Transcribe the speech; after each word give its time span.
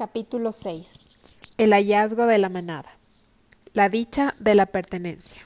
Capítulo 0.00 0.50
6. 0.50 0.98
El 1.58 1.74
hallazgo 1.74 2.24
de 2.24 2.38
la 2.38 2.48
manada. 2.48 2.96
La 3.74 3.90
dicha 3.90 4.34
de 4.38 4.54
la 4.54 4.64
pertenencia. 4.64 5.42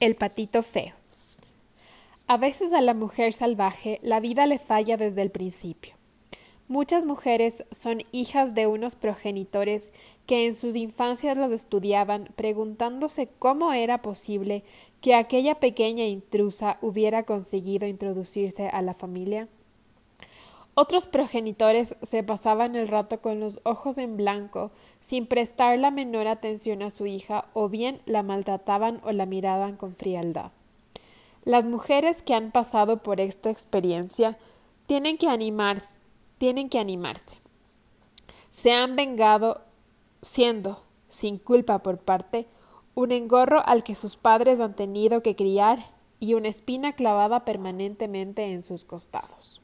El 0.00 0.16
patito 0.16 0.64
feo. 0.64 0.94
A 2.26 2.38
veces 2.38 2.72
a 2.72 2.80
la 2.80 2.94
mujer 2.94 3.32
salvaje 3.32 4.00
la 4.02 4.18
vida 4.18 4.46
le 4.46 4.58
falla 4.58 4.96
desde 4.96 5.22
el 5.22 5.30
principio. 5.30 5.99
Muchas 6.70 7.04
mujeres 7.04 7.64
son 7.72 7.98
hijas 8.12 8.54
de 8.54 8.68
unos 8.68 8.94
progenitores 8.94 9.90
que 10.26 10.46
en 10.46 10.54
sus 10.54 10.76
infancias 10.76 11.36
las 11.36 11.50
estudiaban 11.50 12.28
preguntándose 12.36 13.28
cómo 13.40 13.72
era 13.72 14.02
posible 14.02 14.62
que 15.00 15.16
aquella 15.16 15.56
pequeña 15.58 16.04
intrusa 16.04 16.78
hubiera 16.80 17.24
conseguido 17.24 17.88
introducirse 17.88 18.68
a 18.68 18.82
la 18.82 18.94
familia. 18.94 19.48
Otros 20.74 21.08
progenitores 21.08 21.96
se 22.02 22.22
pasaban 22.22 22.76
el 22.76 22.86
rato 22.86 23.20
con 23.20 23.40
los 23.40 23.58
ojos 23.64 23.98
en 23.98 24.16
blanco, 24.16 24.70
sin 25.00 25.26
prestar 25.26 25.76
la 25.76 25.90
menor 25.90 26.28
atención 26.28 26.82
a 26.82 26.90
su 26.90 27.06
hija, 27.06 27.46
o 27.52 27.68
bien 27.68 28.00
la 28.06 28.22
maltrataban 28.22 29.00
o 29.02 29.10
la 29.10 29.26
miraban 29.26 29.76
con 29.76 29.96
frialdad. 29.96 30.52
Las 31.42 31.64
mujeres 31.64 32.22
que 32.22 32.34
han 32.34 32.52
pasado 32.52 33.02
por 33.02 33.20
esta 33.20 33.50
experiencia 33.50 34.38
tienen 34.86 35.18
que 35.18 35.26
animarse, 35.26 35.99
tienen 36.40 36.70
que 36.70 36.78
animarse. 36.78 37.36
Se 38.48 38.72
han 38.72 38.96
vengado 38.96 39.60
siendo, 40.22 40.82
sin 41.06 41.36
culpa 41.36 41.82
por 41.82 41.98
parte, 41.98 42.48
un 42.94 43.12
engorro 43.12 43.62
al 43.66 43.84
que 43.84 43.94
sus 43.94 44.16
padres 44.16 44.58
han 44.58 44.74
tenido 44.74 45.22
que 45.22 45.36
criar 45.36 45.80
y 46.18 46.32
una 46.32 46.48
espina 46.48 46.94
clavada 46.94 47.44
permanentemente 47.44 48.54
en 48.54 48.62
sus 48.62 48.86
costados. 48.86 49.60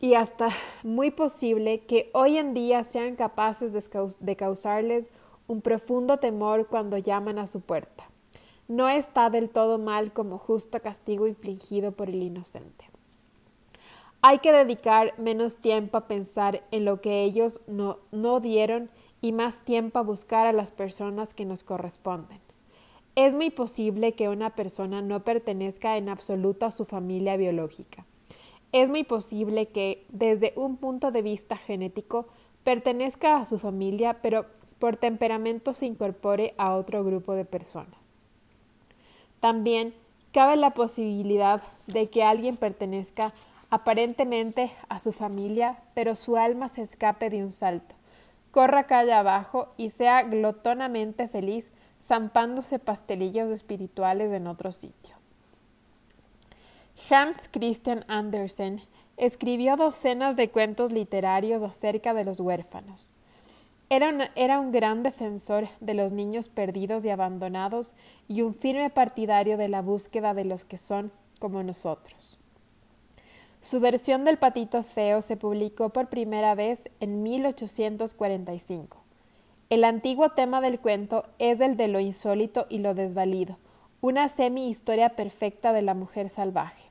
Y 0.00 0.14
hasta 0.14 0.48
muy 0.82 1.12
posible 1.12 1.86
que 1.86 2.10
hoy 2.12 2.36
en 2.36 2.52
día 2.52 2.82
sean 2.82 3.14
capaces 3.14 3.72
de 4.18 4.36
causarles 4.36 5.12
un 5.46 5.62
profundo 5.62 6.18
temor 6.18 6.66
cuando 6.66 6.98
llaman 6.98 7.38
a 7.38 7.46
su 7.46 7.60
puerta. 7.60 8.10
No 8.66 8.88
está 8.88 9.30
del 9.30 9.50
todo 9.50 9.78
mal 9.78 10.12
como 10.12 10.36
justo 10.36 10.82
castigo 10.82 11.28
infligido 11.28 11.92
por 11.92 12.08
el 12.08 12.24
inocente. 12.24 12.97
Hay 14.20 14.40
que 14.40 14.52
dedicar 14.52 15.14
menos 15.18 15.58
tiempo 15.58 15.96
a 15.96 16.08
pensar 16.08 16.64
en 16.72 16.84
lo 16.84 17.00
que 17.00 17.22
ellos 17.22 17.60
no, 17.66 17.98
no 18.10 18.40
dieron 18.40 18.90
y 19.20 19.32
más 19.32 19.64
tiempo 19.64 19.98
a 19.98 20.02
buscar 20.02 20.46
a 20.46 20.52
las 20.52 20.72
personas 20.72 21.34
que 21.34 21.44
nos 21.44 21.62
corresponden. 21.62 22.40
Es 23.14 23.34
muy 23.34 23.50
posible 23.50 24.12
que 24.12 24.28
una 24.28 24.50
persona 24.50 25.02
no 25.02 25.24
pertenezca 25.24 25.96
en 25.96 26.08
absoluto 26.08 26.66
a 26.66 26.70
su 26.70 26.84
familia 26.84 27.36
biológica. 27.36 28.06
Es 28.72 28.90
muy 28.90 29.02
posible 29.02 29.66
que, 29.66 30.04
desde 30.10 30.52
un 30.56 30.76
punto 30.76 31.10
de 31.10 31.22
vista 31.22 31.56
genético, 31.56 32.26
pertenezca 32.64 33.36
a 33.36 33.44
su 33.44 33.58
familia, 33.58 34.18
pero 34.20 34.46
por 34.78 34.96
temperamento 34.96 35.72
se 35.72 35.86
incorpore 35.86 36.54
a 36.58 36.74
otro 36.74 37.02
grupo 37.02 37.34
de 37.34 37.44
personas. 37.44 38.12
También 39.40 39.94
cabe 40.32 40.56
la 40.56 40.74
posibilidad 40.74 41.62
de 41.86 42.10
que 42.10 42.22
alguien 42.22 42.56
pertenezca 42.56 43.32
aparentemente 43.70 44.72
a 44.88 44.98
su 44.98 45.12
familia, 45.12 45.78
pero 45.94 46.14
su 46.14 46.36
alma 46.36 46.68
se 46.68 46.82
escape 46.82 47.30
de 47.30 47.44
un 47.44 47.52
salto, 47.52 47.94
corra 48.50 48.84
calle 48.84 49.12
abajo 49.12 49.72
y 49.76 49.90
sea 49.90 50.22
glotonamente 50.22 51.28
feliz 51.28 51.72
zampándose 52.00 52.78
pastelillos 52.78 53.50
espirituales 53.50 54.32
en 54.32 54.46
otro 54.46 54.72
sitio. 54.72 55.16
Hans 57.10 57.48
Christian 57.50 58.04
Andersen 58.08 58.82
escribió 59.16 59.76
docenas 59.76 60.36
de 60.36 60.50
cuentos 60.50 60.92
literarios 60.92 61.62
acerca 61.62 62.14
de 62.14 62.24
los 62.24 62.40
huérfanos. 62.40 63.12
Era, 63.90 64.30
era, 64.36 64.60
un 64.60 64.70
gran 64.70 65.02
defensor 65.02 65.68
de 65.80 65.94
los 65.94 66.12
niños 66.12 66.48
perdidos 66.48 67.04
y 67.04 67.10
abandonados 67.10 67.94
y 68.28 68.42
un 68.42 68.54
firme 68.54 68.90
partidario 68.90 69.56
de 69.56 69.68
la 69.68 69.80
búsqueda 69.80 70.34
de 70.34 70.44
los 70.44 70.64
que 70.64 70.76
son 70.76 71.10
como 71.38 71.62
nosotros. 71.62 72.37
Su 73.60 73.80
versión 73.80 74.24
del 74.24 74.38
patito 74.38 74.82
feo 74.84 75.20
se 75.20 75.36
publicó 75.36 75.90
por 75.90 76.08
primera 76.08 76.54
vez 76.54 76.90
en 77.00 77.22
1845. 77.22 78.98
El 79.68 79.84
antiguo 79.84 80.30
tema 80.30 80.60
del 80.60 80.78
cuento 80.78 81.24
es 81.38 81.60
el 81.60 81.76
de 81.76 81.88
lo 81.88 81.98
insólito 81.98 82.66
y 82.70 82.78
lo 82.78 82.94
desvalido, 82.94 83.58
una 84.00 84.28
semi-historia 84.28 85.10
perfecta 85.10 85.72
de 85.72 85.82
la 85.82 85.94
mujer 85.94 86.28
salvaje. 86.28 86.88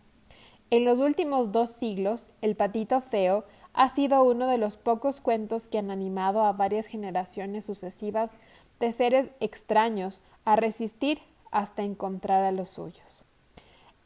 En 0.69 0.83
los 0.83 0.99
últimos 0.99 1.53
dos 1.53 1.71
siglos, 1.71 2.31
El 2.41 2.57
patito 2.57 2.99
feo 2.99 3.45
ha 3.73 3.87
sido 3.87 4.21
uno 4.23 4.47
de 4.47 4.57
los 4.57 4.75
pocos 4.75 5.21
cuentos 5.21 5.67
que 5.67 5.77
han 5.77 5.89
animado 5.89 6.41
a 6.41 6.51
varias 6.51 6.87
generaciones 6.87 7.63
sucesivas 7.65 8.35
de 8.79 8.91
seres 8.91 9.29
extraños 9.39 10.21
a 10.43 10.57
resistir 10.57 11.21
hasta 11.49 11.83
encontrar 11.83 12.43
a 12.43 12.51
los 12.51 12.69
suyos. 12.69 13.23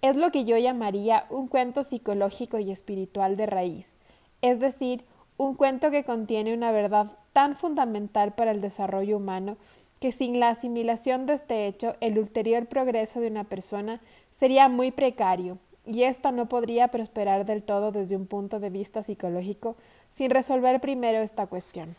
Es 0.01 0.15
lo 0.15 0.31
que 0.31 0.45
yo 0.45 0.57
llamaría 0.57 1.25
un 1.29 1.47
cuento 1.47 1.83
psicológico 1.83 2.57
y 2.57 2.71
espiritual 2.71 3.37
de 3.37 3.45
raíz, 3.45 3.97
es 4.41 4.59
decir, 4.59 5.03
un 5.37 5.55
cuento 5.55 5.91
que 5.91 6.03
contiene 6.03 6.53
una 6.53 6.71
verdad 6.71 7.17
tan 7.33 7.55
fundamental 7.55 8.33
para 8.33 8.51
el 8.51 8.61
desarrollo 8.61 9.17
humano 9.17 9.57
que 9.99 10.11
sin 10.11 10.39
la 10.39 10.49
asimilación 10.49 11.27
de 11.27 11.33
este 11.33 11.67
hecho 11.67 11.95
el 11.99 12.17
ulterior 12.17 12.65
progreso 12.65 13.19
de 13.19 13.27
una 13.27 13.43
persona 13.43 14.01
sería 14.31 14.67
muy 14.67 14.89
precario 14.91 15.59
y 15.85 16.03
ésta 16.03 16.31
no 16.31 16.49
podría 16.49 16.87
prosperar 16.87 17.45
del 17.45 17.61
todo 17.61 17.91
desde 17.91 18.15
un 18.15 18.25
punto 18.25 18.59
de 18.59 18.71
vista 18.71 19.03
psicológico 19.03 19.75
sin 20.09 20.31
resolver 20.31 20.81
primero 20.81 21.19
esta 21.19 21.45
cuestión. 21.45 21.95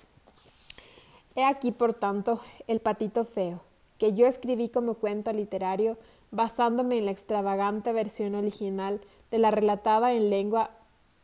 He 1.36 1.44
aquí, 1.44 1.70
por 1.70 1.94
tanto, 1.94 2.40
el 2.66 2.80
patito 2.80 3.24
feo, 3.24 3.60
que 3.98 4.12
yo 4.12 4.26
escribí 4.26 4.68
como 4.68 4.94
cuento 4.94 5.32
literario 5.32 5.96
basándome 6.32 6.98
en 6.98 7.04
la 7.04 7.12
extravagante 7.12 7.92
versión 7.92 8.34
original 8.34 9.00
de 9.30 9.38
la 9.38 9.50
relatada 9.50 10.12
en 10.12 10.30
lengua 10.30 10.70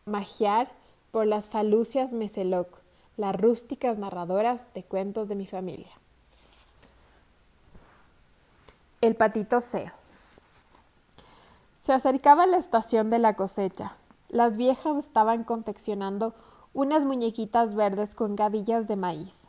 magiar 0.04 0.70
por 1.10 1.26
las 1.26 1.48
falucias 1.48 2.12
Meseloc, 2.12 2.69
las 3.16 3.34
rústicas 3.34 3.98
narradoras 3.98 4.72
de 4.74 4.84
cuentos 4.84 5.26
de 5.28 5.34
mi 5.34 5.47
familia. 5.47 5.91
El 9.00 9.16
patito 9.16 9.60
feo. 9.60 9.92
Se 11.80 11.92
acercaba 11.92 12.47
la 12.47 12.58
estación 12.58 13.10
de 13.10 13.18
la 13.18 13.34
cosecha. 13.34 13.97
Las 14.28 14.56
viejas 14.56 14.97
estaban 14.98 15.44
confeccionando 15.44 16.34
unas 16.74 17.06
muñequitas 17.06 17.74
verdes 17.74 18.14
con 18.14 18.36
gavillas 18.36 18.86
de 18.86 18.97
maíz. 18.97 19.48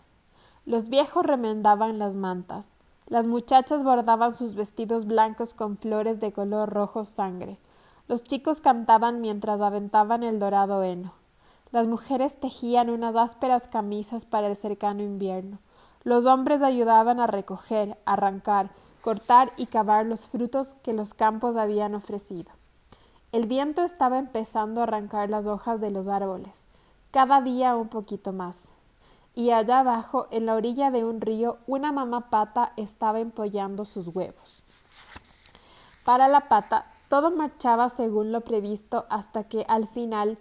Los 0.66 0.88
viejos 0.88 1.26
remendaban 1.26 2.00
las 2.00 2.16
mantas. 2.16 2.72
Las 3.10 3.26
muchachas 3.26 3.84
bordaban 3.84 4.32
sus 4.32 4.54
vestidos 4.54 5.08
blancos 5.08 5.56
con 5.56 5.78
flores 5.78 6.20
de 6.20 6.32
color 6.32 6.70
rojo 6.70 7.04
sangre. 7.04 7.58
Los 8.08 8.22
chicos 8.22 8.62
cantaban 8.62 9.20
mientras 9.20 9.62
aventaban 9.62 10.22
el 10.22 10.38
dorado 10.38 10.84
heno. 10.84 11.14
Las 11.72 11.88
mujeres 11.88 12.40
tejían 12.40 12.92
unas 12.92 13.16
ásperas 13.16 13.68
camisas 13.68 14.28
para 14.28 14.46
el 14.46 14.56
cercano 14.56 15.02
invierno. 15.02 15.58
Los 16.04 16.28
hombres 16.28 16.62
ayudaban 16.62 17.20
a 17.20 17.26
recoger, 17.26 17.98
arrancar, 18.06 18.70
cortar 19.02 19.50
y 19.58 19.66
cavar 19.66 20.06
los 20.06 20.28
frutos 20.28 20.76
que 20.76 20.94
los 20.94 21.16
campos 21.16 21.56
habían 21.56 21.96
ofrecido. 21.96 22.52
El 23.32 23.48
viento 23.48 23.84
estaba 23.84 24.20
empezando 24.20 24.82
a 24.82 24.84
arrancar 24.84 25.32
las 25.32 25.48
hojas 25.48 25.82
de 25.82 25.90
los 25.90 26.08
árboles, 26.08 26.64
cada 27.10 27.42
día 27.42 27.76
un 27.76 27.88
poquito 27.88 28.34
más 28.34 28.70
y 29.36 29.52
allá 29.52 29.80
abajo, 29.80 30.28
en 30.32 30.46
la 30.46 30.56
orilla 30.56 30.92
de 30.92 31.06
un 31.06 31.22
río, 31.22 31.58
una 31.68 31.92
mamá 31.92 32.30
pata 32.30 32.74
estaba 32.78 33.20
empollando 33.20 33.86
sus 33.86 34.08
huevos. 34.08 34.64
Para 36.04 36.28
la 36.28 36.48
pata, 36.50 36.92
todo 37.08 37.32
marchaba 37.32 37.90
según 37.90 38.32
lo 38.32 38.42
previsto 38.42 39.06
hasta 39.10 39.44
que, 39.44 39.66
al 39.68 39.88
final, 39.88 40.38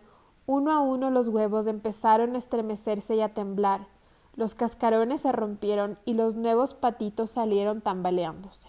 uno 0.46 0.73
a 0.73 0.81
uno 0.81 1.11
los 1.11 1.29
huevos 1.29 1.67
empezaron 1.67 2.35
a 2.35 2.38
estremecerse 2.38 3.17
y 3.17 3.20
a 3.20 3.35
temblar, 3.35 3.87
los 4.35 4.55
cascarones 4.55 5.23
se 5.23 5.32
rompieron 5.32 5.99
y 6.05 6.14
los 6.14 6.37
nuevos 6.37 6.73
patitos 6.73 7.32
salieron 7.32 7.81
tambaleándose. 7.81 8.69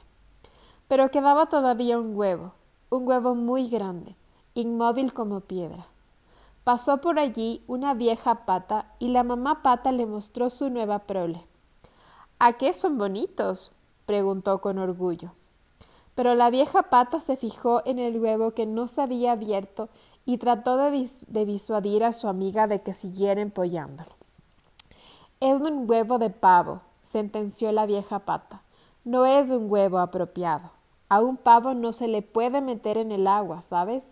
Pero 0.88 1.12
quedaba 1.12 1.46
todavía 1.46 2.00
un 2.00 2.18
huevo, 2.18 2.54
un 2.90 3.08
huevo 3.08 3.36
muy 3.36 3.70
grande, 3.70 4.16
inmóvil 4.56 5.14
como 5.14 5.42
piedra. 5.42 5.86
Pasó 6.70 7.02
por 7.02 7.18
allí 7.18 7.64
una 7.66 7.96
vieja 7.96 8.46
pata 8.46 8.86
y 9.00 9.08
la 9.08 9.24
mamá 9.24 9.64
pata 9.64 9.92
le 9.92 10.06
mostró 10.06 10.52
su 10.52 10.70
nueva 10.70 11.00
prole. 11.00 11.44
¿A 12.38 12.60
qué 12.60 12.76
son 12.76 13.00
bonitos? 13.00 13.72
preguntó 14.06 14.62
con 14.62 14.78
orgullo. 14.78 15.32
Pero 16.14 16.36
la 16.36 16.52
vieja 16.52 16.84
pata 16.84 17.22
se 17.22 17.38
fijó 17.38 17.82
en 17.88 17.98
el 17.98 18.20
huevo 18.20 18.52
que 18.52 18.68
no 18.68 18.86
se 18.86 19.02
había 19.02 19.32
abierto 19.32 19.90
y 20.28 20.38
trató 20.38 20.78
de, 20.78 21.10
de 21.30 21.46
disuadir 21.46 22.04
a 22.04 22.14
su 22.14 22.28
amiga 22.28 22.68
de 22.68 22.84
que 22.84 22.94
siguiera 22.94 23.42
empollándolo. 23.42 24.12
Es 25.40 25.60
un 25.60 25.90
huevo 25.90 26.20
de 26.20 26.30
pavo, 26.30 26.82
sentenció 27.02 27.72
la 27.72 27.88
vieja 27.88 28.20
pata. 28.20 28.62
no 29.04 29.26
es 29.26 29.50
un 29.50 29.72
huevo 29.72 29.98
apropiado. 29.98 30.70
A 31.08 31.20
un 31.20 31.36
pavo 31.36 31.74
no 31.74 31.94
se 31.94 32.08
le 32.08 32.22
puede 32.22 32.62
meter 32.62 33.00
en 33.00 33.12
el 33.12 33.26
agua, 33.26 33.64
¿sabes? 33.64 34.06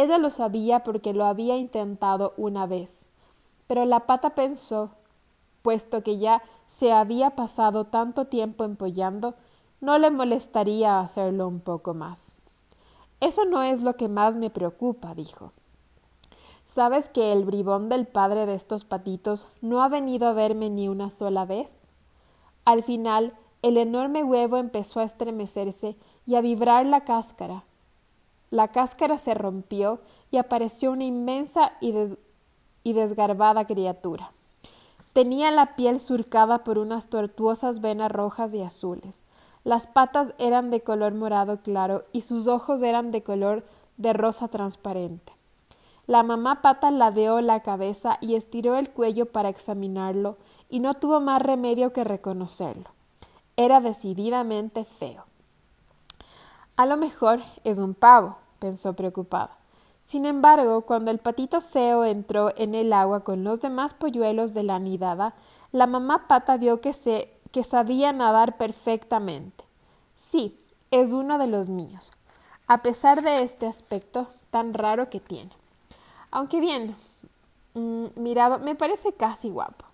Ella 0.00 0.16
lo 0.16 0.30
sabía 0.30 0.84
porque 0.84 1.12
lo 1.12 1.24
había 1.24 1.56
intentado 1.56 2.32
una 2.36 2.66
vez, 2.66 3.06
pero 3.66 3.84
la 3.84 4.06
pata 4.06 4.36
pensó, 4.36 4.90
puesto 5.62 6.04
que 6.04 6.18
ya 6.18 6.40
se 6.68 6.92
había 6.92 7.30
pasado 7.30 7.84
tanto 7.84 8.26
tiempo 8.26 8.62
empollando, 8.62 9.34
no 9.80 9.98
le 9.98 10.12
molestaría 10.12 11.00
hacerlo 11.00 11.48
un 11.48 11.58
poco 11.58 11.94
más. 11.94 12.36
Eso 13.18 13.44
no 13.44 13.64
es 13.64 13.82
lo 13.82 13.96
que 13.96 14.08
más 14.08 14.36
me 14.36 14.50
preocupa, 14.50 15.16
dijo. 15.16 15.50
¿Sabes 16.64 17.08
que 17.08 17.32
el 17.32 17.44
bribón 17.44 17.88
del 17.88 18.06
padre 18.06 18.46
de 18.46 18.54
estos 18.54 18.84
patitos 18.84 19.48
no 19.62 19.82
ha 19.82 19.88
venido 19.88 20.28
a 20.28 20.32
verme 20.32 20.70
ni 20.70 20.86
una 20.86 21.10
sola 21.10 21.44
vez? 21.44 21.74
Al 22.64 22.84
final, 22.84 23.34
el 23.62 23.76
enorme 23.76 24.22
huevo 24.22 24.58
empezó 24.58 25.00
a 25.00 25.04
estremecerse 25.04 25.96
y 26.24 26.36
a 26.36 26.40
vibrar 26.40 26.86
la 26.86 27.02
cáscara. 27.02 27.64
La 28.50 28.68
cáscara 28.68 29.18
se 29.18 29.34
rompió 29.34 30.00
y 30.30 30.38
apareció 30.38 30.92
una 30.92 31.04
inmensa 31.04 31.72
y, 31.80 31.94
y 32.82 32.92
desgarbada 32.92 33.66
criatura. 33.66 34.32
Tenía 35.12 35.50
la 35.50 35.76
piel 35.76 36.00
surcada 36.00 36.64
por 36.64 36.78
unas 36.78 37.08
tortuosas 37.08 37.80
venas 37.80 38.10
rojas 38.12 38.54
y 38.54 38.62
azules. 38.62 39.22
Las 39.64 39.86
patas 39.86 40.34
eran 40.38 40.70
de 40.70 40.80
color 40.80 41.14
morado 41.14 41.60
claro 41.62 42.04
y 42.12 42.22
sus 42.22 42.46
ojos 42.46 42.82
eran 42.82 43.10
de 43.10 43.22
color 43.22 43.64
de 43.96 44.12
rosa 44.12 44.48
transparente. 44.48 45.32
La 46.08 46.22
mamá 46.22 46.62
pata 46.62 46.90
ladeó 46.90 47.42
la 47.42 47.60
cabeza 47.60 48.16
y 48.22 48.34
estiró 48.34 48.78
el 48.78 48.88
cuello 48.88 49.26
para 49.26 49.50
examinarlo, 49.50 50.38
y 50.70 50.80
no 50.80 50.94
tuvo 50.94 51.20
más 51.20 51.42
remedio 51.42 51.92
que 51.92 52.02
reconocerlo. 52.02 52.88
Era 53.58 53.80
decididamente 53.80 54.86
feo. 54.86 55.27
A 56.78 56.86
lo 56.86 56.96
mejor 56.96 57.40
es 57.64 57.78
un 57.78 57.92
pavo, 57.92 58.38
pensó 58.60 58.92
preocupada. 58.92 59.50
Sin 60.06 60.24
embargo, 60.26 60.82
cuando 60.82 61.10
el 61.10 61.18
patito 61.18 61.60
feo 61.60 62.04
entró 62.04 62.52
en 62.56 62.76
el 62.76 62.92
agua 62.92 63.24
con 63.24 63.42
los 63.42 63.60
demás 63.60 63.94
polluelos 63.94 64.54
de 64.54 64.62
la 64.62 64.78
nidada, 64.78 65.34
la 65.72 65.88
mamá 65.88 66.28
pata 66.28 66.56
vio 66.56 66.80
que 66.80 66.92
se 66.92 67.34
que 67.50 67.64
sabía 67.64 68.12
nadar 68.12 68.58
perfectamente. 68.58 69.64
Sí, 70.14 70.56
es 70.92 71.12
uno 71.12 71.38
de 71.38 71.48
los 71.48 71.68
míos, 71.68 72.12
a 72.68 72.80
pesar 72.80 73.22
de 73.22 73.42
este 73.42 73.66
aspecto 73.66 74.28
tan 74.52 74.72
raro 74.72 75.10
que 75.10 75.18
tiene. 75.18 75.50
Aunque 76.30 76.60
bien, 76.60 76.94
mm, 77.74 78.06
mirado, 78.14 78.60
me 78.60 78.76
parece 78.76 79.12
casi 79.14 79.50
guapo. 79.50 79.84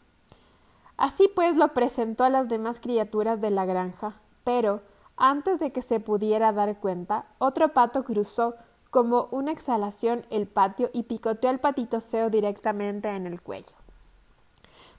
Así 0.99 1.31
pues 1.35 1.57
lo 1.57 1.69
presentó 1.69 2.25
a 2.25 2.31
las 2.31 2.51
demás 2.51 2.79
criaturas 2.79 3.41
de 3.41 3.51
la 3.51 3.65
granja, 3.65 4.13
pero 4.45 4.83
antes 5.17 5.59
de 5.59 5.73
que 5.73 5.83
se 5.83 6.01
pudiera 6.01 6.53
dar 6.53 6.79
cuenta, 6.79 7.27
otro 7.39 7.73
pato 7.73 8.05
cruzó 8.05 8.55
como 8.91 9.29
una 9.31 9.53
exhalación 9.53 10.25
el 10.31 10.47
patio 10.47 10.91
y 10.93 11.05
picoteó 11.05 11.51
al 11.51 11.59
patito 11.59 12.01
feo 12.01 12.31
directamente 12.31 13.09
en 13.09 13.27
el 13.27 13.41
cuello. 13.41 13.75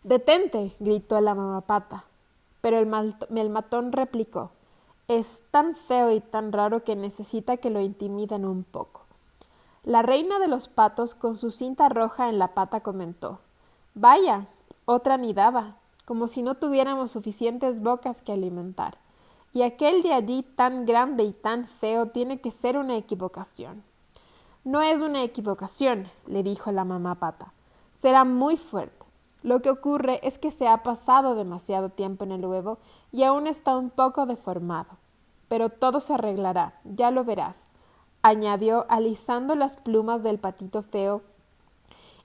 Detente, 0.03 0.73
gritó 0.79 1.19
la 1.21 1.33
mamapata. 1.33 2.05
Pero 2.61 2.79
el, 2.79 3.15
el 3.35 3.49
matón 3.49 3.91
replicó 3.91 4.51
Es 5.07 5.43
tan 5.51 5.75
feo 5.75 6.11
y 6.11 6.19
tan 6.19 6.51
raro 6.51 6.83
que 6.83 6.95
necesita 6.95 7.57
que 7.57 7.69
lo 7.69 7.79
intimiden 7.79 8.45
un 8.45 8.63
poco. 8.63 9.01
La 9.83 10.01
reina 10.01 10.39
de 10.39 10.47
los 10.47 10.67
patos, 10.67 11.15
con 11.15 11.37
su 11.37 11.51
cinta 11.51 11.89
roja 11.89 12.27
en 12.27 12.39
la 12.39 12.53
pata, 12.53 12.81
comentó 12.81 13.39
Vaya, 13.93 14.47
otra 14.85 15.17
nidada, 15.17 15.77
como 16.05 16.27
si 16.27 16.41
no 16.41 16.55
tuviéramos 16.55 17.11
suficientes 17.11 17.81
bocas 17.81 18.21
que 18.21 18.33
alimentar. 18.33 18.97
Y 19.55 19.63
aquel 19.63 20.03
de 20.03 20.13
allí 20.13 20.43
tan 20.43 20.85
grande 20.85 21.23
y 21.23 21.33
tan 21.33 21.65
feo 21.65 22.09
tiene 22.09 22.39
que 22.39 22.51
ser 22.51 22.77
una 22.77 22.95
equivocación. 22.95 23.83
No 24.63 24.83
es 24.83 25.01
una 25.01 25.23
equivocación, 25.23 26.07
le 26.27 26.43
dijo 26.43 26.71
la 26.71 26.85
mamá 26.85 27.15
pata. 27.15 27.53
Será 27.95 28.23
muy 28.23 28.55
fuerte. 28.55 29.07
Lo 29.41 29.63
que 29.63 29.71
ocurre 29.71 30.19
es 30.21 30.37
que 30.37 30.51
se 30.51 30.67
ha 30.67 30.83
pasado 30.83 31.33
demasiado 31.33 31.89
tiempo 31.89 32.23
en 32.23 32.33
el 32.33 32.45
huevo 32.45 32.77
y 33.11 33.23
aún 33.23 33.47
está 33.47 33.75
un 33.75 33.89
poco 33.89 34.27
deformado. 34.27 34.89
Pero 35.47 35.69
todo 35.69 35.99
se 35.99 36.13
arreglará, 36.13 36.79
ya 36.83 37.09
lo 37.09 37.23
verás 37.23 37.67
añadió 38.25 38.87
alisando 38.89 39.53
las 39.53 39.77
plumas 39.77 40.23
del 40.23 40.39
patito 40.39 40.81
feo 40.81 41.21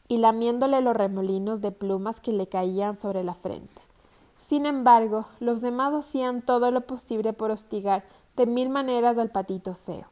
y 0.08 0.16
lamiéndole 0.16 0.80
los 0.80 0.96
remolinos 0.96 1.60
de 1.60 1.72
plumas 1.72 2.22
que 2.22 2.32
le 2.32 2.46
caían 2.46 2.96
sobre 2.96 3.22
la 3.22 3.34
frente. 3.34 3.82
Sin 4.50 4.66
embargo, 4.66 5.26
los 5.38 5.60
demás 5.60 5.94
hacían 5.94 6.42
todo 6.42 6.72
lo 6.72 6.80
posible 6.80 7.32
por 7.32 7.52
hostigar 7.52 8.02
de 8.34 8.46
mil 8.46 8.68
maneras 8.68 9.16
al 9.16 9.30
patito 9.30 9.74
feo. 9.74 10.08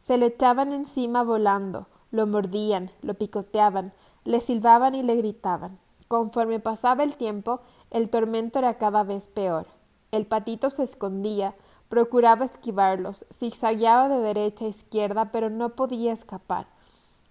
Se 0.00 0.18
le 0.18 0.26
echaban 0.26 0.72
encima 0.72 1.22
volando, 1.22 1.86
lo 2.10 2.26
mordían, 2.26 2.90
lo 3.02 3.14
picoteaban, 3.14 3.92
le 4.24 4.40
silbaban 4.40 4.96
y 4.96 5.04
le 5.04 5.14
gritaban. 5.14 5.78
Conforme 6.08 6.58
pasaba 6.58 7.04
el 7.04 7.14
tiempo, 7.14 7.60
el 7.92 8.10
tormento 8.10 8.58
era 8.58 8.78
cada 8.78 9.04
vez 9.04 9.28
peor. 9.28 9.68
El 10.10 10.26
patito 10.26 10.70
se 10.70 10.82
escondía, 10.82 11.54
Procuraba 11.88 12.46
esquivarlos, 12.46 13.26
zigzagueaba 13.32 14.08
de 14.08 14.18
derecha 14.18 14.64
a 14.64 14.68
izquierda, 14.68 15.30
pero 15.30 15.50
no 15.50 15.76
podía 15.76 16.12
escapar. 16.12 16.66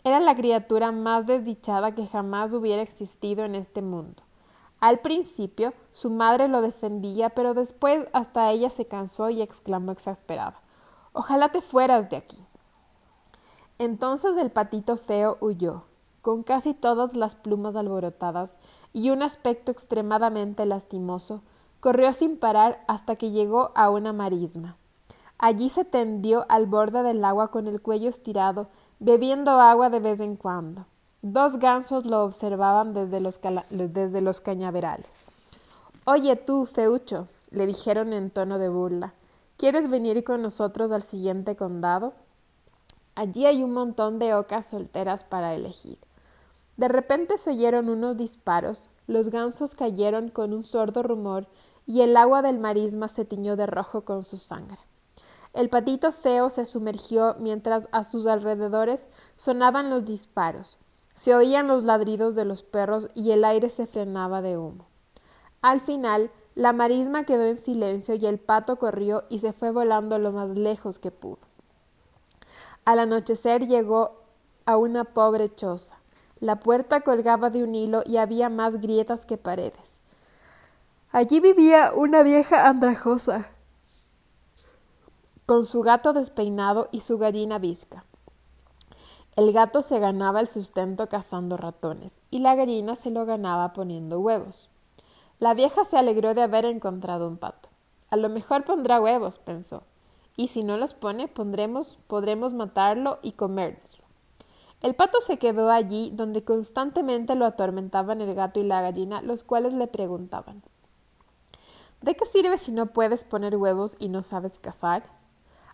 Era 0.06 0.22
la 0.22 0.34
criatura 0.34 0.94
más 0.94 1.28
desdichada 1.28 1.94
que 1.94 2.08
jamás 2.08 2.54
hubiera 2.54 2.82
existido 2.82 3.44
en 3.44 3.54
este 3.54 3.82
mundo. 3.82 4.24
Al 4.80 5.00
principio 5.00 5.74
su 5.92 6.10
madre 6.10 6.48
lo 6.48 6.62
defendía, 6.62 7.30
pero 7.30 7.54
después 7.54 8.08
hasta 8.14 8.52
ella 8.52 8.70
se 8.70 8.86
cansó 8.86 9.30
y 9.30 9.42
exclamó 9.42 9.92
exasperada 9.92 10.62
Ojalá 11.14 11.52
te 11.52 11.62
fueras 11.62 12.10
de 12.10 12.18
aquí. 12.18 12.38
Entonces 13.80 14.38
el 14.38 14.52
patito 14.52 14.98
feo 14.98 15.38
huyó, 15.40 15.84
con 16.22 16.44
casi 16.44 16.74
todas 16.74 17.16
las 17.16 17.36
plumas 17.36 17.76
alborotadas 17.76 18.56
y 18.94 19.10
un 19.10 19.24
aspecto 19.24 19.72
extremadamente 19.72 20.66
lastimoso, 20.66 21.42
Corrió 21.80 22.12
sin 22.12 22.38
parar 22.38 22.84
hasta 22.88 23.16
que 23.16 23.30
llegó 23.30 23.72
a 23.76 23.90
una 23.90 24.12
marisma. 24.12 24.78
Allí 25.38 25.70
se 25.70 25.86
tendió 25.86 26.46
al 26.50 26.66
borde 26.66 27.04
del 27.04 27.24
agua 27.24 27.52
con 27.52 27.68
el 27.68 27.82
cuello 27.82 28.10
estirado, 28.10 28.68
bebiendo 29.00 29.52
agua 29.52 29.92
de 29.92 30.00
vez 30.00 30.20
en 30.20 30.36
cuando. 30.36 30.86
Dos 31.24 31.58
gansos 31.58 32.06
lo 32.06 32.24
observaban 32.24 32.94
desde 32.94 33.20
los, 33.20 33.40
cañaverales. 34.40 35.26
Oye 36.06 36.36
tú, 36.36 36.66
feucho, 36.66 37.28
le 37.50 37.66
dijeron 37.66 38.14
en 38.14 38.30
tono 38.30 38.60
de 38.60 38.70
burla, 38.70 39.14
¿quieres 39.58 39.90
venir 39.90 40.24
con 40.24 40.44
nosotros 40.44 40.92
al 40.92 41.02
siguiente 41.02 41.56
condado? 41.56 42.14
Allí 43.16 43.48
hay 43.48 43.64
un 43.64 43.74
montón 43.74 44.20
de 44.20 44.36
ocas 44.36 44.68
solteras 44.68 45.24
para 45.24 45.56
elegir. 45.56 45.98
De 46.78 46.88
repente 46.88 47.40
se 47.40 47.50
oyeron 47.50 47.90
unos 47.90 48.16
disparos, 48.16 48.92
los 49.08 49.30
gansos 49.30 49.74
cayeron 49.74 50.30
con 50.30 50.54
un 50.54 50.64
sordo 50.64 51.02
rumor 51.02 51.48
y 51.88 52.02
el 52.02 52.16
agua 52.16 52.44
del 52.44 52.60
marisma 52.60 53.08
se 53.08 53.26
tiñó 53.26 53.56
de 53.56 53.66
rojo 53.66 54.02
con 54.06 54.24
su 54.24 54.38
sangre. 54.38 54.78
El 55.54 55.70
patito 55.70 56.12
feo 56.12 56.52
se 56.52 56.66
sumergió 56.66 57.36
mientras 57.40 57.88
a 57.92 58.04
sus 58.04 58.28
alrededores 58.28 59.10
sonaban 59.36 59.90
los 59.90 60.06
disparos, 60.06 60.78
se 61.18 61.34
oían 61.34 61.68
los 61.68 61.82
ladridos 61.82 62.36
de 62.36 62.46
los 62.46 62.62
perros 62.62 63.10
y 63.16 63.32
el 63.32 63.44
aire 63.44 63.70
se 63.70 63.88
frenaba 63.88 64.44
de 64.44 64.56
humo. 64.56 64.86
Al 65.64 65.82
final, 65.82 66.30
la 66.54 66.74
marisma 66.74 67.24
quedó 67.24 67.44
en 67.46 67.58
silencio 67.58 68.14
y 68.14 68.28
el 68.28 68.38
pato 68.38 68.76
corrió 68.76 69.24
y 69.28 69.40
se 69.40 69.52
fue 69.52 69.72
volando 69.72 70.20
lo 70.20 70.32
más 70.32 70.52
lejos 70.52 71.00
que 71.00 71.10
pudo. 71.10 71.40
Al 72.86 73.00
anochecer 73.00 73.66
llegó 73.66 74.22
a 74.68 74.78
una 74.78 75.06
pobre 75.06 75.50
choza. 75.50 75.98
La 76.40 76.60
puerta 76.60 77.02
colgaba 77.02 77.50
de 77.50 77.64
un 77.64 77.74
hilo 77.74 78.04
y 78.06 78.18
había 78.18 78.52
más 78.52 78.80
grietas 78.80 79.26
que 79.26 79.38
paredes. 79.38 80.02
Allí 81.12 81.40
vivía 81.40 81.94
una 81.96 82.22
vieja 82.22 82.68
andrajosa, 82.68 83.50
con 85.48 85.66
su 85.66 85.82
gato 85.82 86.14
despeinado 86.14 86.90
y 86.92 87.02
su 87.02 87.18
gallina 87.18 87.58
visca. 87.58 88.06
El 89.38 89.54
gato 89.54 89.84
se 89.84 90.00
ganaba 90.00 90.40
el 90.40 90.48
sustento 90.48 91.10
cazando 91.10 91.58
ratones 91.58 92.22
y 92.32 92.40
la 92.40 92.56
gallina 92.56 92.96
se 92.96 93.12
lo 93.12 93.28
ganaba 93.28 93.72
poniendo 93.72 94.20
huevos. 94.20 94.68
La 95.38 95.54
vieja 95.54 95.86
se 95.86 95.96
alegró 95.96 96.34
de 96.34 96.42
haber 96.42 96.66
encontrado 96.66 97.28
un 97.28 97.38
pato. 97.38 97.70
A 98.10 98.16
lo 98.16 98.30
mejor 98.30 98.66
pondrá 98.66 99.00
huevos, 99.00 99.38
pensó, 99.38 99.84
y 100.36 100.48
si 100.48 100.64
no 100.64 100.78
los 100.78 100.96
pone, 100.96 101.28
pondremos, 101.28 102.00
podremos 102.08 102.56
matarlo 102.56 103.20
y 103.22 103.34
comérnoslo. 103.34 104.04
El 104.82 104.96
pato 104.96 105.22
se 105.22 105.38
quedó 105.38 105.70
allí 105.70 106.10
donde 106.16 106.44
constantemente 106.44 107.36
lo 107.36 107.46
atormentaban 107.46 108.22
el 108.22 108.34
gato 108.34 108.60
y 108.60 108.64
la 108.64 108.82
gallina, 108.82 109.22
los 109.22 109.44
cuales 109.44 109.74
le 109.74 109.86
preguntaban 109.86 110.64
¿De 112.02 112.16
qué 112.16 112.26
sirve 112.26 112.58
si 112.58 112.72
no 112.72 112.88
puedes 112.88 113.24
poner 113.24 113.56
huevos 113.56 113.98
y 114.00 114.10
no 114.10 114.24
sabes 114.24 114.58
cazar? 114.58 115.04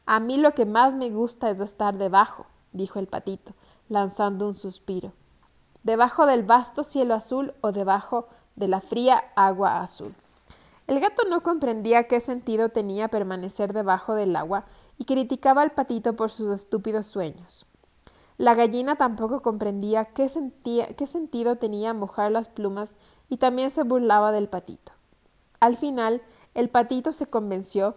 A 0.06 0.20
mí 0.20 0.36
lo 0.36 0.54
que 0.54 0.66
más 0.66 0.96
me 0.96 1.10
gusta 1.10 1.50
es 1.50 1.62
estar 1.62 1.98
debajo, 1.98 2.46
dijo 2.74 3.00
el 3.00 3.08
patito, 3.08 3.54
lanzando 3.90 4.48
un 4.48 4.56
suspiro. 4.56 5.14
Debajo 5.84 6.26
del 6.26 6.44
vasto 6.44 6.84
cielo 6.84 7.14
azul 7.14 7.54
o 7.62 7.72
debajo 7.72 8.28
de 8.56 8.68
la 8.68 8.82
fría 8.82 9.24
agua 9.36 9.82
azul. 9.82 10.14
El 10.88 11.00
gato 11.00 11.24
no 11.30 11.42
comprendía 11.42 12.08
qué 12.08 12.20
sentido 12.20 12.70
tenía 12.70 13.08
permanecer 13.08 13.72
debajo 13.72 14.16
del 14.16 14.36
agua 14.36 14.66
y 14.98 15.06
criticaba 15.06 15.62
al 15.62 15.72
patito 15.72 16.16
por 16.16 16.30
sus 16.30 16.50
estúpidos 16.50 17.08
sueños. 17.08 17.66
La 18.38 18.56
gallina 18.56 18.96
tampoco 18.96 19.42
comprendía 19.42 20.06
qué, 20.06 20.30
qué 20.98 21.08
sentido 21.08 21.56
tenía 21.56 21.94
mojar 21.94 22.32
las 22.32 22.48
plumas 22.48 22.96
y 23.30 23.38
también 23.38 23.72
se 23.72 23.84
burlaba 23.84 24.32
del 24.32 24.50
patito. 24.50 24.92
Al 25.60 25.78
final, 25.78 26.22
el 26.54 26.70
patito 26.70 27.12
se 27.14 27.28
convenció 27.28 27.96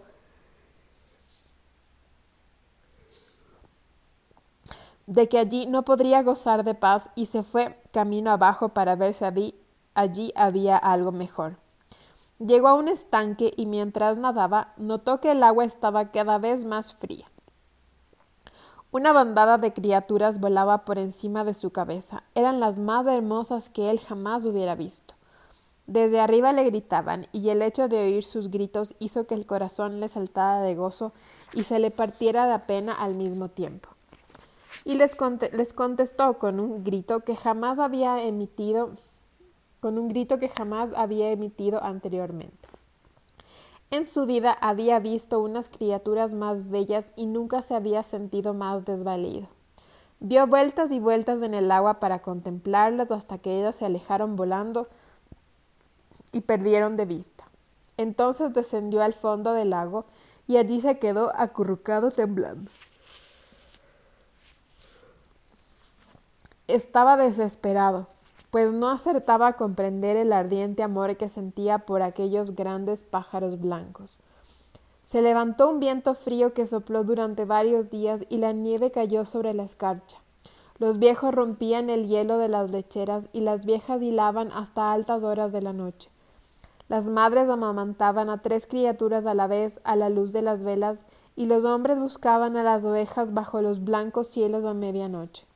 de 5.07 5.29
que 5.29 5.39
allí 5.39 5.65
no 5.65 5.83
podría 5.83 6.21
gozar 6.21 6.65
de 6.65 6.75
paz 6.75 7.09
y 7.15 7.27
se 7.27 7.41
fue 7.41 7.79
camino 7.91 8.29
abajo 8.29 8.69
para 8.69 8.97
ver 8.97 9.13
si 9.13 9.23
allí 9.93 10.33
había 10.35 10.77
algo 10.77 11.13
mejor. 11.13 11.57
Llegó 12.39 12.67
a 12.67 12.73
un 12.73 12.89
estanque 12.89 13.53
y 13.55 13.65
mientras 13.65 14.17
nadaba 14.17 14.73
notó 14.77 15.21
que 15.21 15.31
el 15.31 15.41
agua 15.41 15.63
estaba 15.63 16.11
cada 16.11 16.37
vez 16.37 16.65
más 16.65 16.93
fría. 16.93 17.25
Una 18.91 19.13
bandada 19.13 19.57
de 19.57 19.73
criaturas 19.73 20.39
volaba 20.39 20.83
por 20.85 20.97
encima 20.97 21.43
de 21.43 21.53
su 21.53 21.71
cabeza. 21.71 22.23
Eran 22.35 22.59
las 22.59 22.77
más 22.77 23.07
hermosas 23.07 23.69
que 23.69 23.89
él 23.89 23.99
jamás 23.99 24.45
hubiera 24.45 24.75
visto. 24.75 25.13
Desde 25.87 26.19
arriba 26.19 26.51
le 26.51 26.65
gritaban, 26.65 27.27
y 27.31 27.49
el 27.49 27.61
hecho 27.61 27.87
de 27.87 28.03
oír 28.03 28.23
sus 28.23 28.51
gritos 28.51 28.95
hizo 28.99 29.25
que 29.25 29.35
el 29.35 29.45
corazón 29.45 30.01
le 30.01 30.09
saltara 30.09 30.61
de 30.61 30.75
gozo 30.75 31.13
y 31.53 31.63
se 31.63 31.79
le 31.79 31.91
partiera 31.91 32.45
de 32.45 32.59
pena 32.59 32.93
al 32.93 33.15
mismo 33.15 33.47
tiempo 33.47 33.96
y 34.87 34.95
les, 34.95 35.17
les 35.51 35.73
contestó 35.73 36.39
con 36.39 36.61
un 36.61 36.85
grito 36.85 37.19
que 37.19 37.35
jamás 37.35 37.77
había 37.77 38.23
emitido 38.23 38.91
con 39.81 39.99
un 39.99 40.07
grito 40.07 40.39
que 40.39 40.47
jamás 40.47 40.91
había 40.95 41.29
emitido 41.29 41.83
anteriormente. 41.83 42.69
En 43.91 44.07
su 44.07 44.25
vida 44.25 44.53
había 44.53 44.99
visto 44.99 45.39
unas 45.39 45.67
criaturas 45.67 46.33
más 46.33 46.69
bellas 46.69 47.11
y 47.17 47.25
nunca 47.25 47.61
se 47.61 47.75
había 47.75 48.01
sentido 48.01 48.53
más 48.53 48.85
desvalido. 48.85 49.47
Dio 50.21 50.47
vueltas 50.47 50.91
y 50.91 50.99
vueltas 50.99 51.41
en 51.41 51.53
el 51.53 51.69
agua 51.69 51.99
para 51.99 52.21
contemplarlas 52.21 53.11
hasta 53.11 53.39
que 53.39 53.59
ellas 53.59 53.75
se 53.75 53.85
alejaron 53.85 54.37
volando 54.37 54.87
y 56.31 56.41
perdieron 56.41 56.95
de 56.95 57.05
vista. 57.05 57.45
Entonces 57.97 58.53
descendió 58.53 59.03
al 59.03 59.13
fondo 59.13 59.51
del 59.51 59.71
lago 59.71 60.05
y 60.47 60.55
allí 60.55 60.79
se 60.79 60.97
quedó 60.97 61.31
acurrucado 61.35 62.09
temblando. 62.09 62.71
Estaba 66.67 67.15
desesperado, 67.15 68.07
pues 68.51 68.73
no 68.73 68.89
acertaba 68.89 69.47
a 69.47 69.53
comprender 69.53 70.17
el 70.17 70.33
ardiente 70.33 70.83
amor 70.83 71.15
que 71.15 71.29
sentía 71.29 71.79
por 71.79 72.01
aquellos 72.01 72.57
grandes 72.57 73.03
pájaros 73.03 73.61
blancos. 73.61 74.19
Se 75.05 75.21
levantó 75.21 75.69
un 75.69 75.79
viento 75.79 76.13
frío 76.13 76.53
que 76.53 76.67
sopló 76.67 77.05
durante 77.05 77.45
varios 77.45 77.89
días 77.89 78.25
y 78.27 78.39
la 78.39 78.51
nieve 78.51 78.91
cayó 78.91 79.23
sobre 79.23 79.53
la 79.53 79.63
escarcha. 79.63 80.17
Los 80.77 80.99
viejos 80.99 81.33
rompían 81.33 81.89
el 81.89 82.09
hielo 82.09 82.37
de 82.37 82.49
las 82.49 82.69
lecheras 82.69 83.29
y 83.31 83.39
las 83.39 83.63
viejas 83.63 84.01
hilaban 84.01 84.51
hasta 84.51 84.91
altas 84.91 85.23
horas 85.23 85.53
de 85.53 85.61
la 85.61 85.71
noche. 85.71 86.09
Las 86.89 87.09
madres 87.09 87.47
amamantaban 87.47 88.29
a 88.29 88.41
tres 88.41 88.67
criaturas 88.67 89.25
a 89.25 89.33
la 89.33 89.47
vez 89.47 89.79
a 89.85 89.95
la 89.95 90.09
luz 90.09 90.33
de 90.33 90.41
las 90.41 90.65
velas 90.65 90.99
y 91.37 91.45
los 91.45 91.63
hombres 91.63 91.97
buscaban 91.97 92.57
a 92.57 92.63
las 92.63 92.83
ovejas 92.83 93.33
bajo 93.33 93.61
los 93.61 93.85
blancos 93.85 94.27
cielos 94.27 94.65
a 94.65 94.73
medianoche. 94.73 95.46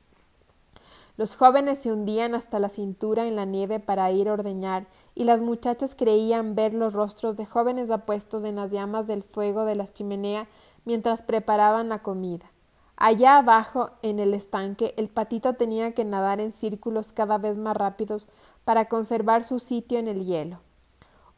Los 1.22 1.36
jóvenes 1.36 1.78
se 1.78 1.92
hundían 1.92 2.34
hasta 2.34 2.58
la 2.58 2.68
cintura 2.68 3.28
en 3.28 3.36
la 3.36 3.44
nieve 3.44 3.78
para 3.78 4.10
ir 4.10 4.28
a 4.28 4.32
ordeñar, 4.32 4.88
y 5.14 5.22
las 5.22 5.40
muchachas 5.40 5.94
creían 5.94 6.56
ver 6.56 6.74
los 6.74 6.94
rostros 6.94 7.36
de 7.36 7.46
jóvenes 7.46 7.92
apuestos 7.92 8.42
en 8.42 8.56
las 8.56 8.72
llamas 8.72 9.06
del 9.06 9.22
fuego 9.22 9.64
de 9.64 9.76
la 9.76 9.86
chimenea 9.86 10.48
mientras 10.84 11.22
preparaban 11.22 11.90
la 11.90 12.02
comida. 12.02 12.50
Allá 12.96 13.38
abajo, 13.38 13.90
en 14.02 14.18
el 14.18 14.34
estanque, 14.34 14.94
el 14.96 15.08
patito 15.08 15.54
tenía 15.54 15.92
que 15.94 16.04
nadar 16.04 16.40
en 16.40 16.52
círculos 16.52 17.12
cada 17.12 17.38
vez 17.38 17.56
más 17.56 17.76
rápidos 17.76 18.28
para 18.64 18.88
conservar 18.88 19.44
su 19.44 19.60
sitio 19.60 20.00
en 20.00 20.08
el 20.08 20.24
hielo. 20.24 20.58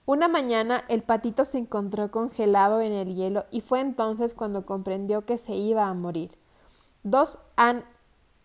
Una 0.06 0.28
mañana 0.28 0.84
el 0.88 1.02
patito 1.02 1.44
se 1.44 1.58
encontró 1.58 2.10
congelado 2.10 2.80
en 2.80 2.92
el 2.92 3.14
hielo 3.14 3.44
y 3.50 3.60
fue 3.60 3.80
entonces 3.80 4.32
cuando 4.32 4.64
comprendió 4.64 5.26
que 5.26 5.36
se 5.36 5.54
iba 5.56 5.88
a 5.88 5.92
morir. 5.92 6.38
Dos 7.02 7.38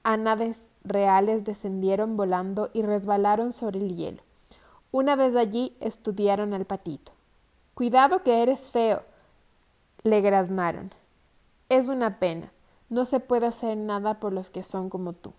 ánades 0.09 0.71
reales 0.83 1.43
descendieron 1.43 2.17
volando 2.17 2.71
y 2.73 2.81
resbalaron 2.81 3.51
sobre 3.53 3.77
el 3.77 3.95
hielo. 3.95 4.23
Una 4.91 5.15
vez 5.15 5.35
allí 5.35 5.77
estudiaron 5.79 6.55
al 6.55 6.65
patito. 6.65 7.11
Cuidado 7.75 8.23
que 8.23 8.41
eres 8.41 8.71
feo. 8.71 9.03
le 10.01 10.21
graznaron. 10.21 10.91
Es 11.69 11.89
una 11.89 12.17
pena. 12.17 12.51
No 12.89 13.05
se 13.05 13.19
puede 13.19 13.45
hacer 13.45 13.77
nada 13.77 14.19
por 14.19 14.33
los 14.33 14.49
que 14.49 14.63
son 14.63 14.89
como 14.89 15.13
tú. 15.13 15.33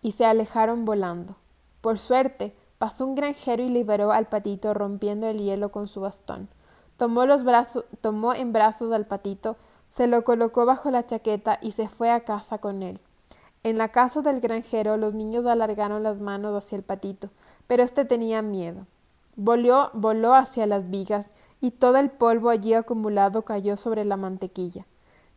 Y 0.00 0.12
se 0.12 0.24
alejaron 0.24 0.84
volando. 0.84 1.34
Por 1.80 1.98
suerte, 1.98 2.54
pasó 2.78 3.04
un 3.04 3.16
granjero 3.16 3.64
y 3.64 3.68
liberó 3.68 4.12
al 4.12 4.28
patito 4.28 4.72
rompiendo 4.72 5.26
el 5.26 5.38
hielo 5.38 5.72
con 5.72 5.88
su 5.88 6.00
bastón. 6.00 6.48
Tomó, 6.96 7.26
los 7.26 7.42
brazos, 7.42 7.86
tomó 8.00 8.34
en 8.34 8.52
brazos 8.52 8.92
al 8.92 9.06
patito, 9.06 9.56
se 9.88 10.06
lo 10.06 10.22
colocó 10.22 10.64
bajo 10.64 10.92
la 10.92 11.06
chaqueta 11.06 11.58
y 11.60 11.72
se 11.72 11.88
fue 11.88 12.10
a 12.10 12.20
casa 12.20 12.58
con 12.58 12.84
él. 12.84 13.00
En 13.64 13.78
la 13.78 13.88
casa 13.88 14.22
del 14.22 14.40
granjero 14.40 14.96
los 14.96 15.14
niños 15.14 15.46
alargaron 15.46 16.02
las 16.02 16.20
manos 16.20 16.56
hacia 16.56 16.76
el 16.76 16.82
patito, 16.82 17.30
pero 17.66 17.82
éste 17.82 18.04
tenía 18.04 18.42
miedo. 18.42 18.86
Voló, 19.36 19.90
voló 19.94 20.34
hacia 20.34 20.66
las 20.66 20.90
vigas 20.90 21.30
y 21.60 21.70
todo 21.70 21.96
el 21.98 22.10
polvo 22.10 22.50
allí 22.50 22.74
acumulado 22.74 23.42
cayó 23.42 23.76
sobre 23.76 24.04
la 24.04 24.16
mantequilla. 24.16 24.84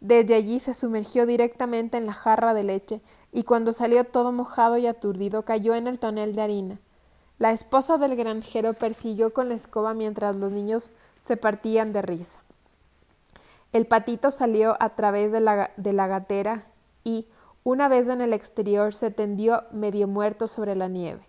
Desde 0.01 0.35
allí 0.35 0.59
se 0.59 0.73
sumergió 0.73 1.25
directamente 1.25 1.97
en 1.97 2.05
la 2.05 2.13
jarra 2.13 2.53
de 2.53 2.63
leche 2.63 3.01
y 3.31 3.43
cuando 3.43 3.71
salió 3.71 4.03
todo 4.03 4.31
mojado 4.31 4.77
y 4.77 4.87
aturdido 4.87 5.45
cayó 5.45 5.75
en 5.75 5.87
el 5.87 5.99
tonel 5.99 6.35
de 6.35 6.41
harina. 6.41 6.79
La 7.37 7.51
esposa 7.51 7.97
del 7.97 8.15
granjero 8.15 8.73
persiguió 8.73 9.33
con 9.33 9.49
la 9.49 9.55
escoba 9.55 9.93
mientras 9.93 10.35
los 10.35 10.51
niños 10.51 10.91
se 11.19 11.37
partían 11.37 11.93
de 11.93 12.01
risa. 12.01 12.39
El 13.71 13.87
patito 13.87 14.31
salió 14.31 14.77
a 14.79 14.95
través 14.95 15.31
de 15.31 15.41
la, 15.41 15.71
de 15.75 15.93
la 15.93 16.07
gatera 16.07 16.65
y, 17.03 17.27
una 17.65 17.87
vez 17.87 18.09
en 18.09 18.21
el 18.21 18.31
exterior 18.31 18.93
se 18.93 19.09
tendió 19.09 19.63
medio 19.71 20.07
muerto 20.07 20.45
sobre 20.45 20.75
la 20.75 20.87
nieve. 20.87 21.27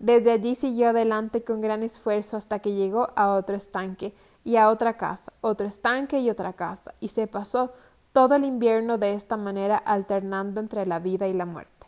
Desde 0.00 0.32
allí 0.32 0.56
siguió 0.56 0.88
adelante 0.88 1.44
con 1.44 1.60
gran 1.60 1.84
esfuerzo 1.84 2.36
hasta 2.36 2.58
que 2.58 2.74
llegó 2.74 3.10
a 3.14 3.30
otro 3.30 3.54
estanque 3.54 4.12
y 4.42 4.56
a 4.56 4.68
otra 4.68 4.96
casa, 4.96 5.32
otro 5.40 5.64
estanque 5.64 6.18
y 6.18 6.28
otra 6.28 6.54
casa, 6.54 6.92
y 6.98 7.08
se 7.08 7.28
pasó 7.28 7.72
todo 8.12 8.34
el 8.34 8.44
invierno 8.44 8.98
de 8.98 9.14
esta 9.14 9.36
manera 9.36 9.76
alternando 9.76 10.60
entre 10.60 10.86
la 10.86 10.98
vida 10.98 11.28
y 11.28 11.32
la 11.32 11.46
muerte. 11.46 11.86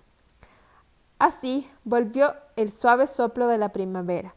Así 1.18 1.68
volvió 1.82 2.36
el 2.54 2.70
suave 2.70 3.08
soplo 3.08 3.48
de 3.48 3.58
la 3.58 3.70
primavera. 3.70 4.32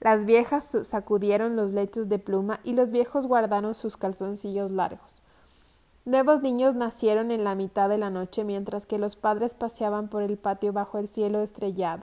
Las 0.00 0.24
viejas 0.24 0.74
sacudieron 0.84 1.54
los 1.54 1.72
lechos 1.72 2.08
de 2.08 2.18
pluma 2.18 2.60
y 2.64 2.72
los 2.72 2.90
viejos 2.90 3.26
guardaron 3.26 3.74
sus 3.74 3.98
calzoncillos 3.98 4.70
largos. 4.70 5.21
Nuevos 6.04 6.42
niños 6.42 6.74
nacieron 6.74 7.30
en 7.30 7.44
la 7.44 7.54
mitad 7.54 7.88
de 7.88 7.96
la 7.96 8.10
noche 8.10 8.42
mientras 8.42 8.86
que 8.86 8.98
los 8.98 9.14
padres 9.14 9.54
paseaban 9.54 10.08
por 10.08 10.22
el 10.22 10.36
patio 10.36 10.72
bajo 10.72 10.98
el 10.98 11.06
cielo 11.06 11.42
estrellado. 11.42 12.02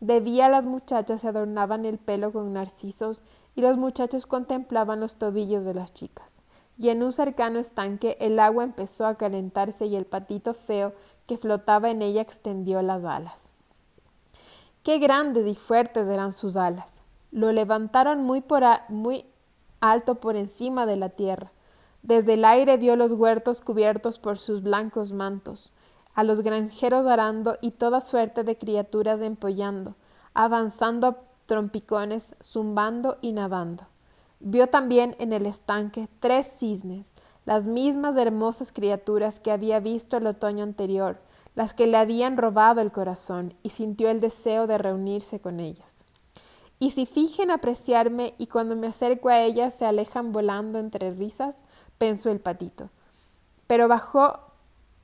De 0.00 0.20
día 0.20 0.48
las 0.48 0.66
muchachas 0.66 1.20
se 1.20 1.28
adornaban 1.28 1.84
el 1.84 1.98
pelo 1.98 2.32
con 2.32 2.52
narcisos 2.52 3.22
y 3.54 3.60
los 3.60 3.76
muchachos 3.76 4.26
contemplaban 4.26 4.98
los 4.98 5.14
tobillos 5.14 5.64
de 5.64 5.74
las 5.74 5.94
chicas. 5.94 6.42
Y 6.76 6.88
en 6.88 7.04
un 7.04 7.12
cercano 7.12 7.60
estanque 7.60 8.16
el 8.20 8.40
agua 8.40 8.64
empezó 8.64 9.06
a 9.06 9.14
calentarse 9.14 9.86
y 9.86 9.94
el 9.94 10.06
patito 10.06 10.52
feo 10.52 10.92
que 11.28 11.36
flotaba 11.36 11.90
en 11.90 12.02
ella 12.02 12.22
extendió 12.22 12.82
las 12.82 13.04
alas. 13.04 13.54
Qué 14.82 14.98
grandes 14.98 15.46
y 15.46 15.54
fuertes 15.54 16.08
eran 16.08 16.32
sus 16.32 16.56
alas. 16.56 17.02
Lo 17.30 17.52
levantaron 17.52 18.24
muy, 18.24 18.40
por 18.40 18.64
muy 18.88 19.24
alto 19.78 20.16
por 20.16 20.34
encima 20.34 20.84
de 20.84 20.96
la 20.96 21.10
tierra 21.10 21.52
desde 22.02 22.34
el 22.34 22.44
aire 22.44 22.76
vio 22.76 22.96
los 22.96 23.12
huertos 23.12 23.60
cubiertos 23.60 24.18
por 24.18 24.38
sus 24.38 24.62
blancos 24.62 25.12
mantos, 25.12 25.72
a 26.14 26.24
los 26.24 26.42
granjeros 26.42 27.06
arando 27.06 27.58
y 27.60 27.72
toda 27.72 28.00
suerte 28.00 28.42
de 28.42 28.56
criaturas 28.56 29.20
empollando, 29.20 29.96
avanzando 30.34 31.06
a 31.06 31.16
trompicones, 31.46 32.34
zumbando 32.42 33.18
y 33.20 33.32
nadando. 33.32 33.84
Vio 34.38 34.68
también 34.68 35.14
en 35.18 35.32
el 35.32 35.44
estanque 35.46 36.08
tres 36.20 36.46
cisnes, 36.56 37.10
las 37.44 37.66
mismas 37.66 38.16
hermosas 38.16 38.72
criaturas 38.72 39.40
que 39.40 39.50
había 39.50 39.80
visto 39.80 40.16
el 40.16 40.26
otoño 40.26 40.62
anterior, 40.62 41.18
las 41.54 41.74
que 41.74 41.86
le 41.86 41.96
habían 41.96 42.36
robado 42.36 42.80
el 42.80 42.92
corazón, 42.92 43.54
y 43.62 43.70
sintió 43.70 44.08
el 44.08 44.20
deseo 44.20 44.66
de 44.66 44.78
reunirse 44.78 45.40
con 45.40 45.60
ellas. 45.60 46.04
Y 46.78 46.92
si 46.92 47.04
fijen 47.04 47.50
apreciarme 47.50 48.34
y 48.38 48.46
cuando 48.46 48.74
me 48.74 48.86
acerco 48.86 49.28
a 49.28 49.40
ellas 49.40 49.74
se 49.74 49.84
alejan 49.84 50.32
volando 50.32 50.78
entre 50.78 51.10
risas, 51.10 51.64
pensó 52.00 52.30
el 52.30 52.40
patito. 52.40 52.88
Pero 53.66 53.86
bajó 53.86 54.40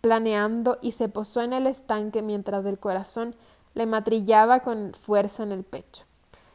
planeando 0.01 0.79
y 0.81 0.93
se 0.93 1.11
posó 1.11 1.43
en 1.43 1.53
el 1.53 1.67
estanque 1.67 2.23
mientras 2.23 2.65
el 2.65 2.79
corazón 2.79 3.35
le 3.75 3.85
matrillaba 3.85 4.61
con 4.61 4.95
fuerza 4.95 5.43
en 5.43 5.53
el 5.53 5.63
pecho. 5.63 6.05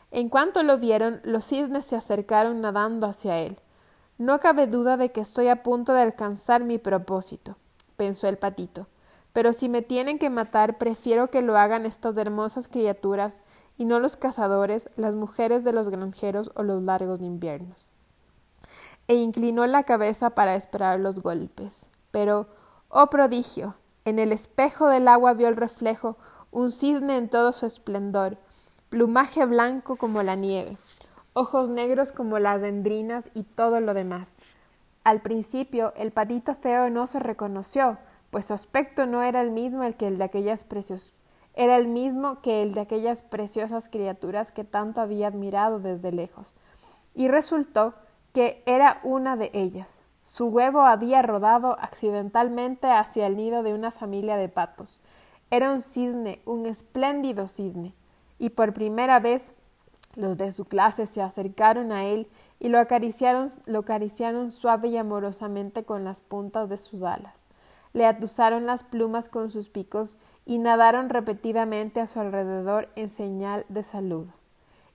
En 0.09 0.29
cuanto 0.29 0.63
lo 0.63 0.79
vieron, 0.79 1.21
los 1.23 1.45
cisnes 1.45 1.85
se 1.85 1.95
acercaron 1.95 2.59
nadando 2.59 3.05
hacia 3.05 3.37
él. 3.37 3.59
No 4.17 4.39
cabe 4.39 4.65
duda 4.65 4.97
de 4.97 5.11
que 5.11 5.21
estoy 5.21 5.47
a 5.47 5.61
punto 5.61 5.93
de 5.93 6.01
alcanzar 6.01 6.63
mi 6.63 6.79
propósito, 6.79 7.55
pensó 7.95 8.27
el 8.27 8.39
patito. 8.39 8.87
Pero 9.33 9.53
si 9.53 9.69
me 9.69 9.83
tienen 9.83 10.17
que 10.17 10.31
matar, 10.31 10.79
prefiero 10.79 11.29
que 11.29 11.43
lo 11.43 11.55
hagan 11.55 11.85
estas 11.85 12.17
hermosas 12.17 12.67
criaturas 12.67 13.43
y 13.77 13.85
no 13.85 13.99
los 13.99 14.17
cazadores, 14.17 14.89
las 14.95 15.13
mujeres 15.13 15.63
de 15.63 15.71
los 15.71 15.89
granjeros 15.89 16.51
o 16.55 16.63
los 16.63 16.81
largos 16.81 17.21
inviernos. 17.21 17.91
E 19.07 19.15
inclinó 19.15 19.65
la 19.67 19.83
cabeza 19.83 20.31
para 20.31 20.55
esperar 20.55 20.99
los 20.99 21.21
golpes. 21.21 21.87
Pero, 22.11 22.47
oh 22.89 23.07
prodigio, 23.07 23.75
en 24.05 24.19
el 24.19 24.31
espejo 24.31 24.87
del 24.87 25.07
agua 25.07 25.33
vio 25.33 25.47
el 25.47 25.55
reflejo 25.55 26.17
un 26.51 26.71
cisne 26.71 27.17
en 27.17 27.29
todo 27.29 27.53
su 27.53 27.65
esplendor, 27.65 28.37
plumaje 28.89 29.45
blanco 29.45 29.95
como 29.95 30.21
la 30.23 30.35
nieve, 30.35 30.77
ojos 31.33 31.69
negros 31.69 32.11
como 32.11 32.39
las 32.39 32.61
dendrinas 32.61 33.29
y 33.33 33.43
todo 33.43 33.79
lo 33.79 33.93
demás. 33.93 34.37
Al 35.03 35.21
principio 35.21 35.93
el 35.95 36.11
patito 36.11 36.55
feo 36.55 36.89
no 36.89 37.07
se 37.07 37.19
reconoció, 37.19 37.97
pues 38.31 38.47
su 38.47 38.53
aspecto 38.53 39.05
no 39.05 39.23
era 39.23 39.41
el 39.41 39.51
mismo 39.51 39.83
el 39.83 39.95
que 39.95 40.07
el 40.07 40.17
de 40.17 40.25
aquellas 40.25 40.63
precios 40.63 41.13
era 41.53 41.75
el 41.75 41.87
mismo 41.87 42.41
que 42.41 42.61
el 42.61 42.73
de 42.73 42.81
aquellas 42.81 43.23
preciosas 43.23 43.89
criaturas 43.89 44.51
que 44.51 44.63
tanto 44.63 45.01
había 45.01 45.27
admirado 45.27 45.79
desde 45.79 46.11
lejos. 46.11 46.55
Y 47.13 47.27
resultó 47.27 47.93
que 48.33 48.63
era 48.65 48.99
una 49.03 49.35
de 49.35 49.51
ellas. 49.53 50.01
Su 50.23 50.47
huevo 50.47 50.81
había 50.81 51.21
rodado 51.21 51.77
accidentalmente 51.79 52.87
hacia 52.87 53.27
el 53.27 53.35
nido 53.35 53.63
de 53.63 53.73
una 53.73 53.91
familia 53.91 54.37
de 54.37 54.49
patos. 54.49 55.01
Era 55.49 55.71
un 55.71 55.81
cisne, 55.81 56.41
un 56.45 56.65
espléndido 56.65 57.47
cisne, 57.47 57.93
y 58.39 58.51
por 58.51 58.73
primera 58.73 59.19
vez 59.19 59.53
los 60.15 60.37
de 60.37 60.51
su 60.51 60.65
clase 60.65 61.05
se 61.05 61.21
acercaron 61.21 61.91
a 61.91 62.05
él 62.05 62.27
y 62.59 62.69
lo 62.69 62.79
acariciaron, 62.79 63.49
lo 63.65 63.79
acariciaron 63.79 64.51
suave 64.51 64.89
y 64.89 64.97
amorosamente 64.97 65.83
con 65.83 66.03
las 66.03 66.21
puntas 66.21 66.69
de 66.69 66.77
sus 66.77 67.03
alas 67.03 67.45
le 67.93 68.05
atusaron 68.05 68.65
las 68.65 68.83
plumas 68.83 69.29
con 69.29 69.51
sus 69.51 69.69
picos 69.69 70.17
y 70.45 70.57
nadaron 70.59 71.09
repetidamente 71.09 71.99
a 71.99 72.07
su 72.07 72.19
alrededor 72.19 72.89
en 72.95 73.09
señal 73.09 73.65
de 73.69 73.83
saludo. 73.83 74.40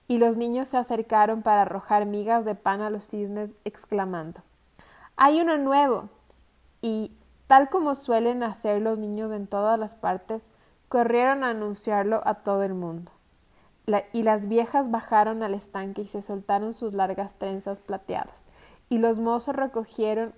Y 0.07 0.19
los 0.19 0.37
niños 0.37 0.67
se 0.69 0.77
acercaron 0.77 1.41
para 1.41 1.63
arrojar 1.63 2.05
migas 2.05 2.45
de 2.45 2.55
pan 2.55 2.81
a 2.81 2.89
los 2.89 3.07
cisnes, 3.07 3.57
exclamando 3.65 4.41
Hay 5.15 5.41
uno 5.41 5.57
nuevo. 5.57 6.09
Y, 6.81 7.11
tal 7.47 7.69
como 7.69 7.95
suelen 7.95 8.43
hacer 8.43 8.81
los 8.81 8.99
niños 8.99 9.31
en 9.31 9.47
todas 9.47 9.77
las 9.79 9.95
partes, 9.95 10.53
corrieron 10.89 11.43
a 11.43 11.49
anunciarlo 11.49 12.21
a 12.25 12.35
todo 12.35 12.63
el 12.63 12.73
mundo. 12.73 13.11
y 14.11 14.23
las 14.23 14.49
viejas 14.49 14.91
bajaron 14.91 15.43
al 15.43 15.53
estanque 15.53 16.01
y 16.01 16.05
se 16.05 16.21
soltaron 16.21 16.73
sus 16.73 16.93
largas 16.93 17.35
trenzas 17.35 17.81
plateadas, 17.81 18.45
y 18.89 18.97
los 18.97 19.19
mozos 19.19 19.55
recogieron 19.55 20.33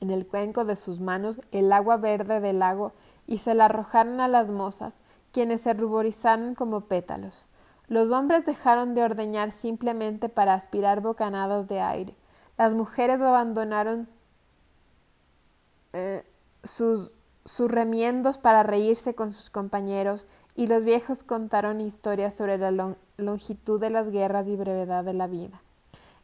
en 0.00 0.10
el 0.10 0.26
cuenco 0.26 0.64
de 0.64 0.76
sus 0.76 1.00
manos 1.00 1.40
el 1.52 1.72
agua 1.72 1.96
verde 1.96 2.40
del 2.40 2.60
lago 2.60 2.92
y 3.26 3.38
se 3.38 3.54
la 3.54 3.66
arrojaron 3.66 4.20
a 4.20 4.28
las 4.28 4.48
mozas, 4.48 4.98
quienes 5.32 5.60
se 5.60 5.74
ruborizaron 5.74 6.54
como 6.54 6.82
pétalos. 6.82 7.46
Los 7.90 8.12
hombres 8.12 8.46
dejaron 8.46 8.94
de 8.94 9.02
ordeñar 9.02 9.50
simplemente 9.50 10.28
para 10.28 10.54
aspirar 10.54 11.00
bocanadas 11.00 11.66
de 11.66 11.80
aire. 11.80 12.14
Las 12.56 12.76
mujeres 12.76 13.20
abandonaron 13.20 14.06
eh, 15.92 16.24
sus, 16.62 17.10
remiendos 17.58 18.38
para 18.38 18.62
reírse 18.62 19.16
con 19.16 19.32
sus 19.32 19.50
compañeros 19.50 20.28
y 20.54 20.68
los 20.68 20.84
viejos 20.84 21.24
contaron 21.24 21.80
historias 21.80 22.32
sobre 22.32 22.58
la 22.58 22.94
longitud 23.16 23.80
de 23.80 23.90
las 23.90 24.10
guerras 24.10 24.46
y 24.46 24.54
brevedad 24.54 25.02
de 25.02 25.14
la 25.14 25.26
vida. 25.26 25.60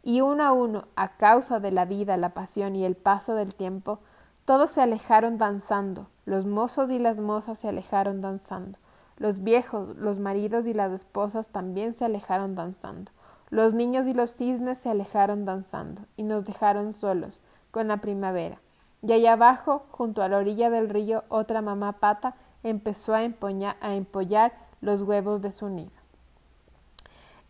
Y 0.05 0.21
uno 0.21 0.45
a 0.45 0.53
uno, 0.53 0.87
a 0.95 1.17
causa 1.17 1.59
de 1.59 1.73
la 1.73 1.85
vida, 1.85 2.17
la 2.17 2.33
pasión 2.33 2.77
y 2.77 2.85
el 2.85 2.95
paso 2.95 3.35
del 3.35 3.57
tiempo, 3.57 3.99
todos 4.45 4.71
se 4.71 4.83
alejaron 4.83 5.37
danzando, 5.37 6.07
los 6.27 6.47
mozos 6.47 6.93
y 6.93 7.01
las 7.01 7.19
mozas 7.19 7.59
se 7.59 7.69
alejaron 7.69 8.21
danzando, 8.21 8.79
los 9.17 9.43
viejos, 9.43 9.97
los 9.97 10.19
maridos 10.19 10.67
y 10.67 10.75
las 10.75 10.93
esposas 10.93 11.49
también 11.49 11.95
se 11.95 12.05
alejaron 12.05 12.55
danzando, 12.55 13.13
los 13.51 13.75
niños 13.75 14.07
y 14.07 14.13
los 14.13 14.31
cisnes 14.31 14.79
se 14.79 14.91
alejaron 14.91 15.45
danzando, 15.45 16.03
y 16.17 16.23
nos 16.23 16.45
dejaron 16.45 16.93
solos, 16.93 17.41
con 17.71 17.89
la 17.89 17.99
primavera. 17.99 18.61
Y 19.03 19.13
allá 19.13 19.35
abajo, 19.35 19.87
junto 19.91 20.23
a 20.23 20.29
la 20.29 20.39
orilla 20.39 20.71
del 20.71 20.89
río, 20.89 21.25
otra 21.29 21.63
mamá 21.63 21.93
pata 21.93 22.35
empezó 22.63 23.15
a, 23.15 23.19
a 23.19 23.95
empollar 23.95 24.53
los 24.81 25.03
huevos 25.03 25.43
de 25.43 25.51
su 25.51 25.69
nido. 25.69 25.93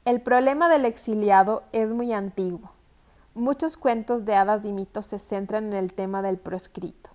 El 0.04 0.20
problema 0.20 0.68
del 0.68 0.84
exiliado 0.84 1.64
es 1.72 1.92
muy 1.92 2.12
antiguo. 2.12 2.70
Muchos 3.34 3.76
cuentos 3.76 4.24
de 4.24 4.34
hadas 4.34 4.64
y 4.64 4.72
mitos 4.72 5.06
se 5.06 5.18
centran 5.18 5.66
en 5.66 5.72
el 5.72 5.94
tema 5.94 6.22
del 6.22 6.38
proscrito. 6.38 7.10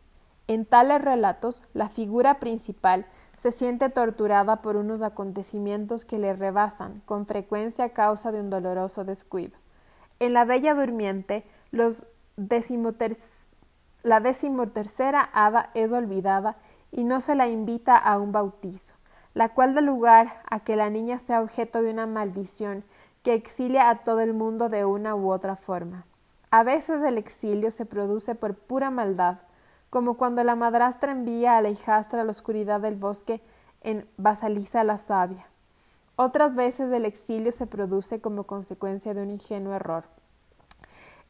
En 0.47 0.65
tales 0.65 1.01
relatos, 1.01 1.63
la 1.73 1.87
figura 1.87 2.39
principal 2.39 3.05
se 3.41 3.51
siente 3.51 3.89
torturada 3.89 4.61
por 4.61 4.75
unos 4.75 5.01
acontecimientos 5.01 6.05
que 6.05 6.19
le 6.19 6.33
rebasan, 6.33 7.01
con 7.05 7.25
frecuencia 7.25 7.85
a 7.85 7.89
causa 7.89 8.31
de 8.31 8.39
un 8.39 8.51
doloroso 8.51 9.03
descuido. 9.03 9.57
En 10.19 10.33
la 10.33 10.45
Bella 10.45 10.75
Durmiente, 10.75 11.43
la 11.71 11.89
decimotercera 14.19 15.29
hada 15.33 15.71
es 15.73 15.91
olvidada 15.91 16.57
y 16.91 17.03
no 17.03 17.19
se 17.19 17.33
la 17.33 17.47
invita 17.47 17.97
a 17.97 18.19
un 18.19 18.31
bautizo 18.31 18.93
la 19.33 19.49
cual 19.49 19.73
da 19.73 19.81
lugar 19.81 20.41
a 20.49 20.59
que 20.59 20.75
la 20.75 20.89
niña 20.89 21.19
sea 21.19 21.41
objeto 21.41 21.81
de 21.81 21.91
una 21.91 22.07
maldición 22.07 22.83
que 23.23 23.33
exilia 23.33 23.89
a 23.89 24.03
todo 24.03 24.19
el 24.19 24.33
mundo 24.33 24.69
de 24.69 24.85
una 24.85 25.15
u 25.15 25.31
otra 25.31 25.55
forma. 25.55 26.05
A 26.49 26.63
veces 26.63 27.01
el 27.03 27.17
exilio 27.17 27.71
se 27.71 27.85
produce 27.85 28.35
por 28.35 28.55
pura 28.55 28.91
maldad, 28.91 29.37
como 29.91 30.15
cuando 30.15 30.43
la 30.45 30.55
madrastra 30.55 31.11
envía 31.11 31.57
a 31.57 31.61
la 31.61 31.69
hijastra 31.69 32.21
a 32.21 32.23
la 32.23 32.31
oscuridad 32.31 32.79
del 32.79 32.95
bosque 32.95 33.43
en 33.81 34.07
basaliza 34.15 34.85
la 34.85 34.97
savia. 34.97 35.45
Otras 36.15 36.55
veces 36.55 36.89
el 36.91 37.03
exilio 37.03 37.51
se 37.51 37.67
produce 37.67 38.21
como 38.21 38.45
consecuencia 38.45 39.13
de 39.13 39.21
un 39.21 39.31
ingenuo 39.31 39.73
error. 39.73 40.05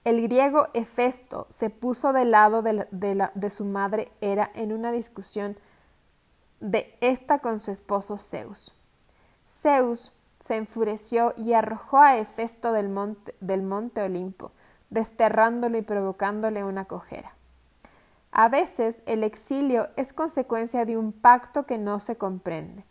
El 0.03 0.21
griego 0.21 0.67
Hefesto 0.75 1.47
se 1.49 1.71
puso 1.71 2.13
del 2.13 2.31
lado 2.31 2.61
de, 2.61 2.85
de 3.33 3.49
su 3.49 3.65
madre 3.65 4.11
Hera 4.21 4.51
en 4.53 4.73
una 4.73 4.91
discusión 4.91 5.57
de 6.59 6.95
esta 7.01 7.39
con 7.39 7.59
su 7.59 7.71
esposo 7.71 8.17
Zeus. 8.17 8.75
Zeus 9.47 10.13
se 10.39 10.57
enfureció 10.57 11.33
y 11.35 11.53
arrojó 11.53 11.97
a 11.97 12.17
Hefesto 12.17 12.73
del 12.73 12.89
monte, 12.89 13.33
del 13.41 13.63
monte 13.63 14.03
Olimpo, 14.03 14.51
desterrándolo 14.91 15.79
y 15.79 15.81
provocándole 15.81 16.63
una 16.63 16.85
cojera. 16.85 17.35
A 18.31 18.47
veces 18.47 19.03
el 19.05 19.23
exilio 19.23 19.89
es 19.97 20.13
consecuencia 20.13 20.85
de 20.85 20.97
un 20.97 21.11
pacto 21.11 21.65
que 21.65 21.77
no 21.77 21.99
se 21.99 22.15
comprende, 22.15 22.85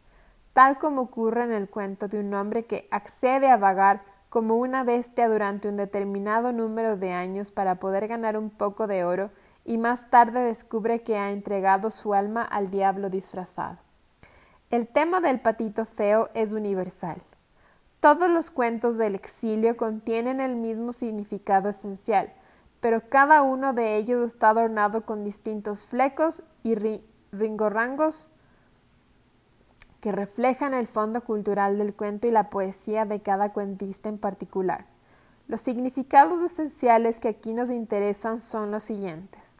tal 0.52 0.78
como 0.78 1.02
ocurre 1.02 1.44
en 1.44 1.52
el 1.52 1.70
cuento 1.70 2.08
de 2.08 2.20
un 2.20 2.34
hombre 2.34 2.66
que 2.66 2.86
accede 2.90 3.48
a 3.48 3.56
vagar 3.56 4.02
como 4.28 4.56
una 4.56 4.84
bestia 4.84 5.28
durante 5.28 5.68
un 5.68 5.76
determinado 5.76 6.52
número 6.52 6.96
de 6.96 7.12
años 7.12 7.50
para 7.50 7.76
poder 7.76 8.06
ganar 8.06 8.36
un 8.36 8.50
poco 8.50 8.86
de 8.86 9.04
oro 9.04 9.30
y 9.64 9.78
más 9.78 10.10
tarde 10.10 10.40
descubre 10.40 11.02
que 11.02 11.16
ha 11.16 11.30
entregado 11.30 11.90
su 11.90 12.12
alma 12.12 12.42
al 12.42 12.70
diablo 12.70 13.08
disfrazado. 13.08 13.78
El 14.70 14.86
tema 14.86 15.20
del 15.20 15.40
patito 15.40 15.84
feo 15.86 16.28
es 16.34 16.52
universal. 16.52 17.22
Todos 17.98 18.30
los 18.30 18.50
cuentos 18.50 18.98
del 18.98 19.14
exilio 19.14 19.76
contienen 19.76 20.40
el 20.40 20.54
mismo 20.54 20.92
significado 20.92 21.70
esencial, 21.70 22.32
pero 22.80 23.08
cada 23.08 23.42
uno 23.42 23.72
de 23.72 23.96
ellos 23.96 24.24
está 24.24 24.50
adornado 24.50 25.04
con 25.04 25.24
distintos 25.24 25.84
flecos 25.86 26.42
y 26.62 26.76
ringorrangos 27.32 28.30
que 30.00 30.12
reflejan 30.12 30.72
el 30.72 30.86
fondo 30.86 31.22
cultural 31.22 31.76
del 31.76 31.94
cuento 31.94 32.26
y 32.26 32.30
la 32.30 32.48
poesía 32.48 33.04
de 33.04 33.20
cada 33.20 33.52
cuentista 33.52 34.08
en 34.08 34.18
particular. 34.18 34.86
Los 35.46 35.60
significados 35.60 36.40
esenciales 36.40 37.20
que 37.20 37.28
aquí 37.28 37.52
nos 37.52 37.70
interesan 37.70 38.38
son 38.38 38.70
los 38.70 38.82
siguientes. 38.84 39.56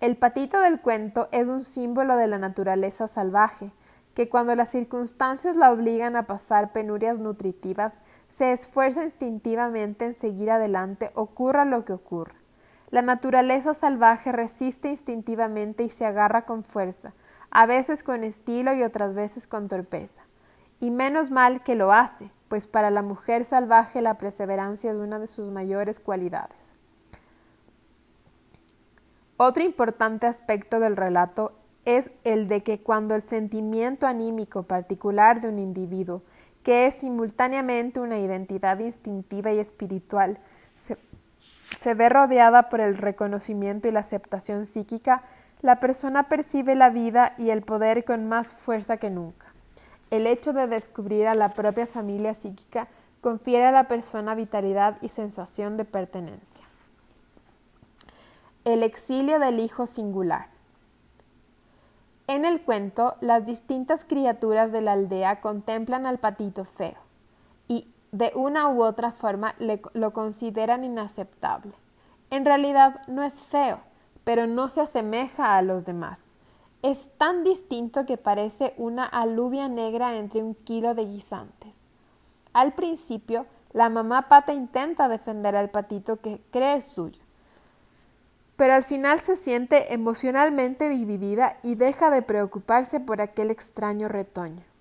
El 0.00 0.16
patito 0.16 0.60
del 0.60 0.80
cuento 0.80 1.28
es 1.30 1.48
un 1.48 1.62
símbolo 1.62 2.16
de 2.16 2.26
la 2.26 2.38
naturaleza 2.38 3.06
salvaje, 3.06 3.70
que 4.14 4.28
cuando 4.28 4.54
las 4.54 4.70
circunstancias 4.70 5.56
la 5.56 5.72
obligan 5.72 6.16
a 6.16 6.26
pasar 6.26 6.72
penurias 6.72 7.18
nutritivas, 7.18 7.94
se 8.28 8.52
esfuerza 8.52 9.04
instintivamente 9.04 10.06
en 10.06 10.14
seguir 10.14 10.50
adelante, 10.50 11.10
ocurra 11.14 11.64
lo 11.64 11.84
que 11.84 11.92
ocurra. 11.92 12.41
La 12.92 13.00
naturaleza 13.00 13.72
salvaje 13.72 14.32
resiste 14.32 14.90
instintivamente 14.90 15.82
y 15.82 15.88
se 15.88 16.04
agarra 16.04 16.44
con 16.44 16.62
fuerza, 16.62 17.14
a 17.50 17.64
veces 17.64 18.02
con 18.02 18.22
estilo 18.22 18.74
y 18.74 18.82
otras 18.82 19.14
veces 19.14 19.46
con 19.46 19.66
torpeza. 19.66 20.22
Y 20.78 20.90
menos 20.90 21.30
mal 21.30 21.62
que 21.62 21.74
lo 21.74 21.94
hace, 21.94 22.30
pues 22.48 22.66
para 22.66 22.90
la 22.90 23.00
mujer 23.00 23.46
salvaje 23.46 24.02
la 24.02 24.18
perseverancia 24.18 24.90
es 24.90 24.98
una 24.98 25.18
de 25.18 25.26
sus 25.26 25.50
mayores 25.50 26.00
cualidades. 26.00 26.74
Otro 29.38 29.64
importante 29.64 30.26
aspecto 30.26 30.78
del 30.78 30.94
relato 30.94 31.52
es 31.86 32.10
el 32.24 32.46
de 32.46 32.62
que 32.62 32.82
cuando 32.82 33.14
el 33.14 33.22
sentimiento 33.22 34.06
anímico 34.06 34.64
particular 34.64 35.40
de 35.40 35.48
un 35.48 35.58
individuo 35.58 36.20
que 36.62 36.86
es 36.86 36.96
simultáneamente 36.96 38.00
una 38.00 38.18
identidad 38.18 38.78
instintiva 38.80 39.50
y 39.50 39.60
espiritual, 39.60 40.38
se, 40.74 40.98
se 41.78 41.94
ve 41.94 42.08
rodeada 42.08 42.68
por 42.68 42.80
el 42.80 42.96
reconocimiento 42.96 43.88
y 43.88 43.92
la 43.92 44.00
aceptación 44.00 44.66
psíquica, 44.66 45.22
la 45.60 45.80
persona 45.80 46.28
percibe 46.28 46.74
la 46.74 46.90
vida 46.90 47.34
y 47.38 47.50
el 47.50 47.62
poder 47.62 48.04
con 48.04 48.28
más 48.28 48.52
fuerza 48.52 48.96
que 48.96 49.10
nunca. 49.10 49.46
El 50.10 50.26
hecho 50.26 50.52
de 50.52 50.66
descubrir 50.66 51.26
a 51.26 51.34
la 51.34 51.50
propia 51.50 51.86
familia 51.86 52.34
psíquica 52.34 52.88
confiere 53.20 53.66
a 53.66 53.72
la 53.72 53.88
persona 53.88 54.34
vitalidad 54.34 54.98
y 55.00 55.08
sensación 55.08 55.76
de 55.76 55.84
pertenencia. 55.84 56.64
El 58.64 58.82
exilio 58.82 59.38
del 59.38 59.60
hijo 59.60 59.86
singular. 59.86 60.48
En 62.26 62.44
el 62.44 62.62
cuento, 62.62 63.16
las 63.20 63.46
distintas 63.46 64.04
criaturas 64.04 64.72
de 64.72 64.80
la 64.80 64.92
aldea 64.92 65.40
contemplan 65.40 66.06
al 66.06 66.18
patito 66.18 66.64
feo 66.64 67.11
de 68.12 68.30
una 68.34 68.68
u 68.68 68.82
otra 68.82 69.10
forma 69.10 69.54
lo 69.58 70.12
consideran 70.12 70.84
inaceptable. 70.84 71.72
En 72.30 72.44
realidad 72.44 73.00
no 73.08 73.22
es 73.22 73.44
feo, 73.44 73.80
pero 74.22 74.46
no 74.46 74.68
se 74.68 74.82
asemeja 74.82 75.56
a 75.56 75.62
los 75.62 75.84
demás. 75.84 76.30
Es 76.82 77.08
tan 77.16 77.42
distinto 77.42 78.04
que 78.04 78.18
parece 78.18 78.74
una 78.76 79.04
alubia 79.04 79.68
negra 79.68 80.16
entre 80.16 80.42
un 80.42 80.54
kilo 80.54 80.94
de 80.94 81.06
guisantes. 81.06 81.80
Al 82.52 82.74
principio, 82.74 83.46
la 83.72 83.88
mamá 83.88 84.28
pata 84.28 84.52
intenta 84.52 85.08
defender 85.08 85.56
al 85.56 85.70
patito 85.70 86.20
que 86.20 86.42
cree 86.50 86.82
suyo, 86.82 87.22
pero 88.56 88.74
al 88.74 88.82
final 88.82 89.20
se 89.20 89.36
siente 89.36 89.94
emocionalmente 89.94 90.90
dividida 90.90 91.56
y 91.62 91.76
deja 91.76 92.10
de 92.10 92.20
preocuparse 92.20 93.00
por 93.00 93.22
aquel 93.22 93.50
extraño 93.50 94.08
retoño. 94.08 94.71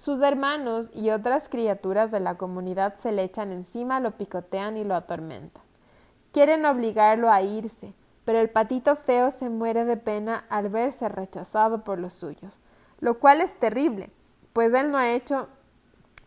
Sus 0.00 0.22
hermanos 0.22 0.90
y 0.94 1.10
otras 1.10 1.50
criaturas 1.50 2.10
de 2.10 2.20
la 2.20 2.38
comunidad 2.38 2.94
se 2.94 3.12
le 3.12 3.22
echan 3.22 3.52
encima, 3.52 4.00
lo 4.00 4.12
picotean 4.12 4.78
y 4.78 4.84
lo 4.84 4.94
atormentan. 4.94 5.62
Quieren 6.32 6.64
obligarlo 6.64 7.30
a 7.30 7.42
irse, 7.42 7.92
pero 8.24 8.38
el 8.38 8.48
patito 8.48 8.96
feo 8.96 9.30
se 9.30 9.50
muere 9.50 9.84
de 9.84 9.98
pena 9.98 10.46
al 10.48 10.70
verse 10.70 11.10
rechazado 11.10 11.84
por 11.84 11.98
los 11.98 12.14
suyos, 12.14 12.60
lo 12.98 13.18
cual 13.18 13.42
es 13.42 13.56
terrible, 13.56 14.10
pues 14.54 14.72
él 14.72 14.90
no 14.90 14.96
ha 14.96 15.12
hecho 15.12 15.48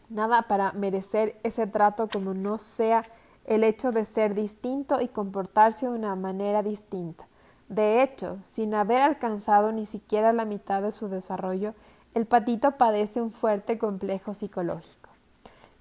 nada 0.08 0.44
para 0.44 0.74
merecer 0.74 1.40
ese 1.42 1.66
trato 1.66 2.08
como 2.08 2.36
no 2.36 2.60
sea 2.60 3.02
el 3.46 3.64
hecho 3.64 3.92
de 3.92 4.06
ser 4.06 4.36
distinto 4.36 5.02
y 5.02 5.08
comportarse 5.08 5.88
de 5.88 5.94
una 5.94 6.16
manera 6.16 6.62
distinta. 6.62 7.28
De 7.70 8.04
hecho, 8.04 8.38
sin 8.44 8.76
haber 8.76 9.02
alcanzado 9.02 9.72
ni 9.72 9.88
siquiera 9.88 10.32
la 10.32 10.46
mitad 10.46 10.84
de 10.84 10.92
su 10.92 11.08
desarrollo, 11.08 11.74
el 12.14 12.26
patito 12.26 12.72
padece 12.78 13.22
un 13.22 13.32
fuerte 13.32 13.78
complejo 13.78 14.34
psicológico. 14.34 15.10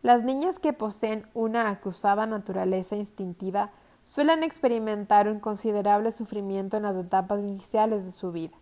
Las 0.03 0.25
niñas 0.25 0.59
que 0.59 0.73
poseen 0.73 1.27
una 1.35 1.69
acusada 1.69 2.27
naturaleza 2.27 2.97
instintiva 2.97 3.71
suelen 4.03 4.43
experimentar 4.43 5.29
un 5.29 5.41
considerable 5.41 6.11
sufrimiento 6.11 6.77
en 6.77 6.85
las 6.85 6.97
etapas 6.97 7.41
iniciales 7.41 8.05
de 8.05 8.11
su 8.11 8.33
vida. 8.33 8.57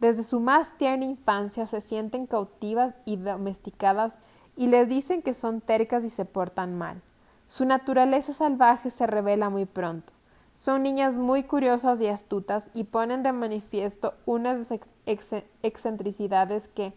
Desde 0.00 0.24
su 0.24 0.40
más 0.40 0.76
tierna 0.76 1.04
infancia 1.04 1.66
se 1.66 1.80
sienten 1.80 2.26
cautivas 2.26 2.94
y 3.04 3.16
domesticadas 3.16 4.18
y 4.56 4.66
les 4.66 4.88
dicen 4.88 5.22
que 5.22 5.34
son 5.34 5.60
tercas 5.60 6.04
y 6.04 6.10
se 6.10 6.24
portan 6.24 6.76
mal. 6.76 7.00
Su 7.46 7.64
naturaleza 7.64 8.32
salvaje 8.32 8.90
se 8.90 9.06
revela 9.06 9.50
muy 9.50 9.66
pronto. 9.66 10.12
Son 10.54 10.84
niñas 10.84 11.14
muy 11.14 11.42
curiosas 11.42 12.00
y 12.00 12.06
astutas 12.06 12.66
y 12.74 12.84
ponen 12.84 13.22
de 13.24 13.32
manifiesto 13.32 14.14
unas 14.24 14.72
excentricidades 15.62 16.68
que, 16.68 16.92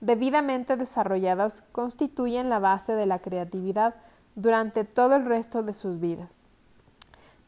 debidamente 0.00 0.76
desarrolladas, 0.76 1.62
constituyen 1.70 2.48
la 2.48 2.58
base 2.58 2.94
de 2.94 3.06
la 3.06 3.20
creatividad 3.20 3.94
durante 4.34 4.84
todo 4.84 5.14
el 5.14 5.26
resto 5.26 5.62
de 5.62 5.74
sus 5.74 6.00
vidas. 6.00 6.42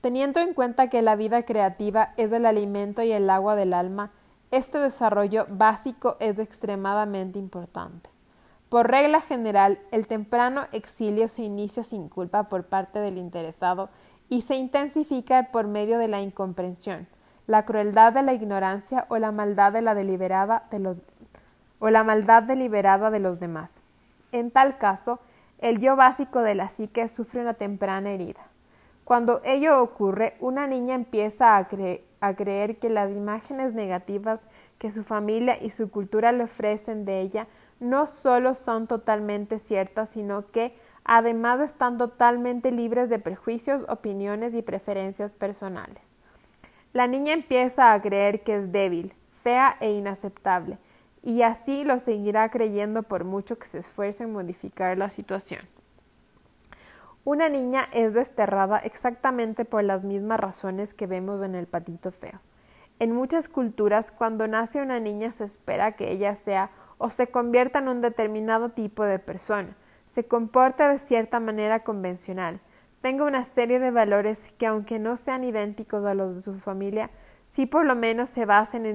Teniendo 0.01 0.38
en 0.38 0.55
cuenta 0.55 0.88
que 0.88 1.03
la 1.03 1.16
vida 1.16 1.44
creativa 1.44 2.12
es 2.16 2.31
el 2.33 2.47
alimento 2.47 3.03
y 3.03 3.11
el 3.11 3.29
agua 3.29 3.57
del 3.57 3.75
alma, 3.75 4.12
este 4.53 4.79
desarrollo 4.79 5.47
básico 5.49 6.16
es 6.20 6.38
extremadamente 6.38 7.40
importante. 7.40 8.09
Por 8.68 8.88
regla 8.90 9.20
general, 9.20 9.79
el 9.90 10.07
temprano 10.07 10.64
exilio 10.73 11.29
se 11.29 11.42
inicia 11.42 11.83
sin 11.83 12.09
culpa 12.09 12.49
por 12.49 12.64
parte 12.64 12.99
del 12.99 13.18
interesado 13.18 13.88
y 14.29 14.43
se 14.43 14.57
intensifica 14.57 15.51
por 15.53 15.67
medio 15.67 15.99
de 15.99 16.09
la 16.09 16.21
incomprensión, 16.21 17.07
la 17.47 17.65
crueldad 17.65 18.13
de 18.13 18.23
la 18.23 18.33
ignorancia 18.33 19.07
o 19.09 19.19
la 19.19 19.33
maldad 19.33 19.73
de 19.73 19.83
la 19.83 19.95
deliberada 19.95 20.65
de 20.71 20.97
o 21.79 21.91
la 21.91 22.05
maldad 22.05 22.43
deliberada 22.43 23.11
de 23.11 23.21
los 23.21 23.41
demás. 23.41 23.83
En 24.33 24.51
tal 24.51 24.79
caso, 24.79 25.21
el 25.59 25.79
yo 25.79 25.97
básico 25.97 26.41
de 26.41 26.55
la 26.55 26.69
psique 26.69 27.09
sufre 27.09 27.41
una 27.41 27.55
temprana 27.55 28.11
herida. 28.11 28.41
Cuando 29.05 29.43
ello 29.45 29.83
ocurre, 29.83 30.37
una 30.41 30.67
niña 30.67 30.95
empieza 30.95 31.57
a, 31.57 31.69
creer 31.69 32.79
que 32.79 32.89
las 32.89 33.11
imágenes 33.11 33.75
negativas 33.75 34.47
que 34.79 34.91
su 34.91 35.05
familia 35.05 35.63
y 35.63 35.71
su 35.71 35.91
cultura 35.91 36.33
le 36.33 36.45
ofrecen 36.45 37.05
de 37.05 37.21
ella 37.21 37.47
no 37.81 38.07
solo 38.07 38.55
son 38.55 38.87
totalmente 38.87 39.59
ciertas, 39.59 40.09
sino 40.09 40.51
que 40.51 40.75
además 41.05 41.61
están 41.61 41.99
totalmente 41.99 42.71
libres 42.71 43.09
de 43.09 43.19
prejuicios, 43.19 43.85
opiniones 43.88 44.55
y 44.55 44.62
preferencias 44.62 45.33
personales. 45.33 46.17
La 46.93 47.07
niña 47.07 47.33
empieza 47.33 47.93
a 47.93 48.01
creer 48.01 48.43
que 48.43 48.57
es 48.57 48.73
débil, 48.73 49.14
fea 49.31 49.77
e 49.81 49.93
inaceptable, 49.93 50.79
y 51.23 51.43
así 51.43 51.85
lo 51.85 51.99
seguirá 51.99 52.51
creyendo 52.51 53.03
por 53.03 53.25
mucho 53.25 53.59
que 53.59 53.67
se 53.67 53.79
esfuerce 53.79 54.25
en 54.25 54.33
modificar 54.33 54.97
la 54.99 55.11
situación. 55.11 55.62
Una 57.25 57.49
niña 57.49 57.88
es 57.93 58.12
desterrada 58.12 58.79
exactamente 58.79 59.64
por 59.64 59.83
las 59.83 60.05
mismas 60.05 60.38
razones 60.38 60.93
que 60.93 61.07
vemos 61.07 61.40
en 61.40 61.55
el 61.55 61.67
patito 61.67 62.12
feo. 62.12 62.40
En 62.99 63.12
muchas 63.12 63.49
culturas, 63.49 64.11
cuando 64.11 64.47
nace 64.47 64.83
una 64.83 65.01
niña 65.01 65.33
se 65.33 65.45
espera 65.45 65.93
que 65.93 66.12
ella 66.12 66.35
sea 66.35 66.71
o 66.99 67.09
se 67.09 67.29
convierta 67.29 67.79
en 67.79 67.88
un 67.88 68.03
determinado 68.03 68.69
tipo 68.69 69.05
de 69.05 69.19
persona, 69.19 69.75
se 70.14 70.24
comporta 70.29 70.88
de 70.88 71.00
cierta 71.00 71.40
manera 71.40 71.83
convencional, 71.83 72.61
tenga 73.00 73.24
una 73.24 73.42
serie 73.42 73.81
de 73.81 73.90
valores 73.90 74.55
que 74.57 74.66
aunque 74.66 75.00
no 75.00 75.16
sean 75.16 75.42
idénticos 75.42 76.05
a 76.05 76.14
los 76.14 76.37
de 76.37 76.42
su 76.42 76.55
familia, 76.55 77.11
sí 77.50 77.66
por 77.66 77.85
lo 77.85 77.96
menos 77.96 78.29
se 78.29 78.44
basen 78.44 78.87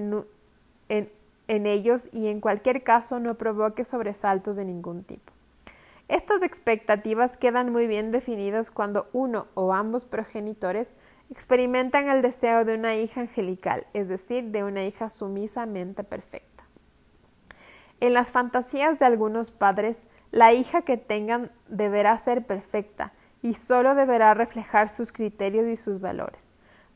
en, 0.87 1.09
ellos 1.47 2.07
y 2.13 2.27
en 2.27 2.39
cualquier 2.39 2.83
caso 2.83 3.19
no 3.19 3.35
provoque 3.35 3.83
sobresaltos 3.83 4.55
de 4.55 4.63
ningún 4.63 5.03
tipo. 5.03 5.33
Estas 6.07 6.41
expectativas 6.41 7.35
quedan 7.35 7.69
muy 7.69 7.85
bien 7.85 8.11
definidas 8.11 8.71
cuando 8.71 9.09
uno 9.11 9.47
o 9.55 9.73
ambos 9.73 10.05
progenitores 10.05 10.95
experimentan 11.29 12.07
el 12.07 12.21
deseo 12.21 12.63
de 12.63 12.75
una 12.75 12.95
hija 12.95 13.19
angelical, 13.19 13.85
es 13.93 14.07
decir, 14.07 14.51
de 14.51 14.63
una 14.63 14.85
hija 14.85 15.09
sumisamente 15.09 16.05
perfecta. 16.05 16.63
En 17.99 18.13
las 18.13 18.31
fantasías 18.31 18.97
de 18.99 19.05
algunos 19.05 19.51
padres, 19.51 20.07
la 20.31 20.53
hija 20.53 20.83
que 20.83 20.97
tengan 20.97 21.51
deberá 21.67 22.17
ser 22.17 22.45
perfecta 22.45 23.13
y 23.41 23.53
solo 23.53 23.95
deberá 23.95 24.33
reflejar 24.33 24.89
sus 24.89 25.11
criterios 25.11 25.65
y 25.65 25.75
sus 25.75 25.99
valores. 26.01 26.51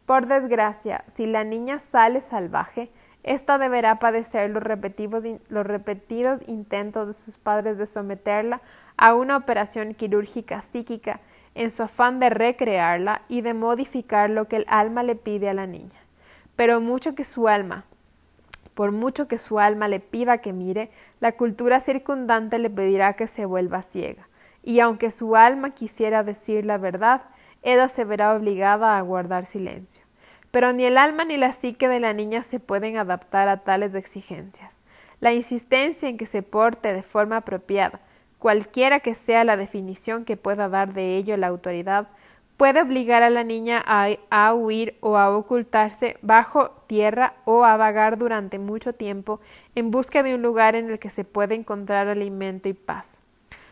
Por 0.05 0.27
desgracia, 0.27 1.03
si 1.07 1.25
la 1.25 1.43
niña 1.43 1.79
sale 1.79 2.21
salvaje, 2.21 2.91
ésta 3.23 3.57
deberá 3.57 3.99
padecer 3.99 4.49
los 4.49 4.61
repetidos, 4.61 5.23
los 5.47 5.65
repetidos 5.65 6.39
intentos 6.47 7.07
de 7.07 7.13
sus 7.13 7.37
padres 7.37 7.77
de 7.77 7.85
someterla 7.85 8.61
a 8.97 9.15
una 9.15 9.37
operación 9.37 9.93
quirúrgica 9.93 10.61
psíquica 10.61 11.21
en 11.55 11.71
su 11.71 11.83
afán 11.83 12.19
de 12.19 12.29
recrearla 12.29 13.21
y 13.29 13.41
de 13.41 13.53
modificar 13.53 14.29
lo 14.29 14.47
que 14.47 14.57
el 14.57 14.65
alma 14.67 15.03
le 15.03 15.15
pide 15.15 15.49
a 15.49 15.53
la 15.53 15.67
niña. 15.67 15.99
Pero 16.55 16.81
mucho 16.81 17.15
que 17.15 17.23
su 17.23 17.47
alma, 17.47 17.85
por 18.73 18.91
mucho 18.91 19.27
que 19.27 19.39
su 19.39 19.59
alma 19.59 19.87
le 19.87 19.99
pida 19.99 20.39
que 20.39 20.51
mire, 20.51 20.91
la 21.23 21.31
cultura 21.31 21.79
circundante 21.79 22.59
le 22.59 22.69
pedirá 22.69 23.13
que 23.13 23.27
se 23.27 23.45
vuelva 23.45 23.81
ciega, 23.81 24.27
y 24.61 24.81
aunque 24.81 25.09
su 25.09 25.37
alma 25.37 25.69
quisiera 25.69 26.21
decir 26.21 26.65
la 26.65 26.77
verdad, 26.77 27.21
ella 27.61 27.87
se 27.87 28.03
verá 28.03 28.35
obligada 28.35 28.97
a 28.97 29.01
guardar 29.03 29.45
silencio. 29.45 30.03
Pero 30.51 30.73
ni 30.73 30.83
el 30.83 30.97
alma 30.97 31.23
ni 31.23 31.37
la 31.37 31.53
psique 31.53 31.87
de 31.87 32.01
la 32.01 32.11
niña 32.11 32.43
se 32.43 32.59
pueden 32.59 32.97
adaptar 32.97 33.47
a 33.47 33.63
tales 33.63 33.95
exigencias. 33.95 34.77
La 35.21 35.31
insistencia 35.31 36.09
en 36.09 36.17
que 36.17 36.25
se 36.25 36.41
porte 36.41 36.91
de 36.91 37.03
forma 37.03 37.37
apropiada, 37.37 38.01
cualquiera 38.37 38.99
que 38.99 39.15
sea 39.15 39.45
la 39.45 39.55
definición 39.55 40.25
que 40.25 40.35
pueda 40.35 40.67
dar 40.67 40.91
de 40.93 41.15
ello 41.15 41.37
la 41.37 41.47
autoridad, 41.47 42.09
puede 42.57 42.81
obligar 42.81 43.23
a 43.23 43.29
la 43.29 43.43
niña 43.43 43.83
a, 43.85 44.53
huir 44.53 44.95
o 45.01 45.17
a 45.17 45.35
ocultarse 45.35 46.17
bajo 46.21 46.71
tierra 46.87 47.33
o 47.45 47.65
a 47.65 47.77
vagar 47.77 48.17
durante 48.17 48.59
mucho 48.59 48.93
tiempo 48.93 49.39
en 49.75 49.91
busca 49.91 50.23
de 50.23 50.35
un 50.35 50.41
lugar 50.41 50.75
en 50.75 50.89
el 50.89 50.99
que 50.99 51.09
se 51.09 51.23
pueda 51.23 51.55
encontrar 51.55 52.07
alimento 52.07 52.69
y 52.69 52.73
paz. 52.73 53.17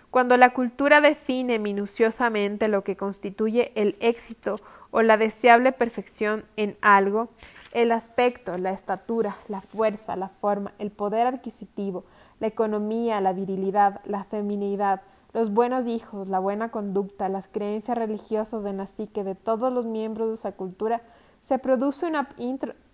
Cuando 0.10 0.36
la 0.36 0.50
cultura 0.50 1.00
define 1.00 1.58
minuciosamente 1.58 2.68
lo 2.68 2.84
que 2.84 2.98
constituye 2.98 3.72
el 3.76 3.96
éxito 4.02 4.60
o 4.92 5.02
la 5.02 5.16
deseable 5.16 5.72
perfección 5.72 6.44
en 6.58 6.76
algo, 6.82 7.30
el 7.72 7.94
aspecto, 7.94 8.58
la 8.58 8.72
estatura, 8.72 9.38
la 9.48 9.62
fuerza, 9.62 10.18
la 10.18 10.28
forma, 10.28 10.74
el 10.80 10.92
poder 10.92 11.28
adquisitivo, 11.28 12.04
la 12.42 12.48
economía, 12.48 13.22
la 13.22 13.32
virilidad, 13.32 14.02
la 14.04 14.26
feminidad, 14.26 15.02
los 15.34 15.54
buenos 15.54 15.88
hijos, 15.88 16.28
la 16.28 16.40
buena 16.40 16.70
conducta, 16.70 17.30
las 17.30 17.48
creencias 17.48 17.98
religiosas 17.98 18.64
de 18.64 18.74
la 18.74 18.86
psique 18.86 19.24
de 19.24 19.36
todos 19.36 19.72
los 19.72 19.86
miembros 19.86 20.30
de 20.30 20.36
esa 20.36 20.52
cultura, 20.52 21.02
se 21.42 21.58
produce 21.58 22.06
una 22.06 22.30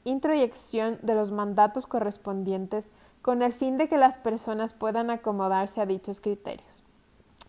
introyección 0.04 1.00
de 1.02 1.16
los 1.16 1.32
mandatos 1.32 1.88
correspondientes 1.88 2.92
con 3.22 3.42
el 3.42 3.52
fin 3.52 3.78
de 3.78 3.90
que 3.90 3.98
las 3.98 4.18
personas 4.18 4.74
puedan 4.74 5.10
acomodarse 5.10 5.82
a 5.82 5.86
dichos 5.86 6.22
criterios. 6.22 6.84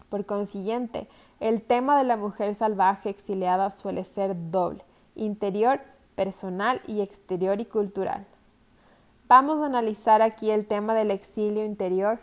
Por 0.08 0.24
consiguiente, 0.24 1.06
el 1.38 1.62
tema 1.62 1.96
de 1.98 2.04
la 2.04 2.16
mujer 2.16 2.54
salvaje 2.54 3.10
exiliada 3.10 3.70
suele 3.70 4.04
ser 4.04 4.34
doble, 4.50 4.82
interior, 5.14 5.80
personal 6.14 6.80
y 6.86 7.02
exterior 7.02 7.60
y 7.60 7.66
cultural. 7.66 8.26
Vamos 9.28 9.60
a 9.60 9.66
analizar 9.66 10.22
aquí 10.22 10.50
el 10.50 10.66
tema 10.66 10.94
del 10.94 11.10
exilio 11.10 11.64
interior, 11.64 12.18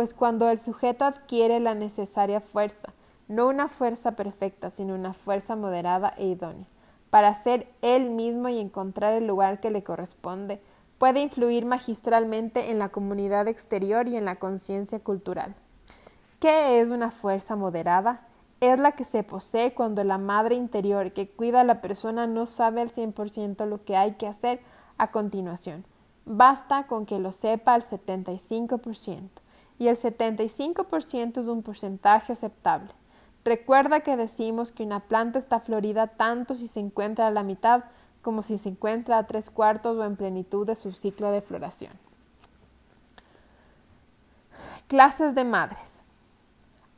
pues 0.00 0.14
cuando 0.14 0.48
el 0.48 0.58
sujeto 0.58 1.04
adquiere 1.04 1.60
la 1.60 1.74
necesaria 1.74 2.40
fuerza, 2.40 2.94
no 3.28 3.48
una 3.48 3.68
fuerza 3.68 4.12
perfecta, 4.12 4.70
sino 4.70 4.94
una 4.94 5.12
fuerza 5.12 5.56
moderada 5.56 6.14
e 6.16 6.28
idónea, 6.28 6.64
para 7.10 7.34
ser 7.34 7.66
él 7.82 8.08
mismo 8.08 8.48
y 8.48 8.58
encontrar 8.60 9.12
el 9.12 9.26
lugar 9.26 9.60
que 9.60 9.70
le 9.70 9.82
corresponde, 9.82 10.58
puede 10.96 11.20
influir 11.20 11.66
magistralmente 11.66 12.70
en 12.70 12.78
la 12.78 12.88
comunidad 12.88 13.46
exterior 13.46 14.08
y 14.08 14.16
en 14.16 14.24
la 14.24 14.36
conciencia 14.36 15.00
cultural. 15.00 15.54
¿Qué 16.38 16.80
es 16.80 16.88
una 16.88 17.10
fuerza 17.10 17.54
moderada? 17.54 18.26
Es 18.62 18.80
la 18.80 18.92
que 18.92 19.04
se 19.04 19.22
posee 19.22 19.74
cuando 19.74 20.02
la 20.02 20.16
madre 20.16 20.54
interior 20.54 21.12
que 21.12 21.28
cuida 21.28 21.60
a 21.60 21.64
la 21.64 21.82
persona 21.82 22.26
no 22.26 22.46
sabe 22.46 22.80
al 22.80 22.90
100% 22.90 23.66
lo 23.66 23.84
que 23.84 23.98
hay 23.98 24.12
que 24.12 24.26
hacer 24.26 24.62
a 24.96 25.10
continuación. 25.10 25.84
Basta 26.24 26.86
con 26.86 27.04
que 27.04 27.18
lo 27.18 27.32
sepa 27.32 27.74
al 27.74 27.82
75% 27.82 29.28
y 29.80 29.88
el 29.88 29.96
75% 29.96 31.40
es 31.40 31.46
un 31.46 31.62
porcentaje 31.62 32.34
aceptable. 32.34 32.90
Recuerda 33.46 34.00
que 34.00 34.18
decimos 34.18 34.72
que 34.72 34.82
una 34.82 35.00
planta 35.00 35.38
está 35.38 35.58
florida 35.58 36.06
tanto 36.06 36.54
si 36.54 36.68
se 36.68 36.80
encuentra 36.80 37.26
a 37.26 37.30
la 37.30 37.42
mitad 37.42 37.84
como 38.20 38.42
si 38.42 38.58
se 38.58 38.68
encuentra 38.68 39.16
a 39.16 39.26
tres 39.26 39.48
cuartos 39.48 39.96
o 39.96 40.04
en 40.04 40.16
plenitud 40.16 40.66
de 40.66 40.76
su 40.76 40.92
ciclo 40.92 41.30
de 41.30 41.40
floración. 41.40 41.94
Clases 44.86 45.34
de 45.34 45.44
madres. 45.44 46.02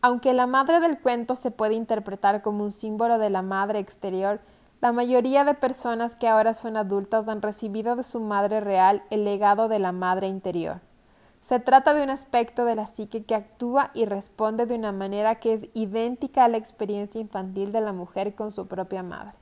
Aunque 0.01 0.33
la 0.35 0.49
madre 0.49 0.81
del 0.81 0.99
cuento 0.99 1.37
se 1.37 1.53
puede 1.53 1.75
interpretar 1.75 2.43
como 2.43 2.65
un 2.65 2.73
símbolo 2.73 3.19
de 3.19 3.31
la 3.31 3.43
madre 3.43 3.79
exterior, 3.79 4.41
la 4.81 4.91
mayoría 4.91 5.45
de 5.45 5.55
personas 5.55 6.17
que 6.17 6.27
ahora 6.27 6.53
son 6.53 6.77
adultas 6.77 7.29
han 7.29 7.43
recibido 7.43 7.95
de 7.95 8.03
su 8.03 8.19
madre 8.19 8.61
real 8.61 9.05
el 9.11 9.25
legado 9.25 9.69
de 9.69 9.79
la 9.79 9.93
madre 9.93 10.27
interior. 10.27 10.81
Se 11.43 11.59
trata 11.59 11.93
de 11.93 12.05
un 12.05 12.11
aspecto 12.11 12.65
de 12.65 12.77
la 12.77 12.87
psique 12.87 13.25
que 13.25 13.35
actúa 13.35 13.91
y 13.95 14.05
responde 14.05 14.65
de 14.65 14.77
una 14.77 14.93
manera 14.93 15.35
que 15.35 15.53
es 15.53 15.67
idéntica 15.75 16.45
a 16.45 16.49
la 16.49 16.57
experiencia 16.57 17.21
infantil 17.21 17.73
de 17.73 17.81
la 17.81 17.93
mujer 17.93 18.37
con 18.37 18.53
su 18.53 18.69
propia 18.69 19.03
madre. 19.03 19.33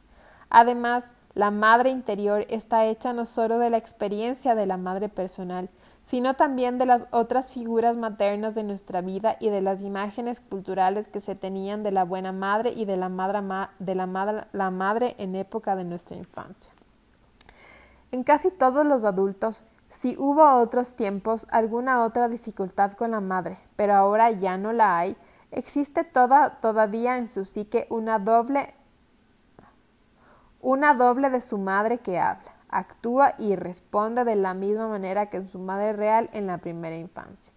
Además, 0.48 1.12
la 1.34 1.50
madre 1.50 1.90
interior 1.90 2.46
está 2.48 2.86
hecha 2.86 3.12
no 3.12 3.26
solo 3.26 3.58
de 3.58 3.68
la 3.68 3.76
experiencia 3.76 4.54
de 4.54 4.66
la 4.66 4.78
madre 4.78 5.10
personal, 5.10 5.68
sino 6.06 6.34
también 6.34 6.78
de 6.78 6.86
las 6.86 7.06
otras 7.12 7.52
figuras 7.52 7.98
maternas 7.98 8.54
de 8.54 8.64
nuestra 8.64 9.02
vida 9.02 9.36
y 9.38 9.50
de 9.50 9.60
las 9.60 9.82
imágenes 9.82 10.40
culturales 10.40 11.06
que 11.06 11.20
se 11.20 11.34
tenían 11.34 11.82
de 11.82 11.92
la 11.92 12.04
buena 12.04 12.32
madre 12.32 12.72
y 12.72 12.86
de 12.86 12.96
la 12.96 13.10
madre, 13.10 13.40
de 13.78 13.94
la 13.94 14.06
madre, 14.06 14.44
la 14.52 14.70
madre 14.70 15.14
en 15.18 15.36
época 15.36 15.76
de 15.76 15.84
nuestra 15.84 16.16
infancia. 16.16 16.72
En 18.10 18.24
casi 18.24 18.50
todos 18.50 18.84
los 18.86 19.04
adultos, 19.04 19.66
si 19.90 20.16
hubo 20.18 20.42
otros 20.60 20.96
tiempos 20.96 21.46
alguna 21.50 22.04
otra 22.04 22.28
dificultad 22.28 22.92
con 22.92 23.10
la 23.10 23.20
madre, 23.20 23.58
pero 23.76 23.94
ahora 23.94 24.30
ya 24.30 24.56
no 24.56 24.72
la 24.72 24.98
hay, 24.98 25.16
existe 25.50 26.04
toda, 26.04 26.60
todavía 26.60 27.18
en 27.18 27.28
su 27.28 27.44
psique 27.44 27.86
una 27.90 28.18
doble, 28.18 28.72
una 30.62 30.94
doble 30.94 31.28
de 31.28 31.40
su 31.42 31.58
madre 31.58 31.98
que 31.98 32.18
habla 32.18 32.60
actúa 32.70 33.34
y 33.38 33.56
responde 33.56 34.24
de 34.24 34.36
la 34.36 34.54
misma 34.54 34.88
manera 34.88 35.28
que 35.28 35.46
su 35.46 35.58
madre 35.58 35.92
real 35.92 36.30
en 36.32 36.46
la 36.46 36.58
primera 36.58 36.96
infancia. 36.96 37.52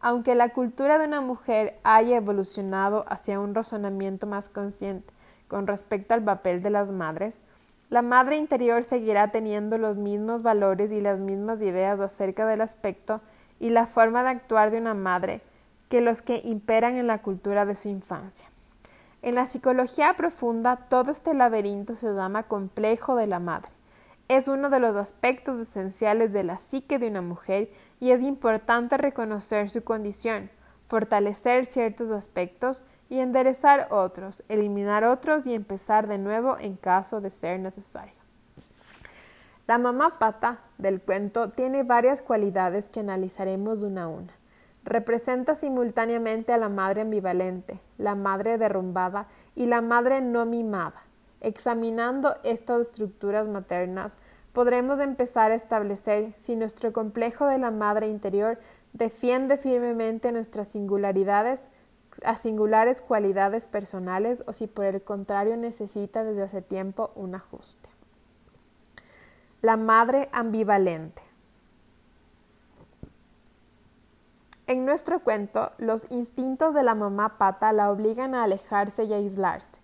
Aunque 0.00 0.34
la 0.34 0.50
cultura 0.50 0.98
de 0.98 1.06
una 1.06 1.20
mujer 1.20 1.78
haya 1.82 2.16
evolucionado 2.16 3.04
hacia 3.08 3.40
un 3.40 3.54
razonamiento 3.54 4.26
más 4.26 4.48
consciente 4.48 5.14
con 5.48 5.66
respecto 5.66 6.14
al 6.14 6.24
papel 6.24 6.62
de 6.62 6.70
las 6.70 6.92
madres, 6.92 7.42
la 7.94 8.02
madre 8.02 8.36
interior 8.36 8.82
seguirá 8.82 9.30
teniendo 9.30 9.78
los 9.78 9.96
mismos 9.96 10.42
valores 10.42 10.90
y 10.90 11.00
las 11.00 11.20
mismas 11.20 11.60
ideas 11.60 12.00
acerca 12.00 12.44
del 12.44 12.60
aspecto 12.60 13.20
y 13.60 13.70
la 13.70 13.86
forma 13.86 14.24
de 14.24 14.30
actuar 14.30 14.72
de 14.72 14.78
una 14.78 14.94
madre 14.94 15.42
que 15.88 16.00
los 16.00 16.20
que 16.20 16.42
imperan 16.44 16.96
en 16.96 17.06
la 17.06 17.22
cultura 17.22 17.64
de 17.64 17.76
su 17.76 17.88
infancia. 17.88 18.48
En 19.22 19.36
la 19.36 19.46
psicología 19.46 20.14
profunda, 20.16 20.74
todo 20.88 21.12
este 21.12 21.34
laberinto 21.34 21.94
se 21.94 22.12
llama 22.12 22.42
complejo 22.42 23.14
de 23.14 23.28
la 23.28 23.38
madre 23.38 23.70
es 24.28 24.48
uno 24.48 24.70
de 24.70 24.80
los 24.80 24.96
aspectos 24.96 25.60
esenciales 25.60 26.32
de 26.32 26.44
la 26.44 26.56
psique 26.56 26.98
de 26.98 27.08
una 27.08 27.22
mujer 27.22 27.70
y 28.00 28.10
es 28.10 28.22
importante 28.22 28.96
reconocer 28.96 29.68
su 29.68 29.84
condición, 29.84 30.50
fortalecer 30.88 31.66
ciertos 31.66 32.10
aspectos 32.10 32.84
y 33.08 33.20
enderezar 33.20 33.88
otros, 33.90 34.42
eliminar 34.48 35.04
otros 35.04 35.46
y 35.46 35.54
empezar 35.54 36.06
de 36.06 36.18
nuevo 36.18 36.56
en 36.58 36.76
caso 36.76 37.20
de 37.20 37.30
ser 37.30 37.60
necesario. 37.60 38.14
La 39.66 39.78
mamá 39.78 40.18
pata 40.18 40.58
del 40.76 41.00
cuento 41.00 41.50
tiene 41.50 41.84
varias 41.84 42.20
cualidades 42.20 42.90
que 42.90 43.00
analizaremos 43.00 43.82
una 43.82 44.04
a 44.04 44.08
una. 44.08 44.32
Representa 44.84 45.54
simultáneamente 45.54 46.52
a 46.52 46.58
la 46.58 46.68
madre 46.68 47.00
ambivalente, 47.00 47.80
la 47.96 48.14
madre 48.14 48.58
derrumbada 48.58 49.26
y 49.54 49.64
la 49.64 49.80
madre 49.80 50.20
no 50.20 50.44
mimada. 50.44 51.02
Examinando 51.40 52.36
estas 52.44 52.88
estructuras 52.88 53.48
maternas, 53.48 54.18
podremos 54.52 55.00
empezar 55.00 55.50
a 55.50 55.54
establecer 55.54 56.34
si 56.36 56.56
nuestro 56.56 56.92
complejo 56.92 57.46
de 57.46 57.58
la 57.58 57.70
madre 57.70 58.08
interior 58.08 58.58
defiende 58.92 59.56
firmemente 59.56 60.30
nuestras 60.30 60.68
singularidades, 60.68 61.60
a 62.24 62.36
singulares 62.36 63.00
cualidades 63.00 63.66
personales 63.66 64.42
o 64.46 64.52
si 64.52 64.66
por 64.66 64.84
el 64.84 65.02
contrario 65.02 65.56
necesita 65.56 66.24
desde 66.24 66.42
hace 66.42 66.62
tiempo 66.62 67.10
un 67.14 67.34
ajuste. 67.34 67.88
La 69.60 69.76
madre 69.76 70.28
ambivalente. 70.32 71.22
En 74.66 74.86
nuestro 74.86 75.20
cuento, 75.20 75.72
los 75.76 76.10
instintos 76.10 76.72
de 76.72 76.82
la 76.82 76.94
mamá 76.94 77.36
pata 77.36 77.72
la 77.72 77.90
obligan 77.90 78.34
a 78.34 78.44
alejarse 78.44 79.04
y 79.04 79.12
aislarse. 79.12 79.78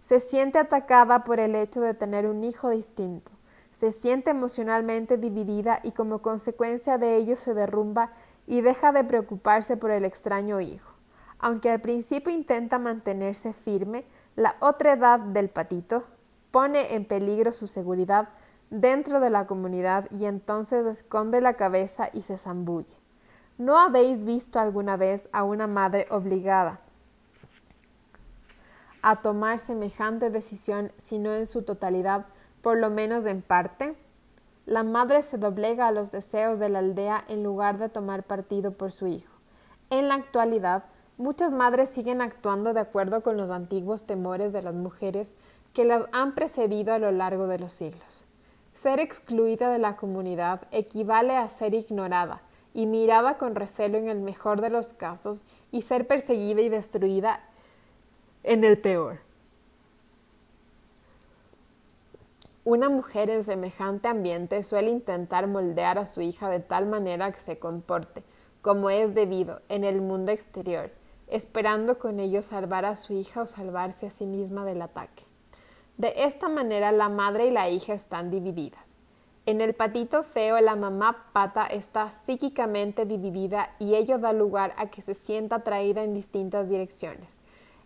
Se 0.00 0.20
siente 0.20 0.58
atacada 0.58 1.22
por 1.22 1.38
el 1.38 1.54
hecho 1.54 1.80
de 1.80 1.92
tener 1.92 2.26
un 2.26 2.42
hijo 2.42 2.70
distinto. 2.70 3.30
Se 3.72 3.92
siente 3.92 4.30
emocionalmente 4.30 5.18
dividida 5.18 5.80
y 5.82 5.92
como 5.92 6.22
consecuencia 6.22 6.96
de 6.96 7.16
ello 7.16 7.36
se 7.36 7.52
derrumba 7.52 8.10
y 8.46 8.62
deja 8.62 8.92
de 8.92 9.04
preocuparse 9.04 9.76
por 9.76 9.90
el 9.90 10.04
extraño 10.04 10.60
hijo. 10.60 10.91
Aunque 11.42 11.70
al 11.70 11.80
principio 11.80 12.32
intenta 12.32 12.78
mantenerse 12.78 13.52
firme, 13.52 14.04
la 14.36 14.56
otra 14.60 14.92
edad 14.92 15.18
del 15.18 15.50
patito 15.50 16.04
pone 16.52 16.94
en 16.94 17.04
peligro 17.04 17.52
su 17.52 17.66
seguridad 17.66 18.28
dentro 18.70 19.18
de 19.18 19.28
la 19.28 19.46
comunidad 19.46 20.08
y 20.12 20.24
entonces 20.26 20.86
esconde 20.86 21.40
la 21.40 21.54
cabeza 21.54 22.10
y 22.12 22.22
se 22.22 22.38
zambulle. 22.38 22.94
¿No 23.58 23.76
habéis 23.76 24.24
visto 24.24 24.60
alguna 24.60 24.96
vez 24.96 25.28
a 25.32 25.42
una 25.42 25.66
madre 25.66 26.06
obligada 26.10 26.80
a 29.02 29.20
tomar 29.20 29.58
semejante 29.58 30.30
decisión, 30.30 30.92
sino 31.02 31.34
en 31.34 31.48
su 31.48 31.62
totalidad, 31.62 32.24
por 32.62 32.78
lo 32.78 32.88
menos 32.88 33.26
en 33.26 33.42
parte? 33.42 33.96
La 34.64 34.84
madre 34.84 35.22
se 35.22 35.38
doblega 35.38 35.88
a 35.88 35.92
los 35.92 36.12
deseos 36.12 36.60
de 36.60 36.68
la 36.68 36.78
aldea 36.78 37.24
en 37.26 37.42
lugar 37.42 37.78
de 37.78 37.88
tomar 37.88 38.22
partido 38.22 38.70
por 38.70 38.92
su 38.92 39.08
hijo. 39.08 39.34
En 39.90 40.06
la 40.06 40.14
actualidad, 40.14 40.84
muchas 41.16 41.52
madres 41.52 41.88
siguen 41.88 42.20
actuando 42.20 42.72
de 42.72 42.80
acuerdo 42.80 43.22
con 43.22 43.36
los 43.36 43.50
antiguos 43.50 44.04
temores 44.04 44.52
de 44.52 44.62
las 44.62 44.74
mujeres 44.74 45.34
que 45.72 45.84
las 45.84 46.04
han 46.12 46.34
precedido 46.34 46.92
a 46.92 46.98
lo 46.98 47.10
largo 47.12 47.46
de 47.46 47.58
los 47.58 47.72
siglos. 47.72 48.24
Ser 48.74 49.00
excluida 49.00 49.70
de 49.70 49.78
la 49.78 49.96
comunidad 49.96 50.62
equivale 50.70 51.36
a 51.36 51.48
ser 51.48 51.74
ignorada 51.74 52.42
y 52.74 52.86
mirada 52.86 53.36
con 53.36 53.54
recelo 53.54 53.98
en 53.98 54.08
el 54.08 54.20
mejor 54.20 54.60
de 54.60 54.70
los 54.70 54.92
casos 54.92 55.44
y 55.70 55.82
ser 55.82 56.06
perseguida 56.06 56.62
y 56.62 56.68
destruida 56.68 57.40
en 58.42 58.64
el 58.64 58.78
peor. 58.78 59.20
Una 62.64 62.88
mujer 62.88 63.28
en 63.28 63.42
semejante 63.42 64.08
ambiente 64.08 64.62
suele 64.62 64.90
intentar 64.90 65.48
moldear 65.48 65.98
a 65.98 66.06
su 66.06 66.20
hija 66.20 66.48
de 66.48 66.60
tal 66.60 66.86
manera 66.86 67.32
que 67.32 67.40
se 67.40 67.58
comporte 67.58 68.22
como 68.62 68.88
es 68.90 69.14
debido 69.14 69.60
en 69.68 69.82
el 69.84 70.00
mundo 70.00 70.30
exterior, 70.30 70.92
esperando 71.32 71.98
con 71.98 72.20
ello 72.20 72.42
salvar 72.42 72.84
a 72.84 72.94
su 72.94 73.14
hija 73.14 73.42
o 73.42 73.46
salvarse 73.46 74.06
a 74.06 74.10
sí 74.10 74.26
misma 74.26 74.64
del 74.64 74.82
ataque. 74.82 75.24
De 75.96 76.12
esta 76.16 76.48
manera 76.48 76.92
la 76.92 77.08
madre 77.08 77.46
y 77.46 77.50
la 77.50 77.68
hija 77.68 77.94
están 77.94 78.30
divididas. 78.30 79.00
En 79.44 79.60
el 79.60 79.74
patito 79.74 80.22
feo 80.22 80.60
la 80.60 80.76
mamá 80.76 81.30
pata 81.32 81.66
está 81.66 82.10
psíquicamente 82.10 83.06
dividida 83.06 83.74
y 83.78 83.94
ello 83.94 84.18
da 84.18 84.32
lugar 84.32 84.74
a 84.76 84.90
que 84.90 85.02
se 85.02 85.14
sienta 85.14 85.56
atraída 85.56 86.04
en 86.04 86.14
distintas 86.14 86.68
direcciones. 86.68 87.40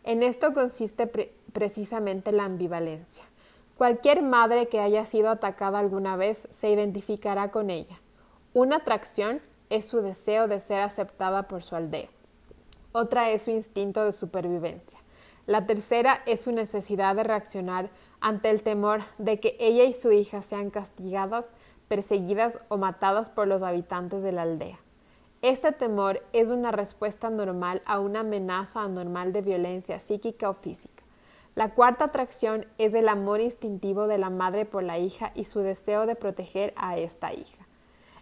En 0.04 0.22
esto 0.22 0.52
consiste 0.52 1.06
precisamente 1.52 2.32
la 2.32 2.44
ambivalencia. 2.44 3.24
Cualquier 3.76 4.22
madre 4.22 4.68
que 4.68 4.80
haya 4.80 5.04
sido 5.06 5.30
atacada 5.30 5.78
alguna 5.78 6.16
vez 6.16 6.46
se 6.50 6.70
identificará 6.70 7.50
con 7.50 7.70
ella. 7.70 8.00
Una 8.54 8.76
atracción 8.76 9.40
es 9.70 9.86
su 9.86 10.00
deseo 10.00 10.48
de 10.48 10.60
ser 10.60 10.80
aceptada 10.80 11.48
por 11.48 11.62
su 11.62 11.76
aldea. 11.76 12.08
Otra 12.92 13.30
es 13.30 13.42
su 13.42 13.50
instinto 13.50 14.04
de 14.04 14.12
supervivencia. 14.12 14.98
La 15.46 15.66
tercera 15.66 16.22
es 16.26 16.42
su 16.42 16.52
necesidad 16.52 17.14
de 17.14 17.22
reaccionar 17.22 17.90
ante 18.20 18.50
el 18.50 18.62
temor 18.62 19.02
de 19.18 19.38
que 19.38 19.56
ella 19.60 19.84
y 19.84 19.92
su 19.92 20.10
hija 20.10 20.42
sean 20.42 20.70
castigadas, 20.70 21.54
perseguidas 21.88 22.58
o 22.68 22.78
matadas 22.78 23.30
por 23.30 23.46
los 23.46 23.62
habitantes 23.62 24.22
de 24.22 24.32
la 24.32 24.42
aldea. 24.42 24.80
Este 25.42 25.70
temor 25.70 26.22
es 26.32 26.50
una 26.50 26.72
respuesta 26.72 27.30
normal 27.30 27.82
a 27.84 28.00
una 28.00 28.20
amenaza 28.20 28.82
anormal 28.82 29.32
de 29.32 29.42
violencia 29.42 29.98
psíquica 29.98 30.50
o 30.50 30.54
física. 30.54 31.04
La 31.54 31.74
cuarta 31.74 32.06
atracción 32.06 32.66
es 32.78 32.94
el 32.94 33.08
amor 33.08 33.40
instintivo 33.40 34.08
de 34.08 34.18
la 34.18 34.30
madre 34.30 34.64
por 34.64 34.82
la 34.82 34.98
hija 34.98 35.32
y 35.34 35.44
su 35.44 35.60
deseo 35.60 36.06
de 36.06 36.16
proteger 36.16 36.74
a 36.76 36.98
esta 36.98 37.32
hija. 37.32 37.65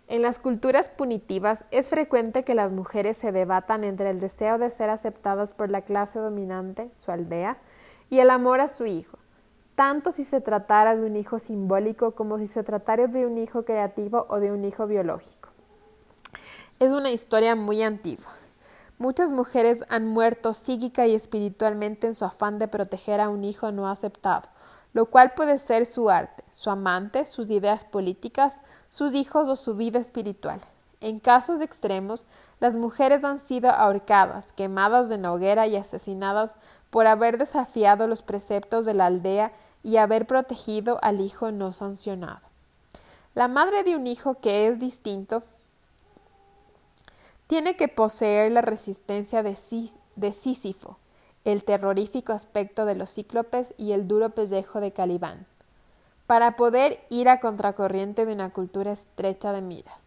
En 0.07 0.21
las 0.21 0.39
culturas 0.39 0.91
punitivas 0.91 1.65
es 1.71 1.89
frecuente 1.89 2.45
que 2.45 2.55
las 2.55 2.71
mujeres 2.71 3.17
se 3.17 3.33
debatan 3.33 3.85
entre 3.85 4.11
el 4.11 4.21
deseo 4.21 4.59
de 4.59 4.69
ser 4.69 4.91
aceptadas 4.91 5.55
por 5.55 5.71
la 5.71 5.81
clase 5.81 6.19
dominante, 6.19 6.91
su 6.95 7.11
aldea, 7.11 7.57
y 8.11 8.19
el 8.19 8.29
amor 8.29 8.61
a 8.61 8.69
su 8.69 8.85
hijo, 8.85 9.19
tanto 9.77 10.11
si 10.13 10.25
se 10.25 10.43
tratara 10.43 10.95
de 10.95 11.07
un 11.07 11.17
hijo 11.17 11.39
simbólico 11.39 12.11
como 12.13 12.39
si 12.39 12.47
se 12.47 12.63
tratara 12.63 13.07
de 13.07 13.27
un 13.27 13.39
hijo 13.39 13.65
creativo 13.65 14.27
o 14.29 14.41
de 14.41 14.53
un 14.53 14.67
hijo 14.67 14.87
biológico. 14.87 15.49
Es 16.79 16.93
una 16.93 17.11
historia 17.11 17.57
muy 17.57 17.83
antigua. 17.83 18.31
Muchas 18.99 19.33
mujeres 19.33 19.85
han 19.89 20.07
muerto 20.07 20.53
psíquica 20.53 21.07
y 21.07 21.15
espiritualmente 21.15 22.07
en 22.07 22.15
su 22.15 22.25
afán 22.25 22.59
de 22.59 22.69
proteger 22.69 23.21
a 23.21 23.31
un 23.31 23.43
hijo 23.43 23.73
no 23.73 23.89
aceptado, 23.89 24.49
lo 24.95 25.07
cual 25.07 25.33
puede 25.33 25.59
ser 25.59 25.85
su 25.85 26.09
arte, 26.09 26.43
su 26.51 26.71
amante, 26.71 27.27
sus 27.27 27.51
ideas 27.51 27.85
políticas, 27.85 28.61
sus 28.89 29.13
hijos 29.13 29.49
o 29.49 29.57
su 29.57 29.77
vida 29.77 29.99
espiritual. 29.99 30.61
En 31.03 31.21
casos 31.21 31.61
extremos, 31.61 32.25
las 32.61 32.77
mujeres 32.77 33.25
han 33.25 33.39
sido 33.39 33.71
ahorcadas, 33.71 34.53
quemadas 34.53 35.11
en 35.11 35.27
hoguera 35.27 35.67
y 35.67 35.77
asesinadas 35.77 36.55
por 36.89 37.07
haber 37.07 37.37
desafiado 37.37 38.07
los 38.07 38.23
preceptos 38.23 38.87
de 38.87 38.95
la 38.95 39.07
aldea 39.07 39.53
y 39.83 39.99
haber 39.99 40.27
protegido 40.27 40.99
al 41.03 41.21
hijo 41.21 41.51
no 41.51 41.75
sancionado. 41.75 42.41
La 43.35 43.49
madre 43.49 43.83
de 43.83 43.97
un 43.97 44.07
hijo 44.07 44.41
que 44.41 44.69
es 44.69 44.79
distinto 44.79 45.43
tiene 47.47 47.77
que 47.77 47.89
poseer 47.89 48.53
la 48.53 48.63
resistencia 48.63 49.43
de, 49.43 49.57
Sísifo, 50.33 50.97
el 51.45 51.65
terrorífico 51.65 52.33
aspecto 52.33 52.87
de 52.87 52.95
los 52.95 53.13
cíclopes 53.13 53.75
y 53.77 53.93
el 53.93 54.09
duro 54.09 54.31
pellejo 54.31 54.81
de 54.81 54.93
Calibán, 54.93 55.47
para 56.27 56.57
poder 56.57 57.01
ir 57.11 57.29
a 57.29 57.41
contracorriente 57.41 58.25
de 58.25 58.33
una 58.33 58.51
cultura 58.51 58.93
estrecha 58.93 59.53
de 59.53 59.61
miras. 59.61 60.03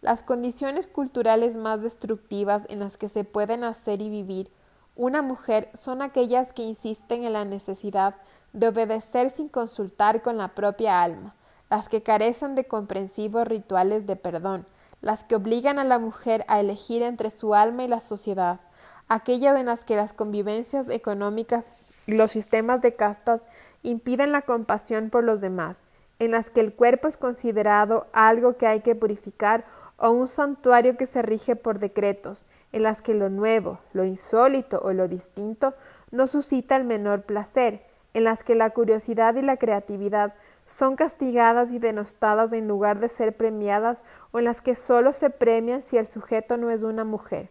Las 0.00 0.22
condiciones 0.22 0.86
culturales 0.86 1.56
más 1.56 1.82
destructivas 1.82 2.64
en 2.68 2.78
las 2.78 2.96
que 2.96 3.08
se 3.08 3.24
pueden 3.24 3.64
hacer 3.64 4.00
y 4.00 4.08
vivir 4.08 4.50
una 4.96 5.22
mujer 5.22 5.70
son 5.74 6.02
aquellas 6.02 6.52
que 6.52 6.62
insisten 6.62 7.24
en 7.24 7.32
la 7.32 7.44
necesidad 7.44 8.16
de 8.52 8.68
obedecer 8.68 9.30
sin 9.30 9.48
consultar 9.48 10.22
con 10.22 10.38
la 10.38 10.48
propia 10.48 11.02
alma, 11.02 11.34
las 11.70 11.88
que 11.88 12.02
carecen 12.02 12.54
de 12.54 12.64
comprensivos 12.66 13.46
rituales 13.46 14.06
de 14.06 14.16
perdón, 14.16 14.66
las 15.00 15.22
que 15.22 15.36
obligan 15.36 15.78
a 15.78 15.84
la 15.84 15.98
mujer 15.98 16.44
a 16.48 16.58
elegir 16.58 17.02
entre 17.02 17.30
su 17.30 17.54
alma 17.54 17.84
y 17.84 17.88
la 17.88 18.00
sociedad, 18.00 18.60
aquellas 19.08 19.58
en 19.58 19.66
las 19.66 19.84
que 19.84 19.96
las 19.96 20.12
convivencias 20.12 20.88
económicas 20.88 21.74
y 22.06 22.12
los 22.12 22.30
sistemas 22.30 22.80
de 22.80 22.94
castas 22.94 23.42
impiden 23.82 24.32
la 24.32 24.42
compasión 24.42 25.10
por 25.10 25.24
los 25.24 25.40
demás, 25.40 25.80
en 26.18 26.32
las 26.32 26.50
que 26.50 26.60
el 26.60 26.72
cuerpo 26.72 27.08
es 27.08 27.16
considerado 27.16 28.06
algo 28.12 28.56
que 28.56 28.66
hay 28.66 28.80
que 28.80 28.94
purificar 28.94 29.64
o 29.98 30.10
un 30.10 30.28
santuario 30.28 30.96
que 30.96 31.06
se 31.06 31.22
rige 31.22 31.56
por 31.56 31.78
decretos, 31.78 32.46
en 32.72 32.82
las 32.82 33.02
que 33.02 33.14
lo 33.14 33.30
nuevo, 33.30 33.78
lo 33.92 34.04
insólito 34.04 34.78
o 34.82 34.92
lo 34.92 35.08
distinto 35.08 35.74
no 36.10 36.26
suscita 36.26 36.76
el 36.76 36.84
menor 36.84 37.22
placer, 37.22 37.82
en 38.14 38.24
las 38.24 38.44
que 38.44 38.54
la 38.54 38.70
curiosidad 38.70 39.34
y 39.36 39.42
la 39.42 39.56
creatividad 39.56 40.34
son 40.66 40.96
castigadas 40.96 41.72
y 41.72 41.78
denostadas 41.78 42.52
en 42.52 42.68
lugar 42.68 43.00
de 43.00 43.08
ser 43.08 43.36
premiadas 43.36 44.02
o 44.32 44.38
en 44.38 44.44
las 44.44 44.60
que 44.60 44.76
solo 44.76 45.12
se 45.12 45.30
premian 45.30 45.82
si 45.82 45.96
el 45.96 46.06
sujeto 46.06 46.56
no 46.56 46.70
es 46.70 46.82
una 46.82 47.04
mujer, 47.04 47.50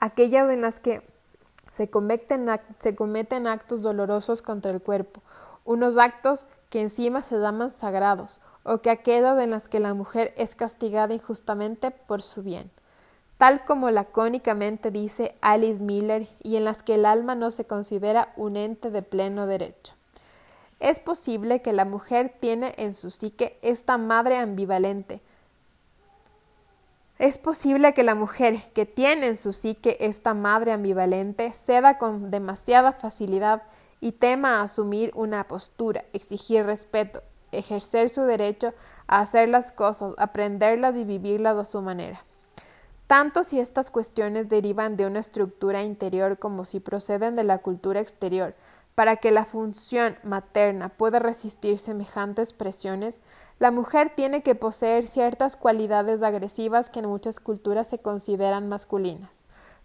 aquellas 0.00 0.50
en 0.50 0.62
las 0.62 0.80
que 0.80 1.02
se 1.70 1.88
cometen, 1.90 2.48
actos 3.46 3.82
dolorosos 3.82 4.42
contra 4.42 4.72
el 4.72 4.82
cuerpo, 4.82 5.22
unos 5.64 5.98
actos 5.98 6.46
que 6.68 6.80
encima 6.80 7.22
se 7.22 7.38
llaman 7.38 7.70
sagrados, 7.70 8.40
o 8.64 8.78
que 8.78 8.90
aquellas 8.90 9.40
en 9.40 9.50
las 9.50 9.68
que 9.68 9.78
la 9.78 9.94
mujer 9.94 10.34
es 10.36 10.56
castigada 10.56 11.14
injustamente 11.14 11.90
por 11.90 12.22
su 12.22 12.42
bien, 12.42 12.70
tal 13.38 13.64
como 13.64 13.90
lacónicamente 13.90 14.90
dice 14.90 15.36
Alice 15.40 15.82
Miller, 15.82 16.26
y 16.42 16.56
en 16.56 16.64
las 16.64 16.82
que 16.82 16.94
el 16.94 17.06
alma 17.06 17.34
no 17.34 17.50
se 17.50 17.66
considera 17.66 18.32
un 18.36 18.56
ente 18.56 18.90
de 18.90 19.02
pleno 19.02 19.46
derecho. 19.46 19.94
Es 20.80 20.98
posible 20.98 21.60
que 21.60 21.74
la 21.74 21.84
mujer 21.84 22.34
tiene 22.40 22.74
en 22.78 22.94
su 22.94 23.10
psique 23.10 23.58
esta 23.60 23.98
madre 23.98 24.38
ambivalente, 24.38 25.20
es 27.20 27.36
posible 27.36 27.92
que 27.92 28.02
la 28.02 28.14
mujer 28.14 28.56
que 28.72 28.86
tiene 28.86 29.28
en 29.28 29.36
su 29.36 29.52
psique 29.52 29.98
esta 30.00 30.32
madre 30.32 30.72
ambivalente 30.72 31.52
ceda 31.52 31.98
con 31.98 32.30
demasiada 32.30 32.92
facilidad 32.92 33.62
y 34.00 34.12
tema 34.12 34.62
asumir 34.62 35.12
una 35.14 35.46
postura, 35.46 36.06
exigir 36.14 36.64
respeto, 36.64 37.22
ejercer 37.52 38.08
su 38.08 38.22
derecho 38.22 38.72
a 39.06 39.20
hacer 39.20 39.50
las 39.50 39.70
cosas, 39.70 40.14
aprenderlas 40.16 40.96
y 40.96 41.04
vivirlas 41.04 41.58
a 41.58 41.66
su 41.66 41.82
manera. 41.82 42.24
Tanto 43.06 43.44
si 43.44 43.60
estas 43.60 43.90
cuestiones 43.90 44.48
derivan 44.48 44.96
de 44.96 45.04
una 45.04 45.20
estructura 45.20 45.82
interior 45.82 46.38
como 46.38 46.64
si 46.64 46.80
proceden 46.80 47.36
de 47.36 47.44
la 47.44 47.58
cultura 47.58 48.00
exterior, 48.00 48.54
para 48.94 49.16
que 49.16 49.30
la 49.30 49.44
función 49.44 50.16
materna 50.22 50.88
pueda 50.88 51.18
resistir 51.18 51.78
semejantes 51.78 52.54
presiones, 52.54 53.20
la 53.60 53.70
mujer 53.70 54.12
tiene 54.16 54.42
que 54.42 54.56
poseer 54.56 55.06
ciertas 55.06 55.56
cualidades 55.56 56.20
agresivas 56.22 56.90
que 56.90 56.98
en 56.98 57.06
muchas 57.06 57.38
culturas 57.38 57.86
se 57.86 57.98
consideran 58.00 58.68
masculinas. 58.68 59.30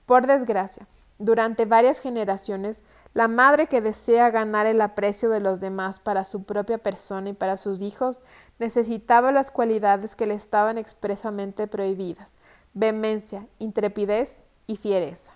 Por 0.07 0.25
desgracia, 0.25 0.87
durante 1.19 1.65
varias 1.65 1.99
generaciones, 1.99 2.83
la 3.13 3.27
madre 3.27 3.67
que 3.67 3.81
desea 3.81 4.31
ganar 4.31 4.65
el 4.65 4.81
aprecio 4.81 5.29
de 5.29 5.39
los 5.39 5.59
demás 5.59 5.99
para 5.99 6.23
su 6.23 6.43
propia 6.43 6.79
persona 6.79 7.29
y 7.29 7.33
para 7.33 7.57
sus 7.57 7.81
hijos 7.81 8.23
necesitaba 8.57 9.31
las 9.31 9.51
cualidades 9.51 10.15
que 10.15 10.25
le 10.25 10.33
estaban 10.33 10.79
expresamente 10.79 11.67
prohibidas 11.67 12.33
vehemencia, 12.75 13.47
intrepidez 13.57 14.43
y 14.67 14.75
fiereza. 14.75 15.31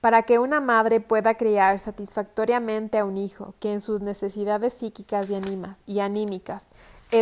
Para 0.00 0.22
que 0.22 0.38
una 0.38 0.60
madre 0.60 1.00
pueda 1.00 1.34
criar 1.34 1.78
satisfactoriamente 1.78 2.98
a 2.98 3.04
un 3.04 3.16
hijo 3.16 3.54
que 3.60 3.72
en 3.72 3.80
sus 3.80 4.00
necesidades 4.00 4.74
psíquicas 4.74 5.26
y, 5.86 6.00
anímicas 6.00 6.66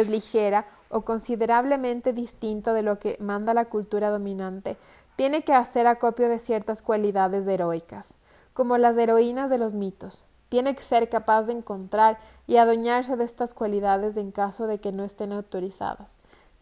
es 0.01 0.09
ligera 0.09 0.67
o 0.89 1.03
considerablemente 1.03 2.13
distinto 2.13 2.73
de 2.73 2.83
lo 2.83 2.99
que 2.99 3.17
manda 3.21 3.55
la 3.55 3.67
cultura 3.67 4.11
dominante, 4.11 4.77
tiene 5.17 5.43
que 5.43 5.53
hacer 5.53 5.87
acopio 5.87 6.29
de 6.29 6.39
ciertas 6.39 6.81
cualidades 6.83 7.47
heroicas, 7.47 8.19
como 8.55 8.79
las 8.79 8.97
heroínas 8.97 9.51
de 9.51 9.59
los 9.59 9.75
mitos. 9.75 10.25
Tiene 10.49 10.75
que 10.75 10.83
ser 10.83 11.09
capaz 11.09 11.45
de 11.45 11.53
encontrar 11.53 12.19
y 12.47 12.57
adueñarse 12.57 13.17
de 13.17 13.25
estas 13.25 13.55
cualidades 13.55 14.17
en 14.17 14.33
caso 14.33 14.67
de 14.67 14.81
que 14.81 14.93
no 14.93 15.05
estén 15.05 15.33
autorizadas. 15.33 16.13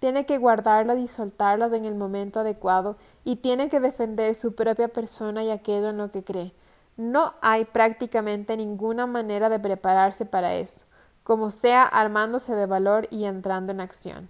Tiene 0.00 0.26
que 0.26 0.38
guardarlas 0.38 0.98
y 0.98 1.08
soltarlas 1.08 1.72
en 1.72 1.84
el 1.84 1.94
momento 1.94 2.40
adecuado 2.40 2.96
y 3.24 3.36
tiene 3.36 3.68
que 3.68 3.80
defender 3.80 4.34
su 4.34 4.54
propia 4.54 4.88
persona 4.88 5.44
y 5.44 5.50
aquello 5.50 5.90
en 5.90 5.98
lo 5.98 6.10
que 6.10 6.24
cree. 6.24 6.52
No 6.96 7.34
hay 7.42 7.64
prácticamente 7.64 8.56
ninguna 8.56 9.06
manera 9.06 9.48
de 9.48 9.58
prepararse 9.58 10.24
para 10.24 10.54
eso 10.54 10.84
como 11.30 11.52
sea 11.52 11.84
armándose 11.84 12.56
de 12.56 12.66
valor 12.66 13.06
y 13.12 13.24
entrando 13.24 13.70
en 13.70 13.80
acción. 13.80 14.28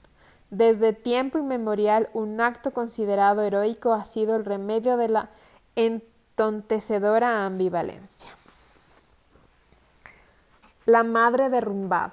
Desde 0.51 0.93
tiempo 0.93 1.39
inmemorial, 1.39 2.11
un 2.13 2.43
acto 2.43 2.73
considerado 2.73 3.41
heroico 3.41 3.95
ha 3.95 4.05
sido 4.05 4.37
el 4.37 4.45
remedio 4.45 4.99
de 4.99 5.09
la 5.09 5.31
entontecedora 5.77 7.47
ambivalencia. 7.47 8.31
La 10.85 11.03
madre 11.03 11.49
derrumbada. 11.49 12.13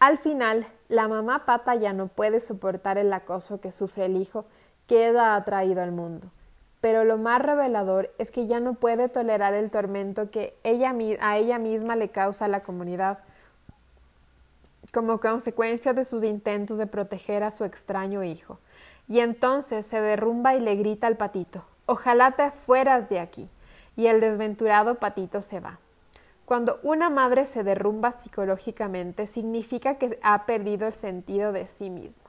Al 0.00 0.16
final, 0.16 0.66
la 0.88 1.06
mamá 1.06 1.44
pata 1.44 1.74
ya 1.74 1.92
no 1.92 2.06
puede 2.06 2.40
soportar 2.40 2.96
el 2.96 3.12
acoso 3.12 3.60
que 3.60 3.70
sufre 3.70 4.06
el 4.06 4.16
hijo 4.16 4.46
que 4.86 5.10
ella 5.10 5.34
ha 5.34 5.44
traído 5.44 5.82
al 5.82 5.92
mundo. 5.92 6.26
Pero 6.80 7.04
lo 7.04 7.18
más 7.18 7.42
revelador 7.42 8.14
es 8.16 8.30
que 8.30 8.46
ya 8.46 8.60
no 8.60 8.72
puede 8.72 9.10
tolerar 9.10 9.52
el 9.52 9.70
tormento 9.70 10.30
que 10.30 10.56
ella, 10.64 10.94
a 11.20 11.36
ella 11.36 11.58
misma 11.58 11.96
le 11.96 12.08
causa 12.08 12.46
a 12.46 12.48
la 12.48 12.62
comunidad 12.62 13.18
como 14.92 15.20
consecuencia 15.20 15.94
de 15.94 16.04
sus 16.04 16.22
intentos 16.22 16.78
de 16.78 16.86
proteger 16.86 17.42
a 17.42 17.50
su 17.50 17.64
extraño 17.64 18.22
hijo. 18.22 18.58
Y 19.08 19.20
entonces 19.20 19.86
se 19.86 20.00
derrumba 20.00 20.54
y 20.54 20.60
le 20.60 20.76
grita 20.76 21.06
al 21.06 21.16
patito, 21.16 21.64
ojalá 21.86 22.32
te 22.32 22.50
fueras 22.50 23.08
de 23.08 23.18
aquí. 23.18 23.48
Y 23.96 24.06
el 24.06 24.20
desventurado 24.20 24.96
patito 24.96 25.42
se 25.42 25.60
va. 25.60 25.78
Cuando 26.44 26.80
una 26.82 27.08
madre 27.08 27.46
se 27.46 27.62
derrumba 27.62 28.12
psicológicamente, 28.12 29.26
significa 29.26 29.96
que 29.96 30.18
ha 30.22 30.44
perdido 30.44 30.86
el 30.86 30.92
sentido 30.92 31.52
de 31.52 31.66
sí 31.66 31.88
misma. 31.88 32.24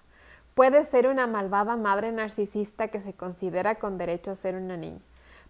Puede 0.55 0.83
ser 0.83 1.07
una 1.07 1.25
malvada 1.25 1.75
madre 1.75 2.11
narcisista 2.11 2.89
que 2.89 3.01
se 3.01 3.13
considera 3.13 3.75
con 3.75 3.97
derecho 3.97 4.31
a 4.31 4.35
ser 4.35 4.55
una 4.55 4.77
niña, 4.77 5.01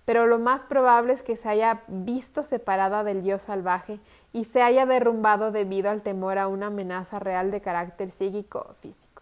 pero 0.06 0.28
lo 0.28 0.40
más 0.40 0.64
probable 0.64 1.14
es 1.14 1.24
que 1.24 1.38
se 1.38 1.50
haya 1.50 1.84
visto 1.88 2.44
separada 2.44 3.04
del 3.04 3.24
yo 3.24 3.40
salvaje 3.40 4.00
y 4.34 4.46
se 4.46 4.62
haya 4.62 4.86
derrumbado 4.86 5.52
debido 5.52 5.90
al 5.90 6.02
temor 6.02 6.38
a 6.38 6.48
una 6.48 6.68
amenaza 6.68 7.20
real 7.20 7.52
de 7.52 7.62
carácter 7.62 8.12
psíquico 8.12 8.68
o 8.70 8.74
físico. 8.74 9.22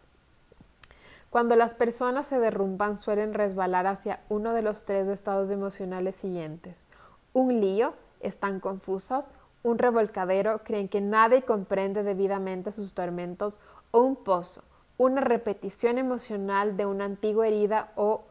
Cuando 1.30 1.56
las 1.56 1.74
personas 1.74 2.28
se 2.28 2.40
derrumban 2.40 2.98
suelen 2.98 3.34
resbalar 3.34 3.88
hacia 3.88 4.20
uno 4.28 4.54
de 4.54 4.64
los 4.64 4.84
tres 4.84 5.08
estados 5.08 5.50
emocionales 5.50 6.16
siguientes. 6.16 6.84
Un 7.32 7.62
lío, 7.62 7.94
están 8.20 8.60
confusas, 8.60 9.32
un 9.64 9.78
revolcadero, 9.78 10.62
creen 10.64 10.90
que 10.90 11.00
nadie 11.00 11.44
comprende 11.44 12.04
debidamente 12.04 12.72
sus 12.72 12.94
tormentos, 12.94 13.60
o 13.92 14.02
un 14.02 14.16
pozo, 14.16 14.64
una 14.98 15.22
repetición 15.22 15.98
emocional 15.98 16.76
de 16.76 16.86
una 16.86 17.06
antigua 17.06 17.48
herida 17.48 17.92
o 17.96 18.24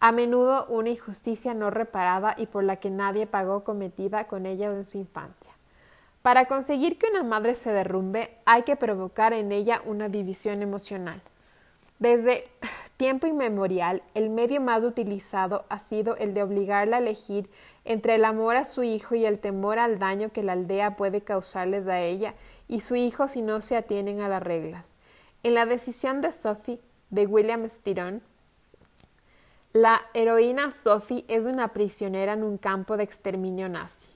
a 0.00 0.12
menudo 0.12 0.66
una 0.66 0.88
injusticia 0.88 1.52
no 1.52 1.70
reparada 1.70 2.34
y 2.38 2.46
por 2.46 2.64
la 2.64 2.76
que 2.76 2.90
nadie 2.90 3.26
pagó 3.26 3.64
cometida 3.64 4.26
con 4.26 4.46
ella 4.46 4.66
en 4.66 4.84
su 4.84 4.98
infancia. 4.98 5.52
Para 6.22 6.46
conseguir 6.46 6.98
que 6.98 7.08
una 7.10 7.22
madre 7.22 7.54
se 7.54 7.70
derrumbe 7.70 8.36
hay 8.44 8.62
que 8.62 8.76
provocar 8.76 9.32
en 9.32 9.52
ella 9.52 9.82
una 9.84 10.08
división 10.08 10.62
emocional. 10.62 11.22
Desde 11.98 12.44
tiempo 12.96 13.26
inmemorial, 13.26 14.02
el 14.14 14.30
medio 14.30 14.60
más 14.60 14.84
utilizado 14.84 15.64
ha 15.68 15.78
sido 15.78 16.16
el 16.16 16.34
de 16.34 16.42
obligarla 16.42 16.96
a 16.96 17.00
elegir 17.00 17.50
entre 17.84 18.14
el 18.14 18.24
amor 18.24 18.56
a 18.56 18.64
su 18.64 18.82
hijo 18.82 19.14
y 19.14 19.24
el 19.24 19.38
temor 19.38 19.78
al 19.78 19.98
daño 19.98 20.30
que 20.30 20.42
la 20.42 20.52
aldea 20.52 20.96
puede 20.96 21.22
causarles 21.22 21.88
a 21.88 22.00
ella 22.00 22.34
y 22.68 22.80
su 22.80 22.96
hijo 22.96 23.28
si 23.28 23.42
no 23.42 23.60
se 23.60 23.76
atienen 23.76 24.20
a 24.20 24.28
las 24.28 24.42
reglas. 24.42 24.92
En 25.42 25.54
la 25.54 25.64
decisión 25.64 26.20
de 26.20 26.32
Sophie, 26.32 26.80
de 27.08 27.26
William 27.26 27.68
Styron, 27.68 28.22
la 29.72 30.02
heroína 30.14 30.70
Sophie 30.70 31.24
es 31.28 31.46
una 31.46 31.68
prisionera 31.68 32.32
en 32.32 32.42
un 32.42 32.58
campo 32.58 32.96
de 32.96 33.04
exterminio 33.04 33.68
nazi. 33.68 34.08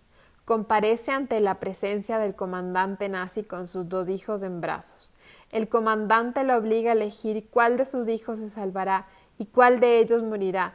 Comparece 0.45 1.13
ante 1.13 1.39
la 1.39 1.61
presencia 1.61 2.19
del 2.19 2.35
comandante 2.35 3.09
nazi 3.09 3.45
con 3.45 3.69
sus 3.69 3.89
dos 3.89 4.09
hijos 4.09 4.43
en 4.43 4.61
brazos. 4.61 5.13
El 5.53 5.69
comandante 5.69 6.43
la 6.43 6.59
obliga 6.59 6.91
a 6.91 6.95
elegir 6.95 7.47
cuál 7.51 7.77
de 7.77 7.85
sus 7.85 8.09
hijos 8.09 8.41
se 8.41 8.51
salvará 8.51 9.07
y 9.39 9.47
cuál 9.47 9.79
de 9.79 10.01
ellos 10.01 10.25
morirá, 10.25 10.75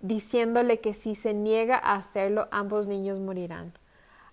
diciéndole 0.00 0.80
que 0.80 0.92
si 0.92 1.14
se 1.14 1.32
niega 1.32 1.78
a 1.78 1.94
hacerlo 1.94 2.48
ambos 2.50 2.86
niños 2.86 3.18
morirán. 3.18 3.72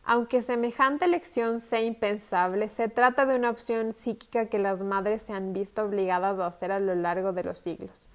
Aunque 0.04 0.42
semejante 0.42 1.06
elección 1.06 1.62
sea 1.62 1.82
impensable, 1.82 2.68
se 2.68 2.90
trata 2.90 3.26
de 3.26 3.38
una 3.38 3.50
opción 3.50 3.94
psíquica 3.94 4.48
que 4.48 4.60
las 4.60 4.84
madres 4.84 5.22
se 5.22 5.32
han 5.32 5.54
visto 5.54 5.84
obligadas 5.84 6.38
a 6.38 6.48
hacer 6.48 6.74
a 6.74 6.82
lo 6.82 6.96
largo 6.96 7.32
de 7.32 7.46
los 7.46 7.60
siglos. 7.60 8.09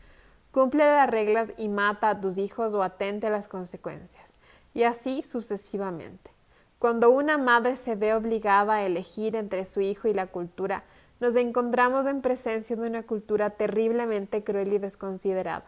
Cumple 0.55 0.85
las 0.85 1.11
reglas 1.11 1.51
y 1.59 1.67
mata 1.67 2.11
a 2.11 2.21
tus 2.21 2.39
hijos 2.39 2.75
o 2.75 2.85
atente 2.85 3.27
a 3.27 3.31
las 3.31 3.49
consecuencias, 3.49 4.33
y 4.73 4.85
así 4.85 5.25
sucesivamente. 5.25 6.31
Cuando 6.79 7.11
una 7.11 7.39
madre 7.39 7.77
se 7.77 7.97
ve 7.97 8.15
obligada 8.15 8.75
a 8.75 8.85
elegir 8.85 9.35
entre 9.35 9.65
su 9.65 9.81
hijo 9.81 10.07
y 10.07 10.15
la 10.15 10.29
cultura, 10.29 10.85
nos 11.19 11.35
encontramos 11.35 12.07
en 12.07 12.23
presencia 12.23 12.77
de 12.77 12.87
una 12.87 13.03
cultura 13.03 13.51
terriblemente 13.51 14.45
cruel 14.45 14.73
y 14.73 14.79
desconsiderada, 14.79 15.65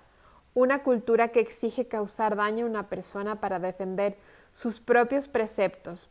una 0.54 0.84
cultura 0.84 1.30
que 1.30 1.40
exige 1.40 1.88
causar 1.88 2.36
daño 2.36 2.66
a 2.66 2.70
una 2.70 2.88
persona 2.88 3.40
para 3.40 3.58
defender 3.58 4.16
sus 4.52 4.78
propios 4.78 5.26
preceptos, 5.26 6.08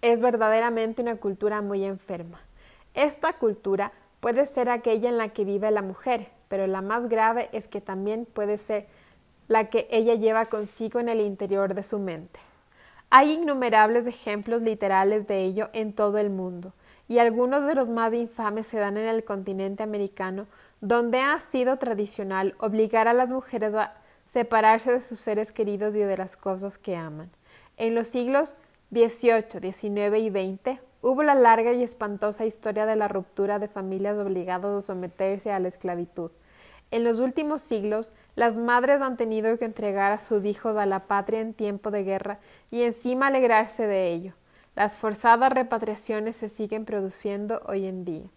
es 0.00 0.20
verdaderamente 0.20 1.00
una 1.00 1.14
cultura 1.14 1.62
muy 1.62 1.84
enferma. 1.84 2.40
Esta 2.92 3.34
cultura 3.34 3.92
puede 4.22 4.46
ser 4.46 4.70
aquella 4.70 5.08
en 5.08 5.18
la 5.18 5.30
que 5.30 5.44
vive 5.44 5.68
la 5.72 5.82
mujer, 5.82 6.28
pero 6.46 6.68
la 6.68 6.80
más 6.80 7.08
grave 7.08 7.48
es 7.50 7.66
que 7.66 7.80
también 7.80 8.24
puede 8.24 8.56
ser 8.56 8.86
la 9.48 9.68
que 9.68 9.88
ella 9.90 10.14
lleva 10.14 10.46
consigo 10.46 11.00
en 11.00 11.08
el 11.08 11.20
interior 11.20 11.74
de 11.74 11.82
su 11.82 11.98
mente. 11.98 12.38
Hay 13.10 13.32
innumerables 13.32 14.06
ejemplos 14.06 14.62
literales 14.62 15.26
de 15.26 15.42
ello 15.42 15.70
en 15.72 15.92
todo 15.92 16.18
el 16.18 16.30
mundo, 16.30 16.72
y 17.08 17.18
algunos 17.18 17.66
de 17.66 17.74
los 17.74 17.88
más 17.88 18.14
infames 18.14 18.68
se 18.68 18.78
dan 18.78 18.96
en 18.96 19.08
el 19.08 19.24
continente 19.24 19.82
americano, 19.82 20.46
donde 20.80 21.18
ha 21.18 21.40
sido 21.40 21.78
tradicional 21.78 22.54
obligar 22.60 23.08
a 23.08 23.14
las 23.14 23.28
mujeres 23.28 23.74
a 23.74 23.94
separarse 24.32 24.92
de 24.92 25.02
sus 25.02 25.18
seres 25.18 25.50
queridos 25.50 25.96
y 25.96 25.98
de 25.98 26.16
las 26.16 26.36
cosas 26.36 26.78
que 26.78 26.94
aman. 26.94 27.28
En 27.76 27.96
los 27.96 28.06
siglos 28.06 28.54
18, 28.90 29.58
19 29.58 30.20
y 30.20 30.30
20 30.30 30.91
hubo 31.02 31.22
la 31.24 31.34
larga 31.34 31.72
y 31.72 31.82
espantosa 31.82 32.46
historia 32.46 32.86
de 32.86 32.96
la 32.96 33.08
ruptura 33.08 33.58
de 33.58 33.68
familias 33.68 34.16
obligadas 34.16 34.84
a 34.84 34.86
someterse 34.86 35.50
a 35.50 35.58
la 35.58 35.68
esclavitud. 35.68 36.30
En 36.92 37.04
los 37.04 37.18
últimos 37.18 37.60
siglos, 37.62 38.12
las 38.36 38.56
madres 38.56 39.02
han 39.02 39.16
tenido 39.16 39.58
que 39.58 39.64
entregar 39.64 40.12
a 40.12 40.18
sus 40.18 40.44
hijos 40.44 40.76
a 40.76 40.86
la 40.86 41.00
patria 41.06 41.40
en 41.40 41.54
tiempo 41.54 41.90
de 41.90 42.04
guerra 42.04 42.38
y 42.70 42.82
encima 42.82 43.26
alegrarse 43.26 43.86
de 43.86 44.12
ello. 44.12 44.34
Las 44.76 44.96
forzadas 44.96 45.52
repatriaciones 45.52 46.36
se 46.36 46.48
siguen 46.48 46.84
produciendo 46.84 47.60
hoy 47.66 47.86
en 47.86 48.04
día. 48.04 48.30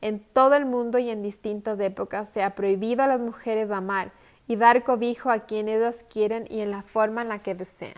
En 0.00 0.20
todo 0.20 0.54
el 0.54 0.66
mundo 0.66 0.98
y 0.98 1.10
en 1.10 1.22
distintas 1.22 1.80
épocas 1.80 2.28
se 2.28 2.42
ha 2.42 2.54
prohibido 2.54 3.02
a 3.02 3.06
las 3.06 3.20
mujeres 3.20 3.70
amar 3.70 4.12
y 4.46 4.56
dar 4.56 4.82
cobijo 4.82 5.30
a 5.30 5.40
quienes 5.40 5.78
ellas 5.78 6.04
quieren 6.10 6.46
y 6.50 6.60
en 6.60 6.70
la 6.70 6.82
forma 6.82 7.22
en 7.22 7.28
la 7.28 7.38
que 7.40 7.54
desean. 7.54 7.94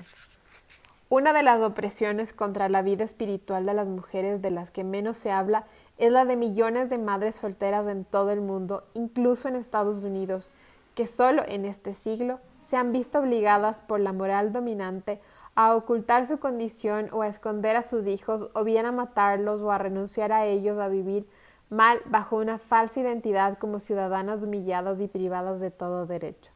Una 1.15 1.35
de 1.35 1.43
las 1.43 1.61
opresiones 1.61 2.33
contra 2.33 2.71
la 2.71 2.81
vida 2.81 3.05
espiritual 3.05 3.67
de 3.67 3.75
las 3.75 3.87
mujeres 3.87 4.41
de 4.41 4.51
las 4.51 4.71
que 4.71 4.83
menos 4.83 5.19
se 5.19 5.31
habla 5.31 5.67
es 5.99 6.11
la 6.11 6.25
de 6.25 6.37
millones 6.37 6.89
de 6.89 6.97
madres 6.97 7.37
solteras 7.37 7.87
en 7.87 8.07
todo 8.07 8.31
el 8.31 8.41
mundo, 8.41 8.85
incluso 8.95 9.47
en 9.47 9.57
Estados 9.57 10.03
Unidos, 10.03 10.51
que 10.95 11.07
solo 11.07 11.43
en 11.47 11.67
este 11.67 11.93
siglo 11.93 12.41
se 12.63 12.79
han 12.79 12.93
visto 12.93 13.19
obligadas 13.19 13.83
por 13.83 14.01
la 14.01 14.15
moral 14.15 14.55
dominante 14.55 15.21
a 15.55 15.77
ocultar 15.77 16.27
su 16.27 16.39
condición 16.39 17.11
o 17.13 17.21
a 17.21 17.29
esconder 17.29 17.77
a 17.77 17.83
sus 17.83 18.07
hijos 18.07 18.49
o 18.55 18.65
bien 18.65 18.87
a 18.87 18.91
matarlos 18.93 19.61
o 19.61 19.71
a 19.71 19.77
renunciar 19.77 20.33
a 20.33 20.47
ellos 20.47 20.79
a 20.79 20.89
vivir 20.89 21.29
mal 21.69 22.01
bajo 22.07 22.39
una 22.39 22.57
falsa 22.57 23.01
identidad 23.01 23.59
como 23.59 23.81
ciudadanas 23.81 24.43
humilladas 24.43 24.99
y 24.99 25.09
privadas 25.09 25.61
de 25.61 25.71
todo 25.71 26.07
derecho. 26.07 26.53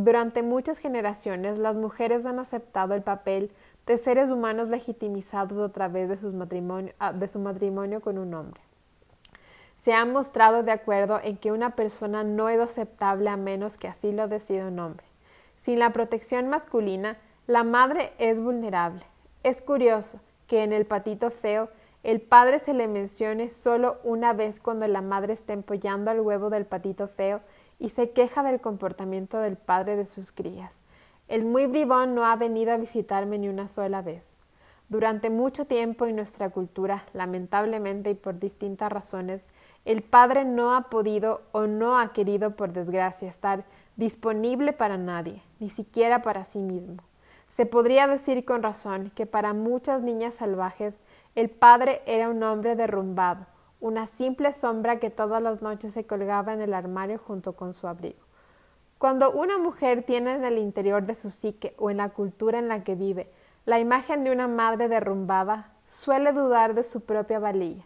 Durante 0.00 0.44
muchas 0.44 0.78
generaciones 0.78 1.58
las 1.58 1.74
mujeres 1.74 2.24
han 2.24 2.38
aceptado 2.38 2.94
el 2.94 3.02
papel 3.02 3.50
de 3.88 3.96
seres 3.96 4.30
humanos 4.30 4.68
legitimizados 4.68 5.58
a 5.58 5.72
través 5.72 6.10
de, 6.10 6.14
ah, 6.98 7.26
su 7.26 7.38
matrimonio 7.38 8.00
con 8.02 8.18
un 8.18 8.34
hombre. 8.34 8.60
Se 9.76 9.94
han 9.94 10.12
mostrado 10.12 10.62
de 10.62 10.72
acuerdo 10.72 11.18
en 11.22 11.38
que 11.38 11.52
una 11.52 11.74
persona 11.74 12.22
no 12.22 12.50
es 12.50 12.60
aceptable 12.60 13.30
a 13.30 13.38
menos 13.38 13.78
que 13.78 13.88
así 13.88 14.12
lo 14.12 14.28
decida 14.28 14.68
un 14.68 14.78
hombre. 14.78 15.06
Sin 15.56 15.78
la 15.78 15.94
protección 15.94 16.50
masculina, 16.50 17.16
la 17.46 17.64
madre 17.64 18.12
es 18.18 18.40
vulnerable. 18.42 19.06
Es 19.42 19.62
curioso 19.62 20.20
que 20.46 20.62
en 20.62 20.74
el 20.74 20.84
patito 20.84 21.30
feo 21.30 21.70
el 22.02 22.20
padre 22.20 22.58
se 22.58 22.74
le 22.74 22.88
mencione 22.88 23.48
solo 23.48 23.98
una 24.04 24.34
vez 24.34 24.60
cuando 24.60 24.86
la 24.86 25.00
madre 25.00 25.32
está 25.32 25.54
empollando 25.54 26.10
al 26.10 26.20
huevo 26.20 26.50
del 26.50 26.66
patito 26.66 27.08
feo 27.08 27.40
y 27.78 27.88
se 27.88 28.10
queja 28.10 28.42
del 28.42 28.60
comportamiento 28.60 29.38
del 29.38 29.56
padre 29.56 29.96
de 29.96 30.04
sus 30.04 30.30
crías. 30.30 30.82
El 31.28 31.44
muy 31.44 31.66
bribón 31.66 32.14
no 32.14 32.24
ha 32.24 32.36
venido 32.36 32.72
a 32.72 32.78
visitarme 32.78 33.38
ni 33.38 33.50
una 33.50 33.68
sola 33.68 34.00
vez. 34.00 34.38
Durante 34.88 35.28
mucho 35.28 35.66
tiempo 35.66 36.06
en 36.06 36.16
nuestra 36.16 36.48
cultura, 36.48 37.04
lamentablemente 37.12 38.10
y 38.10 38.14
por 38.14 38.38
distintas 38.38 38.90
razones, 38.90 39.46
el 39.84 40.00
padre 40.00 40.46
no 40.46 40.74
ha 40.74 40.88
podido 40.88 41.42
o 41.52 41.66
no 41.66 41.98
ha 41.98 42.14
querido, 42.14 42.56
por 42.56 42.72
desgracia, 42.72 43.28
estar 43.28 43.64
disponible 43.96 44.72
para 44.72 44.96
nadie, 44.96 45.42
ni 45.60 45.68
siquiera 45.68 46.22
para 46.22 46.44
sí 46.44 46.60
mismo. 46.60 47.02
Se 47.50 47.66
podría 47.66 48.06
decir 48.06 48.46
con 48.46 48.62
razón 48.62 49.12
que 49.14 49.26
para 49.26 49.52
muchas 49.52 50.02
niñas 50.02 50.36
salvajes 50.36 51.02
el 51.34 51.50
padre 51.50 52.00
era 52.06 52.30
un 52.30 52.42
hombre 52.42 52.74
derrumbado, 52.74 53.44
una 53.80 54.06
simple 54.06 54.52
sombra 54.52 54.98
que 54.98 55.10
todas 55.10 55.42
las 55.42 55.60
noches 55.60 55.92
se 55.92 56.06
colgaba 56.06 56.54
en 56.54 56.62
el 56.62 56.72
armario 56.72 57.18
junto 57.18 57.52
con 57.52 57.74
su 57.74 57.86
abrigo. 57.86 58.27
Cuando 58.98 59.30
una 59.30 59.58
mujer 59.58 60.02
tiene 60.02 60.34
en 60.34 60.44
el 60.44 60.58
interior 60.58 61.04
de 61.04 61.14
su 61.14 61.30
psique 61.30 61.72
o 61.78 61.88
en 61.88 61.98
la 61.98 62.08
cultura 62.08 62.58
en 62.58 62.66
la 62.66 62.82
que 62.82 62.96
vive 62.96 63.30
la 63.64 63.78
imagen 63.78 64.24
de 64.24 64.32
una 64.32 64.48
madre 64.48 64.88
derrumbada, 64.88 65.70
suele 65.86 66.32
dudar 66.32 66.74
de 66.74 66.82
su 66.82 67.02
propia 67.02 67.38
valía. 67.38 67.84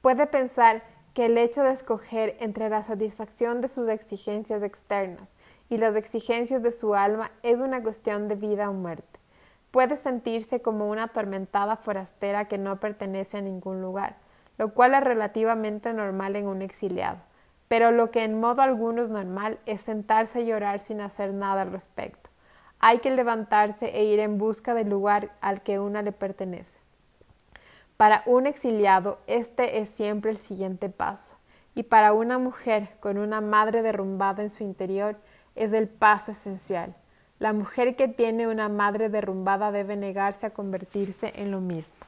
Puede 0.00 0.26
pensar 0.26 0.82
que 1.12 1.26
el 1.26 1.36
hecho 1.36 1.62
de 1.62 1.72
escoger 1.72 2.36
entre 2.40 2.70
la 2.70 2.82
satisfacción 2.82 3.60
de 3.60 3.68
sus 3.68 3.88
exigencias 3.88 4.62
externas 4.62 5.34
y 5.68 5.76
las 5.76 5.94
exigencias 5.94 6.62
de 6.62 6.72
su 6.72 6.94
alma 6.94 7.30
es 7.42 7.60
una 7.60 7.82
cuestión 7.82 8.28
de 8.28 8.36
vida 8.36 8.70
o 8.70 8.72
muerte. 8.72 9.20
puede 9.70 9.96
sentirse 9.96 10.62
como 10.62 10.88
una 10.88 11.04
atormentada 11.04 11.76
forastera 11.76 12.46
que 12.46 12.56
no 12.56 12.80
pertenece 12.80 13.36
a 13.36 13.42
ningún 13.42 13.82
lugar, 13.82 14.16
lo 14.56 14.72
cual 14.72 14.94
es 14.94 15.04
relativamente 15.04 15.92
normal 15.92 16.34
en 16.36 16.46
un 16.46 16.62
exiliado. 16.62 17.18
Pero 17.68 17.90
lo 17.90 18.10
que 18.10 18.24
en 18.24 18.38
modo 18.38 18.62
alguno 18.62 19.02
es 19.02 19.10
normal 19.10 19.58
es 19.66 19.80
sentarse 19.80 20.40
y 20.40 20.46
llorar 20.46 20.80
sin 20.80 21.00
hacer 21.00 21.32
nada 21.32 21.62
al 21.62 21.72
respecto. 21.72 22.30
Hay 22.78 22.98
que 22.98 23.10
levantarse 23.10 23.86
e 23.86 24.04
ir 24.04 24.20
en 24.20 24.38
busca 24.38 24.74
del 24.74 24.90
lugar 24.90 25.30
al 25.40 25.62
que 25.62 25.78
una 25.78 26.02
le 26.02 26.12
pertenece. 26.12 26.78
Para 27.96 28.22
un 28.26 28.46
exiliado, 28.46 29.18
este 29.26 29.78
es 29.80 29.88
siempre 29.88 30.30
el 30.30 30.36
siguiente 30.36 30.90
paso, 30.90 31.34
y 31.74 31.84
para 31.84 32.12
una 32.12 32.38
mujer 32.38 32.90
con 33.00 33.16
una 33.16 33.40
madre 33.40 33.82
derrumbada 33.82 34.42
en 34.42 34.50
su 34.50 34.64
interior 34.64 35.16
es 35.54 35.72
el 35.72 35.88
paso 35.88 36.32
esencial. 36.32 36.94
La 37.38 37.52
mujer 37.52 37.96
que 37.96 38.08
tiene 38.08 38.48
una 38.48 38.68
madre 38.68 39.08
derrumbada 39.08 39.72
debe 39.72 39.96
negarse 39.96 40.46
a 40.46 40.50
convertirse 40.50 41.32
en 41.36 41.50
lo 41.50 41.60
mismo. 41.60 42.05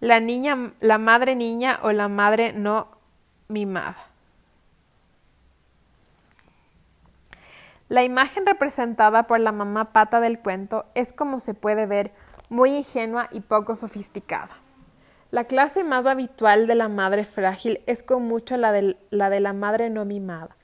La 0.00 0.20
niña, 0.20 0.72
la 0.80 0.98
madre 0.98 1.34
niña 1.34 1.80
o 1.82 1.90
la 1.90 2.08
madre 2.08 2.52
no 2.52 2.88
mimada. 3.48 3.96
La 7.88 8.04
imagen 8.04 8.44
representada 8.46 9.26
por 9.26 9.40
la 9.40 9.50
mamá 9.50 9.92
pata 9.92 10.20
del 10.20 10.38
cuento 10.38 10.84
es 10.94 11.12
como 11.12 11.40
se 11.40 11.54
puede 11.54 11.86
ver 11.86 12.12
muy 12.50 12.76
ingenua 12.76 13.28
y 13.32 13.40
poco 13.40 13.74
sofisticada. 13.74 14.50
La 15.30 15.44
clase 15.44 15.84
más 15.84 16.06
habitual 16.06 16.66
de 16.66 16.74
la 16.74 16.88
madre 16.88 17.24
frágil 17.24 17.80
es 17.86 18.02
con 18.02 18.24
mucho 18.24 18.56
la 18.56 18.72
de, 18.72 18.96
la 19.10 19.52
madre 19.52 19.90
no 19.90 20.04
mimada. 20.04 20.56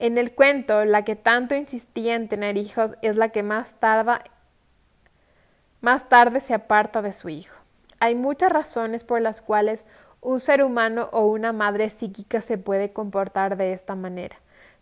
En 0.00 0.18
el 0.18 0.34
cuento, 0.34 0.84
la 0.84 1.04
que 1.04 1.16
tanto 1.16 1.54
insistía 1.54 2.14
en 2.14 2.28
tener 2.28 2.56
hijos 2.56 2.92
es 3.00 3.16
la 3.16 3.30
que 3.30 3.42
más 3.42 3.74
tarde 3.80 4.20
se 6.40 6.54
aparta 6.54 7.00
de 7.00 7.12
su 7.12 7.28
hijo. 7.28 7.61
Hay 8.02 8.16
muchas 8.16 8.50
razones 8.50 9.04
por 9.04 9.20
las 9.20 9.40
cuales 9.40 9.86
un 10.20 10.40
ser 10.40 10.64
humano 10.64 11.08
o 11.12 11.26
una 11.26 11.52
madre 11.52 11.88
psíquica 11.88 12.40
se 12.40 12.58
puede 12.58 12.92
comportar 12.92 13.56
de 13.56 13.72
esta 13.72 13.94
manera. 13.94 14.40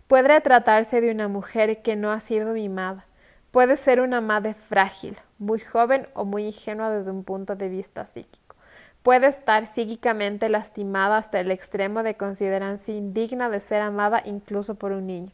Puede 0.08 0.40
tratarse 0.40 1.02
de 1.02 1.10
una 1.10 1.28
mujer 1.28 1.82
que 1.82 1.96
no 1.96 2.12
ha 2.12 2.20
sido 2.20 2.54
mimada. 2.54 3.04
Puede 3.50 3.76
ser 3.76 4.00
una 4.00 4.22
madre 4.22 4.54
frágil, 4.54 5.18
muy 5.38 5.58
joven 5.58 6.08
o 6.14 6.24
muy 6.24 6.46
ingenua 6.46 6.88
desde 6.88 7.10
un 7.10 7.22
punto 7.22 7.56
de 7.56 7.68
vista 7.68 8.06
psíquico. 8.06 8.56
Puede 9.02 9.26
estar 9.26 9.66
psíquicamente 9.66 10.48
lastimada 10.48 11.18
hasta 11.18 11.40
el 11.40 11.50
extremo 11.50 12.02
de 12.02 12.16
considerarse 12.16 12.92
indigna 12.92 13.50
de 13.50 13.60
ser 13.60 13.82
amada 13.82 14.22
incluso 14.24 14.76
por 14.76 14.92
un 14.92 15.06
niño. 15.06 15.32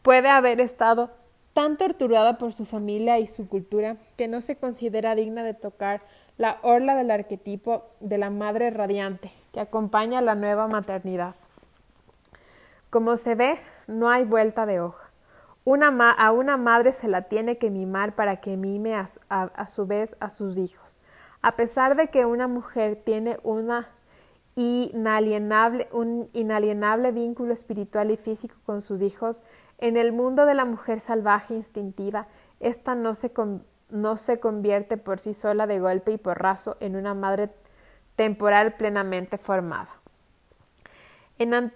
Puede 0.00 0.30
haber 0.30 0.62
estado 0.62 1.10
tan 1.58 1.76
torturada 1.76 2.38
por 2.38 2.52
su 2.52 2.64
familia 2.64 3.18
y 3.18 3.26
su 3.26 3.48
cultura 3.48 3.96
que 4.16 4.28
no 4.28 4.40
se 4.40 4.54
considera 4.54 5.16
digna 5.16 5.42
de 5.42 5.54
tocar 5.54 6.02
la 6.36 6.60
orla 6.62 6.94
del 6.94 7.10
arquetipo 7.10 7.82
de 7.98 8.16
la 8.16 8.30
madre 8.30 8.70
radiante 8.70 9.32
que 9.52 9.58
acompaña 9.58 10.22
la 10.22 10.36
nueva 10.36 10.68
maternidad. 10.68 11.34
Como 12.90 13.16
se 13.16 13.34
ve, 13.34 13.58
no 13.88 14.08
hay 14.08 14.24
vuelta 14.24 14.66
de 14.66 14.78
hoja 14.78 15.10
a 16.16 16.32
una 16.32 16.56
madre 16.56 16.92
se 16.92 17.08
la 17.08 17.22
tiene 17.22 17.58
que 17.58 17.70
mimar 17.70 18.14
para 18.14 18.36
que 18.36 18.56
mime 18.56 18.94
a, 18.94 19.66
su 19.66 19.84
vez 19.84 20.16
a 20.20 20.30
sus 20.30 20.58
hijos. 20.58 21.00
A 21.42 21.56
pesar 21.56 21.96
de 21.96 22.06
que 22.06 22.24
una 22.24 22.46
mujer 22.46 23.02
tiene 23.04 23.40
una 23.42 23.88
un 25.92 26.28
inalienable 26.32 27.12
vínculo 27.12 27.52
espiritual 27.52 28.12
y 28.12 28.16
físico 28.16 28.54
con 28.64 28.80
sus 28.80 29.02
hijos, 29.02 29.44
en 29.78 29.96
el 29.96 30.12
mundo 30.12 30.44
de 30.44 30.54
la 30.54 30.64
mujer 30.64 31.00
salvaje 31.00 31.54
instintiva, 31.54 32.26
ésta 32.60 32.94
no 32.94 33.14
se, 33.14 33.32
no 33.90 34.16
se 34.16 34.40
convierte 34.40 34.96
por 34.96 35.20
sí 35.20 35.34
sola 35.34 35.66
de 35.66 35.78
golpe 35.78 36.12
y 36.12 36.18
porrazo 36.18 36.76
en 36.80 36.96
una 36.96 37.14
madre 37.14 37.50
temporal 38.16 38.74
plenamente 38.74 39.38
formada. 39.38 39.90
En, 41.38 41.72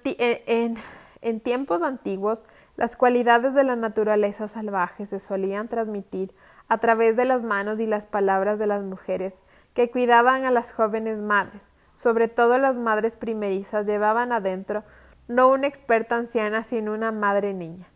en 1.20 1.40
tiempos 1.40 1.82
antiguos, 1.82 2.44
las 2.76 2.96
cualidades 2.96 3.54
de 3.54 3.62
la 3.62 3.76
naturaleza 3.76 4.48
salvaje 4.48 5.06
se 5.06 5.20
solían 5.20 5.68
transmitir 5.68 6.34
a 6.68 6.78
través 6.78 7.16
de 7.16 7.24
las 7.24 7.42
manos 7.42 7.78
y 7.78 7.86
las 7.86 8.06
palabras 8.06 8.58
de 8.58 8.66
las 8.66 8.82
mujeres 8.82 9.42
que 9.74 9.90
cuidaban 9.90 10.44
a 10.44 10.50
las 10.50 10.72
jóvenes 10.72 11.18
madres, 11.18 11.72
sobre 11.94 12.26
todo 12.26 12.58
las 12.58 12.78
madres 12.78 13.16
primerizas 13.16 13.86
llevaban 13.86 14.32
adentro 14.32 14.82
no 15.28 15.48
una 15.48 15.66
experta 15.66 16.16
anciana, 16.16 16.64
sino 16.64 16.92
una 16.92 17.12
madre 17.12 17.54
niña. 17.54 17.86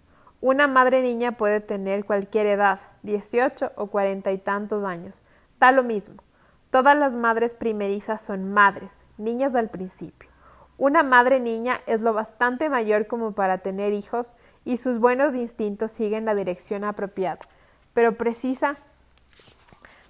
Una 0.40 0.66
madre 0.66 1.02
niña 1.02 1.32
puede 1.32 1.60
tener 1.60 2.04
cualquier 2.04 2.46
edad, 2.46 2.80
dieciocho 3.02 3.72
o 3.76 3.86
cuarenta 3.86 4.32
y 4.32 4.38
tantos 4.38 4.84
años, 4.84 5.22
da 5.58 5.72
lo 5.72 5.82
mismo. 5.82 6.22
Todas 6.70 6.96
las 6.96 7.14
madres 7.14 7.54
primerizas 7.54 8.22
son 8.22 8.52
madres, 8.52 9.02
niñas 9.16 9.54
al 9.54 9.70
principio. 9.70 10.28
Una 10.78 11.02
madre 11.02 11.40
niña 11.40 11.80
es 11.86 12.02
lo 12.02 12.12
bastante 12.12 12.68
mayor 12.68 13.06
como 13.06 13.32
para 13.32 13.58
tener 13.58 13.94
hijos 13.94 14.36
y 14.64 14.76
sus 14.76 14.98
buenos 14.98 15.34
instintos 15.34 15.90
siguen 15.90 16.26
la 16.26 16.34
dirección 16.34 16.84
apropiada, 16.84 17.38
pero 17.94 18.18
precisa 18.18 18.76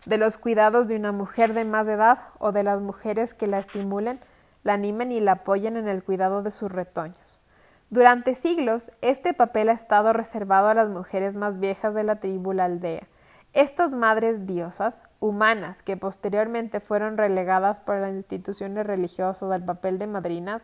de 0.06 0.18
los 0.18 0.38
cuidados 0.38 0.88
de 0.88 0.96
una 0.96 1.12
mujer 1.12 1.54
de 1.54 1.64
más 1.64 1.86
edad 1.86 2.18
o 2.38 2.50
de 2.50 2.64
las 2.64 2.80
mujeres 2.80 3.32
que 3.32 3.46
la 3.46 3.60
estimulen, 3.60 4.18
la 4.66 4.74
animen 4.74 5.12
y 5.12 5.20
la 5.20 5.32
apoyen 5.32 5.76
en 5.76 5.86
el 5.86 6.02
cuidado 6.02 6.42
de 6.42 6.50
sus 6.50 6.72
retoños. 6.72 7.40
Durante 7.88 8.34
siglos, 8.34 8.90
este 9.00 9.32
papel 9.32 9.68
ha 9.68 9.72
estado 9.72 10.12
reservado 10.12 10.66
a 10.66 10.74
las 10.74 10.88
mujeres 10.88 11.36
más 11.36 11.60
viejas 11.60 11.94
de 11.94 12.02
la 12.02 12.16
tribu 12.16 12.52
la 12.52 12.64
aldea. 12.64 13.06
Estas 13.52 13.92
madres 13.92 14.44
diosas, 14.44 15.04
humanas, 15.20 15.84
que 15.84 15.96
posteriormente 15.96 16.80
fueron 16.80 17.16
relegadas 17.16 17.78
por 17.78 17.98
las 17.98 18.10
instituciones 18.10 18.84
religiosas 18.84 19.52
al 19.52 19.64
papel 19.64 20.00
de 20.00 20.08
madrinas, 20.08 20.62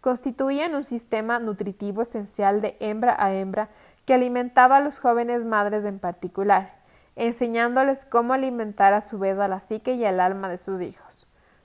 constituían 0.00 0.74
un 0.74 0.84
sistema 0.84 1.38
nutritivo 1.38 2.02
esencial 2.02 2.60
de 2.60 2.76
hembra 2.80 3.14
a 3.16 3.32
hembra 3.32 3.68
que 4.04 4.14
alimentaba 4.14 4.78
a 4.78 4.80
los 4.80 4.98
jóvenes 4.98 5.44
madres 5.44 5.84
en 5.84 6.00
particular, 6.00 6.74
enseñándoles 7.14 8.04
cómo 8.04 8.34
alimentar 8.34 8.94
a 8.94 9.00
su 9.00 9.20
vez 9.20 9.38
a 9.38 9.46
la 9.46 9.60
psique 9.60 9.94
y 9.94 10.04
al 10.04 10.18
alma 10.18 10.48
de 10.48 10.58
sus 10.58 10.80
hijos. 10.80 11.23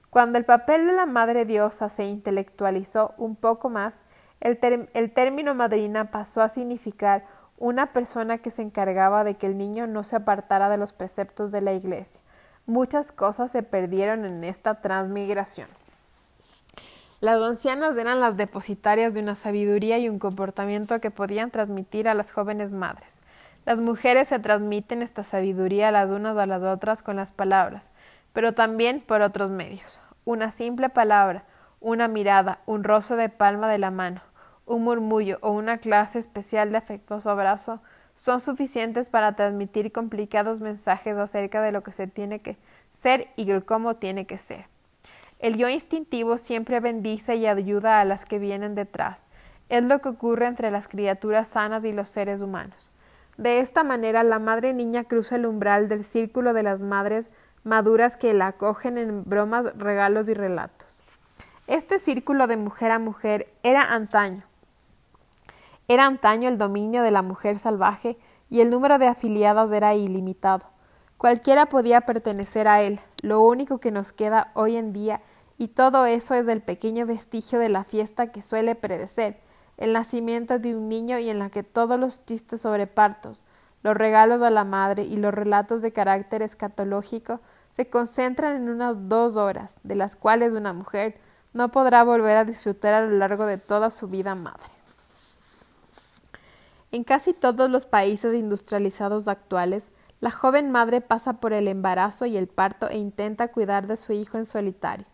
Cuando 0.09 0.37
el 0.37 0.45
papel 0.45 0.87
de 0.87 0.93
la 0.93 1.05
madre 1.05 1.45
diosa 1.45 1.87
se 1.89 2.05
intelectualizó 2.05 3.13
un 3.17 3.35
poco 3.35 3.69
más, 3.69 4.03
el, 4.41 4.89
el 4.93 5.11
término 5.11 5.53
madrina 5.53 6.11
pasó 6.11 6.41
a 6.41 6.49
significar 6.49 7.25
una 7.57 7.93
persona 7.93 8.37
que 8.37 8.51
se 8.51 8.61
encargaba 8.61 9.23
de 9.23 9.35
que 9.35 9.45
el 9.45 9.57
niño 9.57 9.85
no 9.85 10.03
se 10.03 10.15
apartara 10.15 10.69
de 10.69 10.77
los 10.77 10.93
preceptos 10.93 11.51
de 11.51 11.61
la 11.61 11.73
Iglesia. 11.73 12.21
Muchas 12.65 13.11
cosas 13.11 13.51
se 13.51 13.63
perdieron 13.63 14.25
en 14.25 14.43
esta 14.43 14.81
transmigración. 14.81 15.67
Las 17.19 17.41
ancianas 17.41 17.97
eran 17.97 18.21
las 18.21 18.37
depositarias 18.37 19.13
de 19.13 19.19
una 19.19 19.35
sabiduría 19.35 19.97
y 19.97 20.07
un 20.07 20.19
comportamiento 20.19 21.01
que 21.01 21.11
podían 21.11 21.51
transmitir 21.51 22.07
a 22.07 22.13
las 22.13 22.31
jóvenes 22.31 22.71
madres. 22.71 23.19
Las 23.65 23.81
mujeres 23.81 24.29
se 24.29 24.39
transmiten 24.39 25.01
esta 25.01 25.25
sabiduría 25.25 25.91
las 25.91 26.09
unas 26.09 26.37
a 26.37 26.45
las 26.45 26.63
otras 26.63 27.03
con 27.03 27.17
las 27.17 27.33
palabras, 27.33 27.91
pero 28.33 28.53
también 28.53 29.01
por 29.01 29.21
otros 29.21 29.49
medios. 29.49 30.01
Una 30.25 30.51
simple 30.51 30.89
palabra, 30.89 31.45
una 31.79 32.07
mirada, 32.07 32.59
un 32.65 32.83
roce 32.83 33.15
de 33.15 33.29
palma 33.29 33.69
de 33.69 33.77
la 33.77 33.91
mano, 33.91 34.21
un 34.65 34.83
murmullo 34.83 35.39
o 35.41 35.51
una 35.51 35.77
clase 35.77 36.19
especial 36.19 36.71
de 36.71 36.77
afectuoso 36.77 37.29
abrazo 37.29 37.81
son 38.15 38.41
suficientes 38.41 39.09
para 39.09 39.35
transmitir 39.35 39.91
complicados 39.91 40.59
mensajes 40.59 41.17
acerca 41.17 41.61
de 41.61 41.71
lo 41.71 41.83
que 41.83 41.91
se 41.91 42.07
tiene 42.07 42.41
que 42.41 42.57
ser 42.91 43.29
y 43.35 43.49
el 43.49 43.63
cómo 43.63 43.95
tiene 43.95 44.27
que 44.27 44.37
ser. 44.37 44.65
El 45.39 45.55
yo 45.55 45.69
instintivo 45.69 46.37
siempre 46.37 46.81
bendice 46.81 47.35
y 47.37 47.47
ayuda 47.47 48.01
a 48.01 48.05
las 48.05 48.25
que 48.25 48.39
vienen 48.39 48.75
detrás. 48.75 49.25
Es 49.69 49.85
lo 49.85 50.01
que 50.01 50.09
ocurre 50.09 50.47
entre 50.47 50.69
las 50.69 50.89
criaturas 50.89 51.47
sanas 51.47 51.85
y 51.85 51.93
los 51.93 52.09
seres 52.09 52.41
humanos. 52.41 52.93
De 53.37 53.59
esta 53.59 53.85
manera, 53.85 54.21
la 54.23 54.37
madre 54.37 54.73
niña 54.73 55.05
cruza 55.05 55.37
el 55.37 55.45
umbral 55.45 55.87
del 55.87 56.03
círculo 56.03 56.51
de 56.51 56.63
las 56.63 56.83
madres 56.83 57.31
maduras 57.63 58.17
que 58.17 58.33
la 58.33 58.47
acogen 58.47 58.97
en 58.97 59.23
bromas, 59.23 59.77
regalos 59.77 60.29
y 60.29 60.33
relatos. 60.33 61.01
Este 61.67 61.99
círculo 61.99 62.47
de 62.47 62.57
mujer 62.57 62.91
a 62.91 62.99
mujer 62.99 63.53
era 63.63 63.83
antaño. 63.93 64.43
Era 65.87 66.05
antaño 66.05 66.49
el 66.49 66.57
dominio 66.57 67.03
de 67.03 67.11
la 67.11 67.21
mujer 67.21 67.59
salvaje 67.59 68.17
y 68.49 68.61
el 68.61 68.69
número 68.69 68.97
de 68.97 69.07
afiliadas 69.07 69.71
era 69.71 69.93
ilimitado. 69.93 70.65
Cualquiera 71.17 71.67
podía 71.67 72.01
pertenecer 72.01 72.67
a 72.67 72.81
él. 72.81 72.99
Lo 73.21 73.41
único 73.41 73.79
que 73.79 73.91
nos 73.91 74.11
queda 74.11 74.51
hoy 74.53 74.77
en 74.77 74.93
día 74.93 75.21
y 75.57 75.67
todo 75.67 76.05
eso 76.05 76.33
es 76.33 76.47
el 76.47 76.61
pequeño 76.61 77.05
vestigio 77.05 77.59
de 77.59 77.69
la 77.69 77.83
fiesta 77.83 78.31
que 78.31 78.41
suele 78.41 78.75
predecer, 78.75 79.41
el 79.77 79.93
nacimiento 79.93 80.57
de 80.57 80.75
un 80.75 80.87
niño 80.87 81.19
y 81.19 81.29
en 81.29 81.37
la 81.37 81.49
que 81.49 81.63
todos 81.63 81.99
los 81.99 82.25
chistes 82.25 82.61
sobre 82.61 82.87
partos, 82.87 83.43
los 83.83 83.95
regalos 83.95 84.41
a 84.41 84.49
la 84.49 84.63
madre 84.63 85.03
y 85.03 85.17
los 85.17 85.33
relatos 85.33 85.81
de 85.81 85.93
carácter 85.93 86.41
escatológico 86.41 87.39
se 87.75 87.89
concentran 87.89 88.57
en 88.57 88.69
unas 88.69 89.07
dos 89.07 89.37
horas, 89.37 89.77
de 89.83 89.95
las 89.95 90.15
cuales 90.15 90.53
una 90.53 90.73
mujer 90.73 91.19
no 91.53 91.71
podrá 91.71 92.03
volver 92.03 92.37
a 92.37 92.45
disfrutar 92.45 92.93
a 92.93 93.01
lo 93.01 93.17
largo 93.17 93.45
de 93.45 93.57
toda 93.57 93.89
su 93.89 94.07
vida 94.07 94.35
madre. 94.35 94.67
En 96.91 97.03
casi 97.03 97.33
todos 97.33 97.69
los 97.69 97.85
países 97.85 98.33
industrializados 98.33 99.27
actuales, 99.27 99.91
la 100.21 100.31
joven 100.31 100.71
madre 100.71 101.01
pasa 101.01 101.33
por 101.33 101.53
el 101.53 101.67
embarazo 101.67 102.25
y 102.25 102.35
el 102.35 102.47
parto 102.47 102.89
e 102.89 102.97
intenta 102.97 103.49
cuidar 103.49 103.87
de 103.87 103.95
su 103.95 104.11
hijo 104.11 104.37
en 104.37 104.45
solitario. 104.45 105.05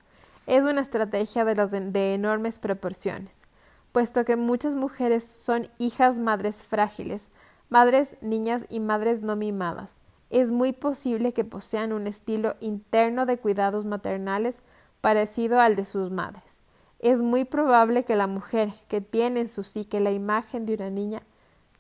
Es 0.47 0.65
una 0.65 0.81
estrategia 0.81 1.43
de, 1.45 1.55
de 1.91 2.13
enormes 2.13 2.59
proporciones, 2.59 3.43
puesto 3.91 4.25
que 4.25 4.35
muchas 4.35 4.75
mujeres 4.75 5.27
son 5.27 5.67
hijas 5.77 6.17
madres 6.17 6.63
frágiles, 6.63 7.29
madres 7.69 8.17
niñas 8.21 8.65
y 8.69 8.79
madres 8.79 9.21
no 9.21 9.35
mimadas. 9.35 9.99
Es 10.29 10.51
muy 10.51 10.73
posible 10.73 11.33
que 11.33 11.45
posean 11.45 11.93
un 11.93 12.07
estilo 12.07 12.55
interno 12.59 13.25
de 13.25 13.37
cuidados 13.37 13.85
maternales 13.85 14.61
parecido 15.01 15.59
al 15.59 15.75
de 15.75 15.85
sus 15.85 16.11
madres. 16.11 16.61
Es 16.99 17.21
muy 17.21 17.45
probable 17.45 18.03
que 18.03 18.15
la 18.15 18.27
mujer 18.27 18.71
que 18.87 19.01
tiene 19.01 19.41
en 19.41 19.49
su 19.49 19.63
psique 19.63 19.99
la 19.99 20.11
imagen 20.11 20.65
de 20.65 20.73
una 20.73 20.89
niña 20.89 21.23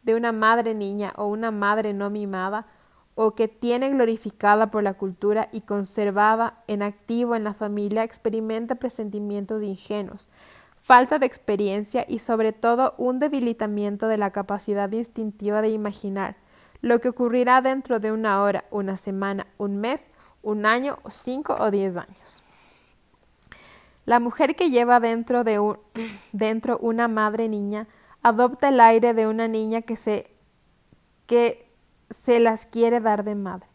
de 0.05 0.13
una 0.13 0.31
madre 0.31 0.73
niña 0.75 1.13
o 1.17 1.25
una 1.25 1.51
madre 1.51 1.93
no 1.93 2.09
mimada, 2.09 2.67
o 3.15 3.33
que 3.33 3.47
tiene 3.47 3.89
glorificada 3.89 4.69
por 4.69 4.83
la 4.83 4.93
cultura 4.93 5.49
y 5.51 5.61
conservada 5.61 6.63
en 6.67 6.83
activo 6.83 7.35
en 7.35 7.43
la 7.45 7.53
familia, 7.53 8.03
experimenta 8.03 8.75
presentimientos 8.75 9.63
ingenuos, 9.63 10.27
falta 10.85 11.17
de 11.17 11.25
experiencia 11.25 12.05
y 12.07 12.19
sobre 12.19 12.53
todo 12.53 12.93
un 12.99 13.17
debilitamiento 13.17 14.07
de 14.07 14.19
la 14.19 14.29
capacidad 14.29 14.91
instintiva 14.91 15.63
de 15.63 15.69
imaginar 15.69 16.37
lo 16.81 16.99
que 16.99 17.09
ocurrirá 17.09 17.61
dentro 17.61 17.99
de 17.99 18.11
una 18.11 18.43
hora, 18.43 18.65
una 18.69 18.95
semana, 18.95 19.47
un 19.57 19.77
mes, 19.77 20.05
un 20.43 20.67
año, 20.67 20.99
cinco 21.09 21.55
o 21.59 21.71
diez 21.71 21.97
años. 21.97 22.43
La 24.05 24.19
mujer 24.19 24.55
que 24.55 24.69
lleva 24.69 24.99
dentro 24.99 25.43
de 25.43 25.57
un, 25.57 25.79
dentro 26.33 26.77
una 26.77 27.07
madre 27.07 27.49
niña 27.49 27.87
adopta 28.21 28.69
el 28.69 28.79
aire 28.79 29.15
de 29.15 29.25
una 29.25 29.47
niña 29.47 29.81
que 29.81 29.95
se, 29.95 30.35
que 31.25 31.67
se 32.11 32.39
las 32.39 32.67
quiere 32.67 32.99
dar 32.99 33.23
de 33.23 33.33
madre. 33.33 33.67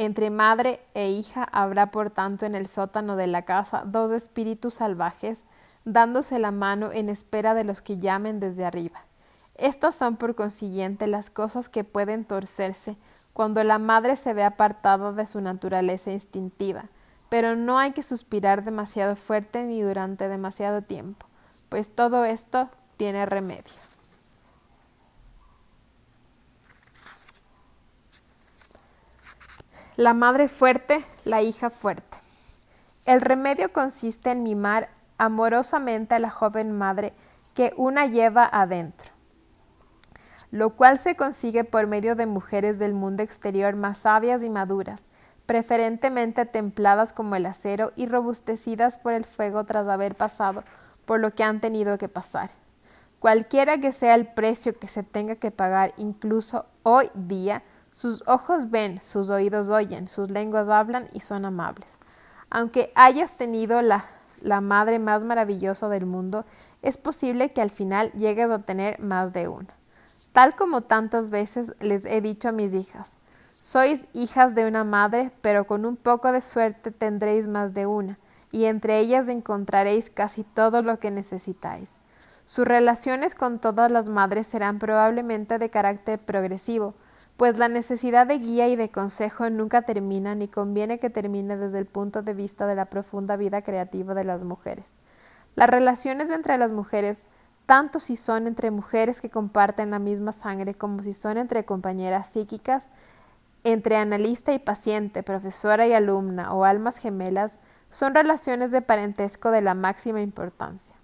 Entre 0.00 0.30
madre 0.30 0.80
e 0.94 1.10
hija 1.10 1.46
habrá 1.52 1.90
por 1.90 2.08
tanto 2.08 2.46
en 2.46 2.54
el 2.54 2.68
sótano 2.68 3.16
de 3.16 3.26
la 3.26 3.42
casa 3.42 3.82
dos 3.84 4.12
espíritus 4.12 4.72
salvajes, 4.72 5.44
dándose 5.84 6.38
la 6.38 6.52
mano 6.52 6.90
en 6.90 7.10
espera 7.10 7.52
de 7.52 7.64
los 7.64 7.82
que 7.82 7.98
llamen 7.98 8.40
desde 8.40 8.64
arriba. 8.64 9.04
Estas 9.56 9.94
son 9.94 10.16
por 10.16 10.34
consiguiente 10.34 11.06
las 11.06 11.28
cosas 11.28 11.68
que 11.68 11.84
pueden 11.84 12.24
torcerse 12.24 12.96
cuando 13.34 13.62
la 13.62 13.78
madre 13.78 14.16
se 14.16 14.32
ve 14.32 14.42
apartada 14.42 15.12
de 15.12 15.26
su 15.26 15.42
naturaleza 15.42 16.10
instintiva, 16.10 16.86
pero 17.28 17.54
no 17.54 17.78
hay 17.78 17.90
que 17.90 18.02
suspirar 18.02 18.64
demasiado 18.64 19.16
fuerte 19.16 19.66
ni 19.66 19.82
durante 19.82 20.30
demasiado 20.30 20.80
tiempo, 20.80 21.26
pues 21.68 21.94
todo 21.94 22.24
esto 22.24 22.70
tiene 22.96 23.26
remedio. 23.26 23.89
La 30.00 30.14
madre 30.14 30.48
fuerte, 30.48 31.04
la 31.26 31.42
hija 31.42 31.68
fuerte. 31.68 32.16
El 33.04 33.20
remedio 33.20 33.70
consiste 33.70 34.30
en 34.30 34.42
mimar 34.42 34.88
amorosamente 35.18 36.14
a 36.14 36.18
la 36.18 36.30
joven 36.30 36.72
madre 36.72 37.12
que 37.52 37.74
una 37.76 38.06
lleva 38.06 38.48
adentro, 38.50 39.10
lo 40.50 40.70
cual 40.70 40.98
se 40.98 41.16
consigue 41.16 41.64
por 41.64 41.86
medio 41.86 42.16
de 42.16 42.24
mujeres 42.24 42.78
del 42.78 42.94
mundo 42.94 43.22
exterior 43.22 43.76
más 43.76 43.98
sabias 43.98 44.42
y 44.42 44.48
maduras, 44.48 45.02
preferentemente 45.44 46.46
templadas 46.46 47.12
como 47.12 47.36
el 47.36 47.44
acero 47.44 47.92
y 47.94 48.06
robustecidas 48.06 48.96
por 48.96 49.12
el 49.12 49.26
fuego 49.26 49.64
tras 49.64 49.86
haber 49.86 50.14
pasado 50.14 50.64
por 51.04 51.20
lo 51.20 51.34
que 51.34 51.44
han 51.44 51.60
tenido 51.60 51.98
que 51.98 52.08
pasar. 52.08 52.48
Cualquiera 53.18 53.76
que 53.76 53.92
sea 53.92 54.14
el 54.14 54.28
precio 54.28 54.78
que 54.78 54.86
se 54.86 55.02
tenga 55.02 55.36
que 55.36 55.50
pagar 55.50 55.92
incluso 55.98 56.64
hoy 56.84 57.10
día, 57.12 57.62
sus 57.92 58.22
ojos 58.26 58.70
ven, 58.70 59.00
sus 59.02 59.30
oídos 59.30 59.68
oyen, 59.68 60.08
sus 60.08 60.30
lenguas 60.30 60.68
hablan 60.68 61.08
y 61.12 61.20
son 61.20 61.44
amables. 61.44 61.98
Aunque 62.50 62.92
hayas 62.94 63.34
tenido 63.34 63.82
la, 63.82 64.06
la 64.42 64.60
madre 64.60 64.98
más 64.98 65.24
maravillosa 65.24 65.88
del 65.88 66.06
mundo, 66.06 66.44
es 66.82 66.98
posible 66.98 67.52
que 67.52 67.60
al 67.60 67.70
final 67.70 68.12
llegues 68.12 68.50
a 68.50 68.60
tener 68.60 69.00
más 69.00 69.32
de 69.32 69.48
una. 69.48 69.68
Tal 70.32 70.54
como 70.54 70.82
tantas 70.82 71.30
veces 71.30 71.72
les 71.80 72.04
he 72.04 72.20
dicho 72.20 72.48
a 72.48 72.52
mis 72.52 72.72
hijas, 72.72 73.16
sois 73.58 74.06
hijas 74.14 74.54
de 74.54 74.66
una 74.66 74.84
madre, 74.84 75.32
pero 75.42 75.66
con 75.66 75.84
un 75.84 75.96
poco 75.96 76.32
de 76.32 76.40
suerte 76.40 76.92
tendréis 76.92 77.46
más 77.46 77.74
de 77.74 77.86
una, 77.86 78.18
y 78.52 78.64
entre 78.64 78.98
ellas 78.98 79.28
encontraréis 79.28 80.08
casi 80.10 80.44
todo 80.44 80.82
lo 80.82 80.98
que 80.98 81.10
necesitáis. 81.10 81.98
Sus 82.46 82.64
relaciones 82.64 83.34
con 83.34 83.58
todas 83.58 83.92
las 83.92 84.08
madres 84.08 84.46
serán 84.46 84.78
probablemente 84.78 85.58
de 85.58 85.68
carácter 85.68 86.18
progresivo, 86.18 86.94
pues 87.40 87.56
la 87.56 87.68
necesidad 87.68 88.26
de 88.26 88.38
guía 88.38 88.68
y 88.68 88.76
de 88.76 88.90
consejo 88.90 89.48
nunca 89.48 89.80
termina 89.80 90.34
ni 90.34 90.46
conviene 90.46 90.98
que 90.98 91.08
termine 91.08 91.56
desde 91.56 91.78
el 91.78 91.86
punto 91.86 92.20
de 92.20 92.34
vista 92.34 92.66
de 92.66 92.74
la 92.74 92.84
profunda 92.84 93.36
vida 93.36 93.62
creativa 93.62 94.12
de 94.12 94.24
las 94.24 94.44
mujeres. 94.44 94.84
Las 95.54 95.70
relaciones 95.70 96.28
entre 96.28 96.58
las 96.58 96.70
mujeres, 96.70 97.22
tanto 97.64 97.98
si 97.98 98.16
son 98.16 98.46
entre 98.46 98.70
mujeres 98.70 99.22
que 99.22 99.30
comparten 99.30 99.90
la 99.90 99.98
misma 99.98 100.32
sangre 100.32 100.74
como 100.74 101.02
si 101.02 101.14
son 101.14 101.38
entre 101.38 101.64
compañeras 101.64 102.28
psíquicas, 102.28 102.84
entre 103.64 103.96
analista 103.96 104.52
y 104.52 104.58
paciente, 104.58 105.22
profesora 105.22 105.86
y 105.86 105.94
alumna 105.94 106.52
o 106.52 106.66
almas 106.66 106.98
gemelas, 106.98 107.52
son 107.88 108.14
relaciones 108.14 108.70
de 108.70 108.82
parentesco 108.82 109.50
de 109.50 109.62
la 109.62 109.72
máxima 109.72 110.20
importancia. 110.20 110.94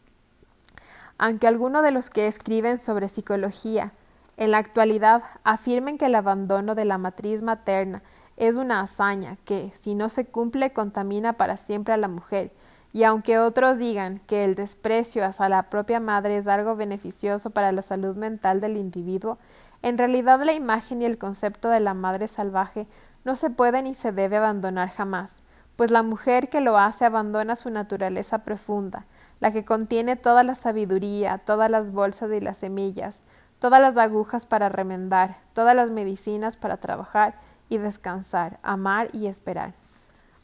Aunque 1.16 1.46
algunos 1.46 1.82
de 1.82 1.92
los 1.92 2.10
que 2.10 2.26
escriben 2.26 2.76
sobre 2.76 3.08
psicología 3.08 3.94
en 4.36 4.50
la 4.50 4.58
actualidad 4.58 5.22
afirmen 5.44 5.98
que 5.98 6.06
el 6.06 6.14
abandono 6.14 6.74
de 6.74 6.84
la 6.84 6.98
matriz 6.98 7.42
materna 7.42 8.02
es 8.36 8.56
una 8.56 8.80
hazaña 8.80 9.36
que, 9.44 9.72
si 9.80 9.94
no 9.94 10.08
se 10.08 10.26
cumple, 10.26 10.72
contamina 10.72 11.34
para 11.34 11.56
siempre 11.56 11.94
a 11.94 11.96
la 11.96 12.08
mujer, 12.08 12.52
y 12.92 13.04
aunque 13.04 13.38
otros 13.38 13.78
digan 13.78 14.20
que 14.26 14.44
el 14.44 14.54
desprecio 14.54 15.24
hacia 15.24 15.48
la 15.48 15.64
propia 15.64 16.00
madre 16.00 16.38
es 16.38 16.46
algo 16.46 16.76
beneficioso 16.76 17.50
para 17.50 17.72
la 17.72 17.82
salud 17.82 18.16
mental 18.16 18.60
del 18.60 18.76
individuo, 18.76 19.38
en 19.82 19.98
realidad 19.98 20.40
la 20.42 20.54
imagen 20.54 21.02
y 21.02 21.04
el 21.04 21.18
concepto 21.18 21.68
de 21.68 21.80
la 21.80 21.94
madre 21.94 22.28
salvaje 22.28 22.86
no 23.24 23.36
se 23.36 23.50
puede 23.50 23.82
ni 23.82 23.94
se 23.94 24.12
debe 24.12 24.36
abandonar 24.36 24.88
jamás, 24.88 25.32
pues 25.76 25.90
la 25.90 26.02
mujer 26.02 26.48
que 26.48 26.60
lo 26.60 26.78
hace 26.78 27.04
abandona 27.04 27.56
su 27.56 27.70
naturaleza 27.70 28.38
profunda, 28.38 29.04
la 29.40 29.52
que 29.52 29.64
contiene 29.64 30.16
toda 30.16 30.42
la 30.42 30.54
sabiduría, 30.54 31.38
todas 31.38 31.70
las 31.70 31.92
bolsas 31.92 32.30
y 32.32 32.40
las 32.40 32.56
semillas, 32.56 33.22
todas 33.66 33.80
las 33.80 33.96
agujas 33.96 34.46
para 34.46 34.68
remendar, 34.68 35.38
todas 35.52 35.74
las 35.74 35.90
medicinas 35.90 36.56
para 36.56 36.76
trabajar 36.76 37.34
y 37.68 37.78
descansar, 37.78 38.60
amar 38.62 39.08
y 39.12 39.26
esperar. 39.26 39.74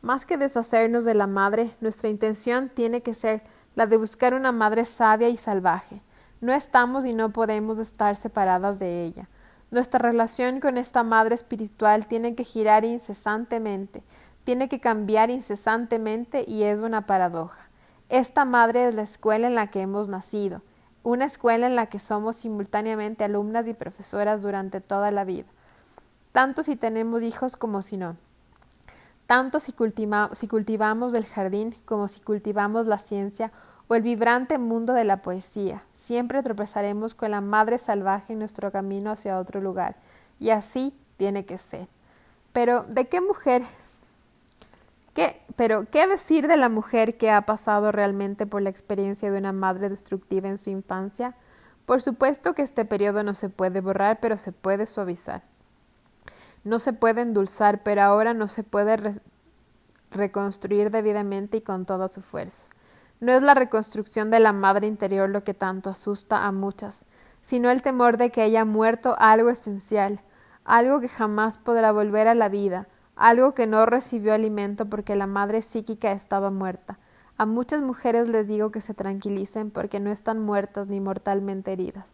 Más 0.01 0.27
que 0.27 0.37
deshacernos 0.37 1.05
de 1.05 1.15
la 1.15 1.29
madre, 1.29 1.71
nuestra 1.81 2.09
intención 2.09 2.69
tiene 2.69 3.01
que 3.03 3.15
ser 3.15 3.45
la 3.77 3.87
de 3.87 3.97
buscar 3.97 4.35
una 4.35 4.51
madre 4.51 4.85
sabia 4.85 5.29
y 5.29 5.37
salvaje. 5.37 6.03
No 6.41 6.53
estamos 6.53 7.05
y 7.05 7.13
no 7.13 7.33
podemos 7.33 7.79
estar 7.79 8.17
separadas 8.17 8.81
de 8.81 9.05
ella. 9.05 9.29
Nuestra 9.71 10.01
relación 10.01 10.59
con 10.59 10.77
esta 10.77 11.05
madre 11.05 11.37
espiritual 11.37 12.09
tiene 12.09 12.35
que 12.35 12.43
girar 12.43 12.85
incesantemente, 12.85 14.03
tiene 14.43 14.69
que 14.69 14.81
cambiar 14.81 15.31
incesantemente 15.31 16.45
y 16.45 16.65
es 16.65 16.81
una 16.81 17.07
paradoja. 17.07 17.69
Esta 18.09 18.45
madre 18.45 18.89
es 18.89 18.97
la 18.97 19.03
escuela 19.03 19.47
en 19.47 19.55
la 19.55 19.69
que 19.69 19.81
hemos 19.81 20.09
nacido, 20.09 20.63
una 21.03 21.25
escuela 21.25 21.67
en 21.67 21.77
la 21.77 21.87
que 21.87 21.99
somos 21.99 22.37
simultáneamente 22.37 23.25
alumnas 23.25 23.67
y 23.67 23.75
profesoras 23.75 24.43
durante 24.43 24.81
toda 24.81 25.11
la 25.11 25.25
vida, 25.25 25.47
tanto 26.33 26.63
si 26.63 26.77
tenemos 26.77 27.23
hijos 27.23 27.57
como 27.57 27.83
si 27.83 27.97
no, 27.97 28.17
tanto 29.27 29.61
si, 29.61 29.75
si 30.33 30.49
cultivamos 30.49 31.15
el 31.15 31.27
jardín 31.27 31.75
como 31.85 32.09
si 32.09 32.21
cultivamos 32.21 32.87
la 32.87 32.99
ciencia 32.99 33.53
o 33.89 33.95
el 33.95 34.03
vibrante 34.03 34.59
mundo 34.59 34.93
de 34.93 35.05
la 35.05 35.23
poesía, 35.23 35.83
siempre 35.95 36.43
tropezaremos 36.43 37.15
con 37.15 37.31
la 37.31 37.41
madre 37.41 37.79
salvaje 37.79 38.33
en 38.33 38.39
nuestro 38.39 38.71
camino 38.71 39.11
hacia 39.11 39.39
otro 39.39 39.61
lugar, 39.61 39.97
y 40.39 40.51
así 40.51 40.95
tiene 41.17 41.45
que 41.45 41.59
ser. 41.59 41.89
Pero, 42.53 42.85
¿de 42.85 43.09
qué 43.09 43.21
mujer 43.21 43.63
¿Qué, 45.15 45.43
pero, 45.57 45.87
¿qué 45.91 46.07
decir 46.07 46.49
de 46.49 46.57
la 46.57 46.69
mujer 46.69 47.19
que 47.19 47.31
ha 47.31 47.43
pasado 47.43 47.93
realmente 47.93 48.47
por 48.47 48.63
la 48.63 48.71
experiencia 48.71 49.31
de 49.31 49.39
una 49.39 49.53
madre 49.53 49.89
destructiva 49.89 50.49
en 50.49 50.59
su 50.59 50.71
infancia? 50.71 51.35
Por 51.85 52.01
supuesto 52.01 52.55
que 52.55 52.63
este 52.63 52.85
periodo 52.85 53.23
no 53.23 53.35
se 53.35 53.51
puede 53.51 53.81
borrar, 53.81 54.21
pero 54.21 54.39
se 54.39 54.53
puede 54.53 54.87
suavizar. 54.87 55.43
No 56.65 56.79
se 56.79 56.93
puede 56.93 57.23
endulzar, 57.23 57.83
pero 57.83 58.03
ahora 58.03 58.35
no 58.35 58.49
se 58.49 58.63
puede 58.63 59.21
reconstruir 60.11 60.91
debidamente 60.91 61.59
y 61.59 61.61
con 61.61 61.85
toda 61.85 62.09
su 62.09 62.23
fuerza. 62.23 62.69
No 63.21 63.33
es 63.33 63.43
la 63.43 63.55
reconstrucción 63.55 64.31
de 64.31 64.41
la 64.41 64.53
madre 64.53 64.87
interior 64.87 65.29
lo 65.29 65.45
que 65.45 65.55
tanto 65.55 65.91
asusta 65.91 66.45
a 66.45 66.53
muchas, 66.53 67.05
sino 67.43 67.71
el 67.71 67.83
temor 67.83 68.17
de 68.17 68.31
que 68.31 68.43
haya 68.43 68.65
muerto 68.65 69.17
algo 69.19 69.51
esencial, 69.51 70.21
algo 70.65 71.01
que 71.01 71.09
jamás 71.09 71.59
podrá 71.59 71.93
volver 71.93 72.29
a 72.29 72.35
la 72.35 72.49
vida, 72.49 72.87
algo 73.23 73.55
que 73.55 73.69
no 73.69 73.87
recibió 73.87 74.35
alimento 74.35 74.87
porque 74.87 75.15
la 75.15 75.29
madre 75.29 75.63
psíquica 75.63 76.11
estaba 76.11 76.51
muerta. 76.51 76.99
A 77.37 77.47
muchas 77.47 77.81
mujeres 77.81 78.29
les 78.29 78.49
digo 78.49 78.73
que 78.73 78.81
se 78.81 78.95
tranquilicen 78.95 79.71
porque 79.71 80.01
no 80.01 80.11
están 80.11 80.41
muertas 80.41 80.89
ni 80.89 80.99
mortalmente 80.99 81.73
heridas. 81.73 82.07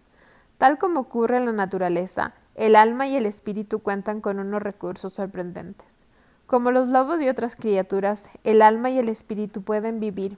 Tal 0.59 0.77
como 0.77 1.01
ocurre 1.01 1.39
en 1.39 1.47
la 1.47 1.53
naturaleza, 1.53 2.35
el 2.57 2.77
alma 2.77 3.07
y 3.07 3.17
el 3.17 3.25
espíritu 3.25 3.79
cuentan 3.79 4.21
con 4.21 4.39
unos 4.39 4.63
recursos 4.63 5.15
sorprendentes. 5.15 6.05
Como 6.47 6.73
los 6.73 6.89
lobos 6.89 7.23
y 7.23 7.31
otras 7.31 7.57
criaturas, 7.57 8.29
el 8.45 8.61
alma 8.61 8.91
y 8.91 8.99
el 8.99 9.09
espíritu 9.09 9.63
pueden 9.63 10.01
vivir 10.01 10.37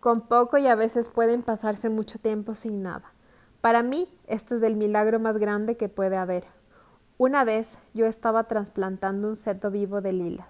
con 0.00 0.22
poco 0.22 0.56
y 0.56 0.66
a 0.66 0.76
veces 0.76 1.10
pueden 1.10 1.42
pasarse 1.42 1.90
mucho 1.90 2.18
tiempo 2.18 2.54
sin 2.54 2.82
nada. 2.82 3.12
Para 3.60 3.82
mí, 3.82 4.08
este 4.28 4.54
es 4.54 4.62
el 4.62 4.76
milagro 4.76 5.20
más 5.20 5.36
grande 5.36 5.76
que 5.76 5.90
puede 5.90 6.16
haber. 6.16 6.61
Una 7.24 7.44
vez 7.44 7.78
yo 7.94 8.06
estaba 8.06 8.42
trasplantando 8.48 9.28
un 9.28 9.36
seto 9.36 9.70
vivo 9.70 10.00
de 10.00 10.12
lilas. 10.12 10.48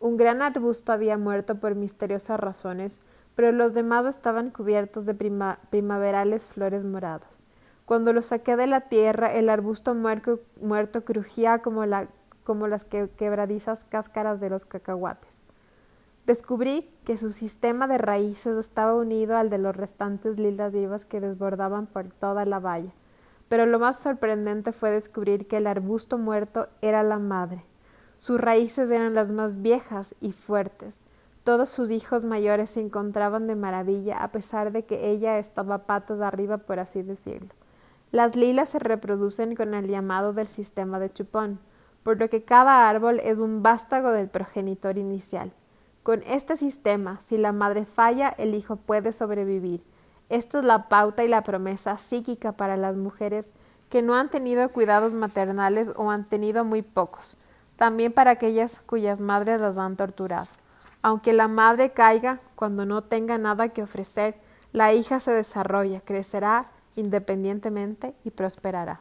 Un 0.00 0.16
gran 0.16 0.40
arbusto 0.40 0.92
había 0.92 1.18
muerto 1.18 1.56
por 1.56 1.74
misteriosas 1.74 2.40
razones, 2.40 2.98
pero 3.34 3.52
los 3.52 3.74
demás 3.74 4.06
estaban 4.06 4.48
cubiertos 4.48 5.04
de 5.04 5.12
primaverales 5.12 6.46
flores 6.46 6.86
moradas. 6.86 7.42
Cuando 7.84 8.14
lo 8.14 8.22
saqué 8.22 8.56
de 8.56 8.66
la 8.66 8.88
tierra, 8.88 9.30
el 9.34 9.50
arbusto 9.50 9.94
muerto, 9.94 11.04
crujía 11.04 11.58
como 11.58 11.84
las 11.84 12.84
quebradizas 13.18 13.84
cáscaras 13.84 14.40
de 14.40 14.48
los 14.48 14.64
cacahuates. 14.64 15.44
Descubrí 16.24 16.88
que 17.04 17.18
su 17.18 17.30
sistema 17.30 17.88
de 17.88 17.98
raíces 17.98 18.56
estaba 18.56 18.94
unido 18.94 19.36
al 19.36 19.50
de 19.50 19.58
los 19.58 19.76
restantes 19.76 20.38
lilas 20.38 20.72
vivas 20.72 21.04
que 21.04 21.20
desbordaban 21.20 21.86
por 21.86 22.06
toda 22.06 22.46
la 22.46 22.58
valla. 22.58 22.92
Pero 23.48 23.66
lo 23.66 23.78
más 23.78 24.00
sorprendente 24.00 24.72
fue 24.72 24.90
descubrir 24.90 25.46
que 25.46 25.58
el 25.58 25.66
arbusto 25.66 26.18
muerto 26.18 26.68
era 26.82 27.02
la 27.02 27.18
madre. 27.18 27.64
Sus 28.18 28.40
raíces 28.40 28.90
eran 28.90 29.14
las 29.14 29.30
más 29.30 29.62
viejas 29.62 30.14
y 30.20 30.32
fuertes. 30.32 31.00
Todos 31.44 31.68
sus 31.68 31.90
hijos 31.90 32.24
mayores 32.24 32.70
se 32.70 32.80
encontraban 32.80 33.46
de 33.46 33.54
maravilla 33.54 34.22
a 34.22 34.32
pesar 34.32 34.72
de 34.72 34.84
que 34.84 35.10
ella 35.10 35.38
estaba 35.38 35.86
patas 35.86 36.20
arriba, 36.20 36.58
por 36.58 36.80
así 36.80 37.02
decirlo. 37.02 37.50
Las 38.10 38.34
lilas 38.34 38.70
se 38.70 38.78
reproducen 38.78 39.54
con 39.54 39.74
el 39.74 39.86
llamado 39.86 40.32
del 40.32 40.48
sistema 40.48 40.98
de 40.98 41.12
chupón, 41.12 41.60
por 42.02 42.18
lo 42.18 42.28
que 42.30 42.44
cada 42.44 42.88
árbol 42.88 43.20
es 43.22 43.38
un 43.38 43.62
vástago 43.62 44.10
del 44.10 44.28
progenitor 44.28 44.96
inicial. 44.96 45.52
Con 46.02 46.22
este 46.22 46.56
sistema, 46.56 47.20
si 47.24 47.36
la 47.36 47.52
madre 47.52 47.84
falla, 47.84 48.28
el 48.38 48.54
hijo 48.54 48.76
puede 48.76 49.12
sobrevivir, 49.12 49.82
esta 50.28 50.58
es 50.58 50.64
la 50.64 50.88
pauta 50.88 51.24
y 51.24 51.28
la 51.28 51.42
promesa 51.42 51.98
psíquica 51.98 52.52
para 52.52 52.76
las 52.76 52.96
mujeres 52.96 53.50
que 53.90 54.02
no 54.02 54.14
han 54.14 54.28
tenido 54.28 54.68
cuidados 54.70 55.12
maternales 55.12 55.92
o 55.96 56.10
han 56.10 56.24
tenido 56.24 56.64
muy 56.64 56.82
pocos, 56.82 57.38
también 57.76 58.12
para 58.12 58.32
aquellas 58.32 58.80
cuyas 58.80 59.20
madres 59.20 59.60
las 59.60 59.78
han 59.78 59.96
torturado. 59.96 60.48
Aunque 61.02 61.32
la 61.32 61.46
madre 61.46 61.90
caiga 61.90 62.40
cuando 62.56 62.84
no 62.84 63.02
tenga 63.02 63.38
nada 63.38 63.68
que 63.68 63.82
ofrecer, 63.82 64.34
la 64.72 64.92
hija 64.92 65.20
se 65.20 65.30
desarrolla, 65.30 66.00
crecerá 66.00 66.66
independientemente 66.96 68.14
y 68.24 68.30
prosperará. 68.30 69.00